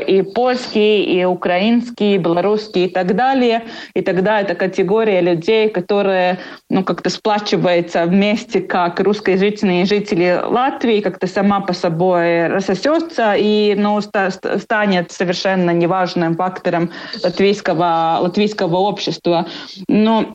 и 0.08 0.22
польские, 0.24 1.04
и 1.04 1.26
украинские, 1.26 2.16
и 2.16 2.18
белорусские, 2.18 2.88
и 2.88 2.90
так 2.90 3.16
далее. 3.16 3.64
И 3.94 4.02
тогда 4.02 4.42
это 4.42 4.56
категория 4.56 5.22
людей, 5.22 5.70
которые 5.70 6.40
ну, 6.70 6.84
как-то 6.84 7.10
сплачиваются 7.10 8.06
вместе, 8.06 8.62
как 8.62 9.00
русскоязычные 9.00 9.86
жители 9.86 10.42
Латвии, 10.44 11.02
как-то 11.02 11.28
сама 11.28 11.60
по 11.60 11.74
собой 11.74 12.48
рассосется 12.48 13.36
и 13.38 13.76
ну, 13.78 14.02
станет 14.02 14.87
станет 14.88 15.12
совершенно 15.12 15.72
неважным 15.72 16.36
фактором 16.36 16.92
латвийского, 17.24 18.20
латвийского 18.22 18.78
общества. 18.78 19.46
Но 19.88 20.34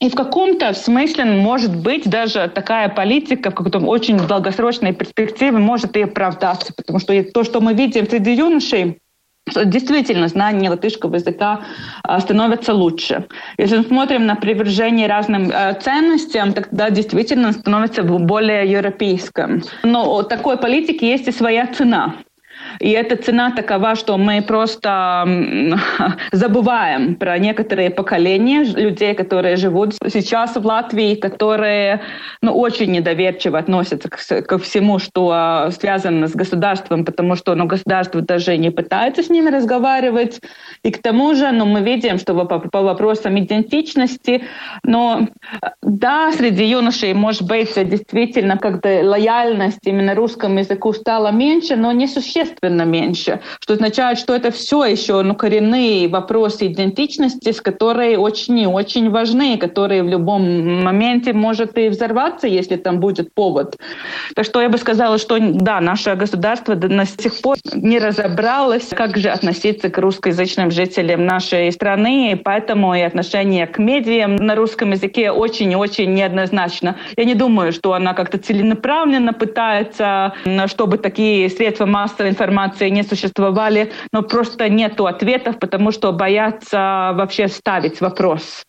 и 0.00 0.08
в 0.08 0.14
каком-то 0.14 0.72
смысле, 0.72 1.24
может 1.24 1.76
быть, 1.76 2.08
даже 2.08 2.50
такая 2.54 2.88
политика 2.88 3.50
в 3.50 3.54
какой-то 3.54 3.78
очень 3.78 4.18
долгосрочной 4.18 4.92
перспективе 4.94 5.58
может 5.58 5.96
и 5.96 6.02
оправдаться, 6.02 6.72
потому 6.74 6.98
что 6.98 7.22
то, 7.22 7.44
что 7.44 7.60
мы 7.60 7.74
видим 7.74 8.08
среди 8.08 8.34
юношей, 8.34 8.98
действительно 9.64 10.28
знание 10.28 10.70
латышского 10.70 11.16
языка 11.16 11.60
а, 12.04 12.20
становится 12.20 12.72
лучше. 12.72 13.26
Если 13.58 13.76
мы 13.76 13.84
смотрим 13.84 14.24
на 14.26 14.36
привержение 14.36 15.08
разным 15.08 15.50
а, 15.52 15.74
ценностям, 15.74 16.52
тогда 16.52 16.90
действительно 16.90 17.52
становится 17.52 18.02
более 18.02 18.70
европейским. 18.70 19.62
Но 19.82 20.16
у 20.16 20.22
такой 20.22 20.56
политики 20.56 21.04
есть 21.04 21.28
и 21.28 21.32
своя 21.32 21.66
цена. 21.66 22.14
И 22.80 22.90
эта 22.90 23.16
цена 23.16 23.50
такова, 23.50 23.94
что 23.94 24.16
мы 24.18 24.42
просто 24.42 25.26
забываем 26.32 27.14
про 27.16 27.38
некоторые 27.38 27.90
поколения 27.90 28.64
людей, 28.64 29.14
которые 29.14 29.56
живут 29.56 29.94
сейчас 30.08 30.56
в 30.56 30.64
Латвии, 30.64 31.14
которые 31.14 32.02
ну, 32.40 32.52
очень 32.52 32.92
недоверчиво 32.92 33.58
относятся 33.58 34.08
к, 34.08 34.18
ко 34.42 34.58
всему, 34.58 34.98
что 34.98 35.68
связано 35.70 36.28
с 36.28 36.32
государством, 36.32 37.04
потому 37.04 37.36
что 37.36 37.54
ну, 37.54 37.66
государство 37.66 38.20
даже 38.20 38.56
не 38.56 38.70
пытается 38.70 39.22
с 39.22 39.30
ними 39.30 39.50
разговаривать. 39.50 40.40
И 40.82 40.90
к 40.90 41.02
тому 41.02 41.34
же 41.34 41.50
ну, 41.52 41.64
мы 41.66 41.80
видим, 41.80 42.18
что 42.18 42.34
по, 42.34 42.58
по 42.58 42.82
вопросам 42.82 43.38
идентичности, 43.38 44.44
но 44.84 45.28
да, 45.82 46.32
среди 46.32 46.64
юношей, 46.64 47.14
может 47.14 47.42
быть, 47.42 47.74
действительно 47.74 48.58
как-то 48.58 49.02
лояльность 49.02 49.80
именно 49.84 50.14
русскому 50.14 50.58
языку 50.58 50.92
стала 50.92 51.30
меньше, 51.30 51.76
но 51.76 51.92
не 51.92 52.06
существенно 52.62 52.82
меньше, 52.84 53.40
что 53.60 53.74
означает, 53.74 54.18
что 54.18 54.34
это 54.34 54.50
все 54.50 54.84
еще 54.84 55.22
ну, 55.22 55.34
коренные 55.34 56.08
вопросы 56.08 56.68
идентичности, 56.68 57.50
с 57.50 57.60
которые 57.60 58.18
очень 58.18 58.58
и 58.58 58.66
очень 58.66 59.10
важны, 59.10 59.58
которые 59.58 60.02
в 60.02 60.08
любом 60.08 60.84
моменте 60.84 61.32
может 61.32 61.76
и 61.76 61.88
взорваться, 61.88 62.46
если 62.46 62.76
там 62.76 63.00
будет 63.00 63.34
повод. 63.34 63.76
Так 64.36 64.44
что 64.44 64.60
я 64.60 64.68
бы 64.68 64.78
сказала, 64.78 65.18
что 65.18 65.38
да, 65.40 65.80
наше 65.80 66.14
государство 66.14 66.74
до 66.76 67.04
сих 67.06 67.40
пор 67.42 67.56
не 67.74 67.98
разобралось, 67.98 68.88
как 68.90 69.16
же 69.16 69.28
относиться 69.30 69.90
к 69.90 69.98
русскоязычным 69.98 70.70
жителям 70.70 71.26
нашей 71.26 71.72
страны, 71.72 72.32
и 72.32 72.34
поэтому 72.36 72.94
и 72.94 73.00
отношение 73.00 73.66
к 73.66 73.78
медиам 73.78 74.36
на 74.36 74.54
русском 74.54 74.92
языке 74.92 75.32
очень 75.32 75.72
и 75.72 75.76
очень 75.76 76.14
неоднозначно. 76.14 76.96
Я 77.16 77.24
не 77.24 77.34
думаю, 77.34 77.72
что 77.72 77.92
она 77.92 78.14
как-то 78.14 78.38
целенаправленно 78.38 79.32
пытается, 79.32 80.34
чтобы 80.66 80.98
такие 80.98 81.48
средства 81.50 81.86
массовой 81.86 82.30
информации 82.30 82.51
информации 82.52 82.90
не 82.90 83.02
существовали, 83.02 83.92
но 84.12 84.22
просто 84.22 84.68
нету 84.68 85.06
ответов, 85.06 85.58
потому 85.58 85.92
что 85.92 86.12
боятся 86.12 87.12
вообще 87.14 87.48
ставить 87.48 88.00
вопрос. 88.00 88.62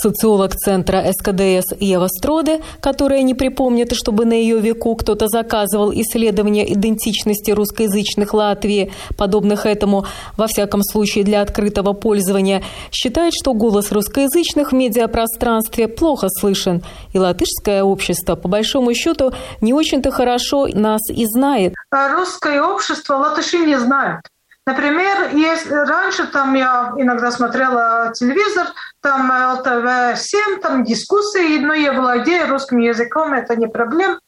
Социолог 0.00 0.54
центра 0.54 1.04
СКДС 1.10 1.74
Ева 1.80 2.06
Строде, 2.06 2.60
которая 2.80 3.22
не 3.22 3.34
припомнит, 3.34 3.92
чтобы 3.94 4.26
на 4.26 4.32
ее 4.32 4.60
веку 4.60 4.94
кто-то 4.94 5.26
заказывал 5.26 5.92
исследования 5.92 6.72
идентичности 6.72 7.50
русскоязычных 7.50 8.32
Латвии, 8.32 8.92
подобных 9.16 9.66
этому, 9.66 10.06
во 10.36 10.46
всяком 10.46 10.84
случае 10.84 11.24
для 11.24 11.42
открытого 11.42 11.94
пользования, 11.94 12.62
считает, 12.92 13.34
что 13.34 13.54
голос 13.54 13.90
русскоязычных 13.90 14.70
в 14.70 14.74
медиапространстве 14.74 15.88
плохо 15.88 16.28
слышен, 16.28 16.84
и 17.12 17.18
латышское 17.18 17.82
общество, 17.82 18.36
по 18.36 18.46
большому 18.46 18.94
счету, 18.94 19.32
не 19.60 19.72
очень-то 19.72 20.12
хорошо 20.12 20.68
нас 20.72 21.00
и 21.10 21.26
знает. 21.26 21.74
А 21.90 22.14
русское 22.14 22.62
общество 22.62 23.16
латыши 23.16 23.58
не 23.58 23.76
знают. 23.76 24.20
Например, 24.68 25.30
если 25.34 25.72
раньше 25.72 26.26
там 26.26 26.54
я 26.54 26.92
иногда 26.98 27.30
смотрела 27.30 28.12
телевизор, 28.14 28.66
там 29.08 29.32
ЛТВ-7, 29.32 30.60
там 30.60 30.84
дискуссии, 30.84 31.58
но 31.60 31.72
я 31.72 31.94
владею 31.94 32.50
русским 32.50 32.76
языком, 32.76 33.32
это 33.32 33.56
не 33.56 33.66
проблема. 33.66 34.20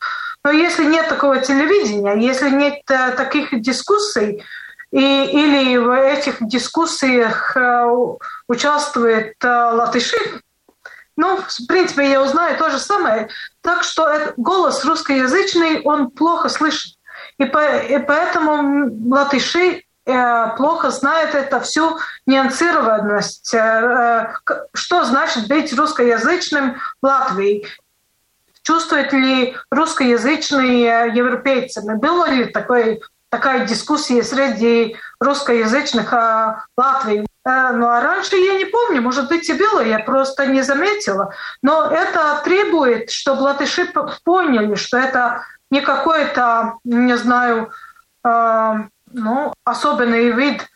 Но 0.43 0.51
если 0.51 0.87
нет 0.87 1.07
такого 1.07 1.39
телевидения, 1.39 2.15
если 2.19 2.49
нет 2.49 2.81
э, 2.89 3.11
таких 3.11 3.61
дискуссий, 3.61 4.43
и, 4.91 5.25
или 5.25 5.77
в 5.77 5.91
этих 5.91 6.39
дискуссиях 6.41 7.55
э, 7.59 7.85
участвует 8.49 9.35
э, 9.45 9.49
латыши, 9.49 10.17
ну, 11.15 11.37
в 11.37 11.67
принципе, 11.69 12.11
я 12.11 12.23
узнаю 12.23 12.57
то 12.57 12.71
же 12.71 12.79
самое. 12.79 13.29
Так 13.61 13.83
что 13.83 14.33
голос 14.39 14.83
русскоязычный, 14.87 15.83
он 15.83 16.11
плохо 16.11 16.49
слышен. 16.49 16.93
И, 17.37 17.45
по, 17.45 17.77
и 17.77 17.99
поэтому 17.99 18.91
латыши 19.15 19.83
плохо 20.57 20.91
знает 20.91 21.35
это 21.35 21.61
всю 21.61 21.99
нюансированность, 22.27 23.49
что 23.49 25.05
значит 25.05 25.49
быть 25.49 25.73
русскоязычным 25.73 26.77
в 27.01 27.07
Латвии 27.07 27.67
чувствуют 28.63 29.13
ли 29.13 29.57
русскоязычные 29.71 31.13
европейцы? 31.15 31.83
Было 31.97 32.29
ли 32.31 32.47
такой, 32.47 33.01
такая 33.29 33.67
дискуссия 33.67 34.23
среди 34.23 34.97
русскоязычных 35.19 36.13
а, 36.13 36.65
Латвии? 36.77 37.27
Э, 37.45 37.73
ну 37.73 37.89
а 37.89 38.01
раньше 38.01 38.37
я 38.37 38.59
не 38.59 38.67
помню, 38.67 39.03
может 39.03 39.29
быть 39.29 39.49
и 39.49 39.55
было, 39.55 39.81
я 39.81 39.99
просто 39.99 40.47
не 40.47 40.63
заметила. 40.63 41.33
Но 41.63 41.91
это 41.91 42.41
требует, 42.45 43.11
чтобы 43.11 43.43
латыши 43.43 43.93
поняли, 44.25 44.75
что 44.75 44.99
это 44.99 45.43
не 45.71 45.81
какой-то, 45.81 46.75
не 46.85 47.17
знаю, 47.17 47.71
э, 48.25 48.75
ну, 49.11 49.53
особенный 49.65 50.31
вид, 50.31 50.67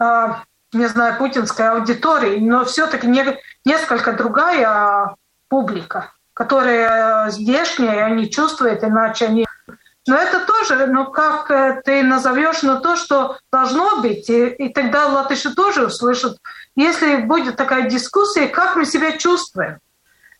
э, 0.00 0.34
не 0.72 0.86
знаю, 0.86 1.18
путинской 1.18 1.68
аудитории, 1.68 2.38
но 2.38 2.64
все-таки 2.64 3.06
не, 3.06 3.38
несколько 3.64 4.12
другая 4.12 5.14
публика 5.48 6.14
которые 6.34 7.30
здешние, 7.30 8.04
они 8.04 8.28
чувствуют, 8.28 8.82
иначе 8.82 9.26
они... 9.26 9.46
Но 10.06 10.16
это 10.16 10.44
тоже, 10.44 10.86
ну 10.86 11.06
как 11.06 11.48
ты 11.84 12.02
назовешь, 12.02 12.62
ну 12.62 12.78
то, 12.80 12.94
что 12.96 13.38
должно 13.50 14.02
быть, 14.02 14.28
и, 14.28 14.48
и 14.48 14.68
тогда 14.68 15.06
латыши 15.06 15.54
тоже 15.54 15.86
услышат, 15.86 16.36
если 16.76 17.16
будет 17.16 17.56
такая 17.56 17.88
дискуссия, 17.88 18.48
как 18.48 18.76
мы 18.76 18.84
себя 18.84 19.16
чувствуем, 19.16 19.78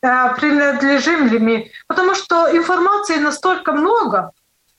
э, 0.03 0.35
принадлежим 0.35 1.29
ли 1.29 1.39
мы, 1.39 1.71
потому 1.87 2.15
что 2.15 2.55
информации 2.55 3.17
настолько 3.17 3.73
много, 3.73 4.19
а 4.19 4.31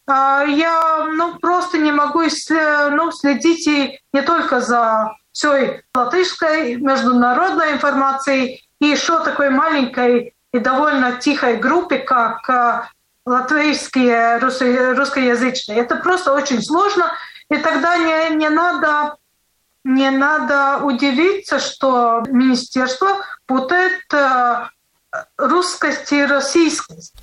я 0.08 1.08
ну, 1.14 1.40
просто 1.40 1.78
не 1.78 1.92
могу 1.92 2.22
ну, 2.22 3.12
следить 3.12 3.68
и 3.68 4.00
не 4.14 4.22
только 4.22 4.62
за 4.62 5.16
всей 5.32 5.82
латышской 5.94 6.76
международной 6.76 7.74
информацией, 7.74 8.66
и 8.80 8.88
еще 8.88 9.24
такой 9.24 9.50
маленькой 9.50 10.36
и 10.52 10.60
довольно 10.60 11.14
тихой 11.14 11.58
группе, 11.58 11.98
как 11.98 12.50
э, 12.50 12.82
латвийские 13.26 14.38
русскоязычные. 14.38 15.80
Это 15.80 15.98
просто 15.98 16.34
очень 16.34 16.62
сложно, 16.62 17.12
и 17.50 17.58
тогда 17.58 17.98
не, 17.98 18.36
не 18.36 18.50
надо 18.50 19.18
не 19.84 20.10
надо 20.10 20.84
удивиться, 20.84 21.60
что 21.60 22.24
министерство 22.28 23.24
путает 23.46 24.02
э, 24.12 24.68
русскость 25.38 26.12
и 26.12 26.26
российскость. 26.26 27.14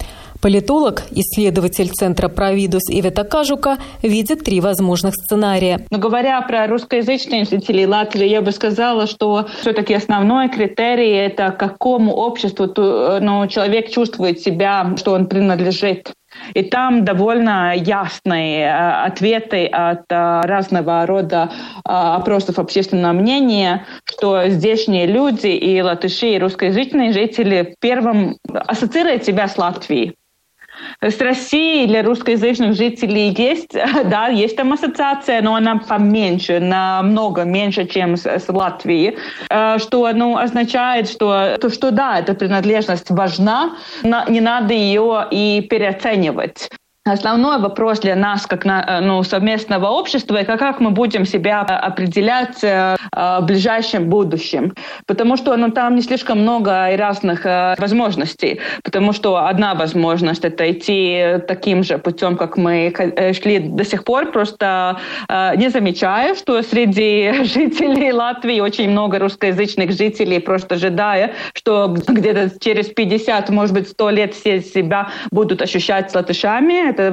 Политолог, 0.43 1.03
исследователь 1.13 1.89
Центра 1.91 2.29
Провидус 2.29 2.91
Ивета 2.91 3.23
Кажука 3.23 3.79
видит 4.03 4.43
три 4.43 4.61
возможных 4.61 5.15
сценария. 5.15 5.87
Но 5.89 5.99
говоря 5.99 6.41
про 6.43 6.67
русскоязычные 6.67 7.45
жителей 7.45 7.87
Латвии, 7.87 8.27
я 8.27 8.43
бы 8.43 8.51
сказала, 8.51 9.07
что 9.07 9.47
все-таки 9.61 9.95
основной 9.95 10.49
критерий– 10.49 11.13
это 11.13 11.53
к 11.53 11.59
какому 11.59 12.13
обществу 12.15 12.67
ну, 12.77 13.47
человек 13.47 13.91
чувствует 13.91 14.41
себя, 14.41 14.97
что 14.97 15.13
он 15.13 15.27
принадлежит. 15.27 16.13
И 16.55 16.65
там 16.65 17.05
довольно 17.05 17.75
ясные 17.77 18.65
э, 18.65 19.05
ответы 19.05 19.67
от 19.67 20.11
э, 20.11 20.41
разного 20.45 21.07
рода 21.07 21.51
э, 21.53 21.81
опросов 21.85 22.59
общественного 22.59 23.13
мнения, 23.13 23.87
что 24.05 24.49
здешние 24.49 25.07
люди 25.07 25.49
и 25.49 25.81
латыши, 25.83 26.31
и 26.31 26.39
русскоязычные 26.39 27.13
жители 27.13 27.77
первым 27.81 28.39
ассоциируют 28.49 29.25
себя 29.25 29.47
с 29.47 29.59
Латвией. 29.59 30.17
С 31.01 31.21
Россией 31.21 31.87
для 31.87 32.03
русскоязычных 32.03 32.75
жителей 32.75 33.35
есть, 33.37 33.73
да, 34.05 34.29
есть 34.29 34.57
там 34.57 34.73
ассоциация, 34.73 35.43
но 35.43 35.55
она 35.55 35.79
поменьше, 35.79 36.61
намного 36.61 37.43
меньше, 37.43 37.87
чем 37.87 38.17
с, 38.17 38.27
с 38.27 38.49
Латвией, 38.49 39.17
э, 39.51 39.79
что 39.79 40.11
ну, 40.13 40.37
означает, 40.37 41.09
что, 41.09 41.59
то, 41.61 41.71
что 41.71 41.91
да, 41.91 42.19
эта 42.19 42.35
принадлежность 42.35 43.11
важна, 43.11 43.77
не 44.03 44.41
надо 44.41 44.75
ее 44.75 45.27
и 45.31 45.67
переоценивать. 45.69 46.71
Основной 47.05 47.59
вопрос 47.59 47.99
для 47.99 48.15
нас, 48.15 48.47
как 48.47 48.65
на, 48.65 48.85
э, 48.87 49.01
ну, 49.01 49.25
совместного 49.25 49.89
общества, 49.89 50.37
это 50.37 50.57
как 50.57 50.79
мы 50.79 50.91
будем 50.91 51.25
себя 51.25 51.67
э, 51.69 51.73
определять 51.73 52.63
э, 52.63 52.95
в 53.13 53.41
ближайшем 53.43 54.09
будущем. 54.09 54.73
Потому 55.07 55.37
что 55.37 55.57
ну, 55.57 55.73
там 55.73 55.97
не 55.97 56.03
слишком 56.03 56.39
много 56.43 56.97
разных 56.97 57.45
возможностей. 57.79 58.61
Потому 58.85 59.13
что 59.13 59.37
одна 59.37 59.75
возможность— 59.75 60.45
это 60.45 60.71
идти 60.71 61.41
таким 61.49 61.83
же 61.83 61.99
путем, 61.99 62.37
как 62.37 62.57
мы 62.57 62.95
шли 63.35 63.59
до 63.59 63.85
сих 63.85 64.05
пор, 64.05 64.31
просто 64.31 64.99
не 65.57 65.71
замечая, 65.71 66.35
что 66.35 66.63
среди 66.63 67.33
жителей 67.45 68.13
Латвии 68.13 68.61
очень 68.61 68.91
много 68.91 69.19
русскоязычных 69.19 69.91
жителей, 69.93 70.39
просто 70.39 70.77
ожидая, 70.77 71.33
что 71.55 71.89
где-то 71.89 72.59
через 72.61 72.87
50, 72.87 73.51
может 73.51 73.75
быть, 73.75 73.89
100 73.89 74.11
лет 74.11 74.35
все 74.35 74.61
себя 74.61 75.09
будут 75.31 75.63
ощущать 75.63 76.15
латышами, 76.15 76.92
это 76.93 77.09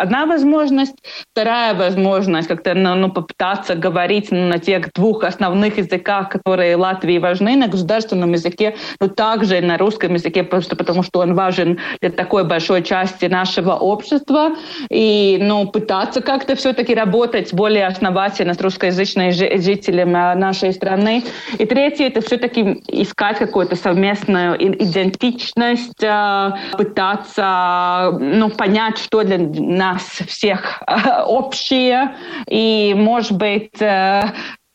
одна 0.00 0.26
возможность. 0.26 0.96
Вторая 1.32 1.74
возможность 1.74 2.48
как-то 2.48 2.74
ну, 2.74 2.94
ну, 2.94 3.10
попытаться 3.10 3.74
говорить 3.74 4.30
на 4.30 4.58
тех 4.58 4.92
двух 4.92 5.24
основных 5.24 5.78
языках, 5.78 6.28
которые 6.28 6.76
Латвии 6.76 7.18
важны, 7.18 7.56
на 7.56 7.68
государственном 7.68 8.32
языке, 8.32 8.76
но 9.00 9.08
также 9.08 9.60
на 9.60 9.78
русском 9.78 10.14
языке, 10.14 10.42
просто 10.42 10.76
потому 10.76 11.02
что 11.02 11.20
он 11.20 11.34
важен 11.34 11.78
для 12.00 12.10
такой 12.10 12.44
большой 12.44 12.82
части 12.82 13.26
нашего 13.26 13.72
общества. 13.72 14.50
И 14.90 15.38
ну, 15.40 15.66
пытаться 15.66 16.20
как-то 16.20 16.54
все-таки 16.54 16.94
работать 16.94 17.52
более 17.52 17.86
основательно 17.86 18.54
с 18.54 18.60
русскоязычными 18.60 19.30
жителями 19.30 20.34
нашей 20.34 20.72
страны. 20.72 21.24
И 21.58 21.64
третье, 21.64 22.06
это 22.06 22.20
все-таки 22.20 22.82
искать 22.88 23.38
какую-то 23.38 23.76
совместную 23.76 24.56
идентичность, 24.62 26.04
а, 26.04 26.58
пытаться 26.76 28.18
ну, 28.20 28.50
понять, 28.50 29.03
что 29.04 29.22
для 29.22 29.38
нас 29.38 30.02
всех 30.02 30.82
э, 30.86 31.22
общее, 31.22 32.16
и, 32.48 32.94
может 32.96 33.32
быть, 33.32 33.80
э, 33.80 34.22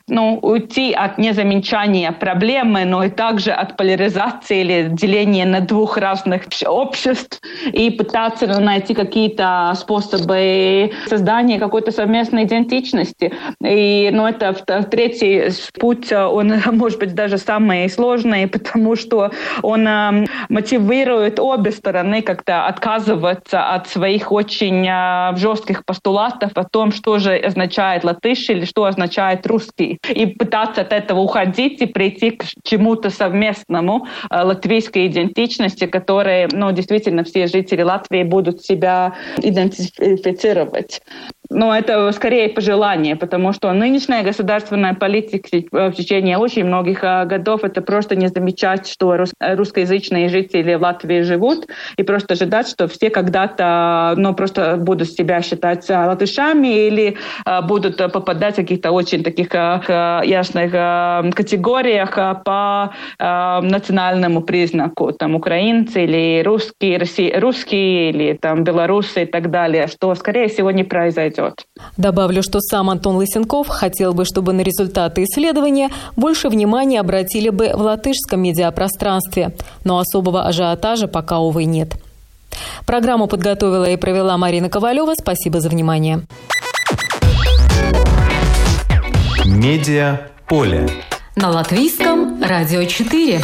ну, 0.09 0.39
уйти 0.41 0.93
от 0.93 1.17
незамечания 1.17 2.11
проблемы, 2.11 2.85
но 2.85 3.03
и 3.03 3.09
также 3.09 3.51
от 3.51 3.77
поляризации 3.77 4.61
или 4.61 4.87
деления 4.89 5.45
на 5.45 5.61
двух 5.61 5.97
разных 5.97 6.43
обществ 6.65 7.41
и 7.71 7.89
пытаться 7.89 8.47
найти 8.59 8.93
какие-то 8.93 9.73
способы 9.75 10.91
создания 11.07 11.59
какой-то 11.59 11.91
совместной 11.91 12.43
идентичности. 12.43 13.33
И, 13.63 14.09
ну, 14.11 14.27
это 14.27 14.53
третий 14.89 15.51
путь, 15.79 16.11
он 16.11 16.53
может 16.71 16.99
быть 16.99 17.13
даже 17.13 17.37
самый 17.37 17.89
сложный, 17.89 18.47
потому 18.47 18.95
что 18.95 19.31
он 19.61 19.87
э, 19.87 20.25
мотивирует 20.49 21.39
обе 21.39 21.71
стороны 21.71 22.21
как-то 22.21 22.67
отказываться 22.67 23.73
от 23.73 23.87
своих 23.87 24.31
очень 24.31 24.87
э, 24.87 25.35
жестких 25.37 25.85
постулатов 25.85 26.51
о 26.55 26.63
том, 26.63 26.91
что 26.91 27.19
же 27.19 27.35
означает 27.35 28.03
латыш 28.03 28.49
или 28.49 28.65
что 28.65 28.85
означает 28.85 29.45
русский 29.47 29.98
и 30.07 30.25
пытаться 30.27 30.81
от 30.81 30.93
этого 30.93 31.19
уходить 31.19 31.81
и 31.81 31.85
прийти 31.85 32.31
к 32.31 32.45
чему-то 32.63 33.09
совместному 33.09 34.07
э, 34.29 34.41
латвийской 34.41 35.07
идентичности, 35.07 35.85
которой 35.85 36.47
ну, 36.51 36.71
действительно 36.71 37.23
все 37.23 37.47
жители 37.47 37.81
Латвии 37.81 38.23
будут 38.23 38.61
себя 38.61 39.15
идентифицировать. 39.37 41.01
Но 41.49 41.75
это 41.75 42.11
скорее 42.11 42.49
пожелание, 42.49 43.15
потому 43.15 43.53
что 43.53 43.73
нынешняя 43.73 44.23
государственная 44.23 44.93
политика 44.93 45.47
в 45.71 45.91
течение 45.93 46.37
очень 46.37 46.63
многих 46.63 47.03
э, 47.03 47.25
годов 47.25 47.63
это 47.63 47.81
просто 47.81 48.15
не 48.15 48.27
замечать, 48.27 48.87
что 48.87 49.17
русскоязычные 49.39 50.29
жители 50.29 50.75
Латвии 50.75 51.21
живут, 51.21 51.67
и 51.97 52.03
просто 52.03 52.35
ожидать, 52.35 52.67
что 52.67 52.87
все 52.87 53.09
когда-то 53.09 54.13
ну, 54.15 54.35
просто 54.35 54.77
будут 54.77 55.09
себя 55.09 55.41
считать 55.41 55.89
латышами 55.89 56.87
или 56.87 57.17
будут 57.63 57.97
попадать 57.97 58.53
в 58.53 58.57
каких-то 58.57 58.91
очень 58.91 59.23
таких 59.23 59.51
ясных 59.53 60.71
категориях 61.33 62.15
по 62.45 62.93
национальному 63.17 64.41
признаку, 64.41 65.11
там 65.11 65.35
украинцы 65.35 66.03
или 66.03 66.43
русские, 66.43 66.99
русские 67.39 68.11
или 68.11 68.33
там 68.33 68.63
белорусы 68.63 69.23
и 69.23 69.25
так 69.25 69.49
далее, 69.49 69.87
что 69.87 70.13
скорее 70.15 70.47
всего 70.47 70.71
не 70.71 70.83
произойдет 70.83 71.38
растет. 71.39 71.65
Добавлю, 71.97 72.43
что 72.43 72.59
сам 72.59 72.89
Антон 72.89 73.15
Лысенков 73.17 73.67
хотел 73.67 74.13
бы, 74.13 74.25
чтобы 74.25 74.53
на 74.53 74.61
результаты 74.61 75.23
исследования 75.23 75.89
больше 76.15 76.49
внимания 76.49 76.99
обратили 76.99 77.49
бы 77.49 77.71
в 77.73 77.81
латышском 77.81 78.41
медиапространстве, 78.41 79.53
но 79.83 79.99
особого 79.99 80.43
ажиотажа 80.43 81.07
пока, 81.07 81.39
увы, 81.39 81.65
нет. 81.65 81.95
Программу 82.85 83.27
подготовила 83.27 83.85
и 83.85 83.97
провела 83.97 84.37
Марина 84.37 84.69
Ковалева. 84.69 85.13
Спасибо 85.19 85.59
за 85.61 85.69
внимание. 85.69 86.21
Медиа 89.45 90.27
поле. 90.47 90.89
На 91.35 91.49
латвийском 91.49 92.41
радио 92.43 92.83
4. 92.83 93.41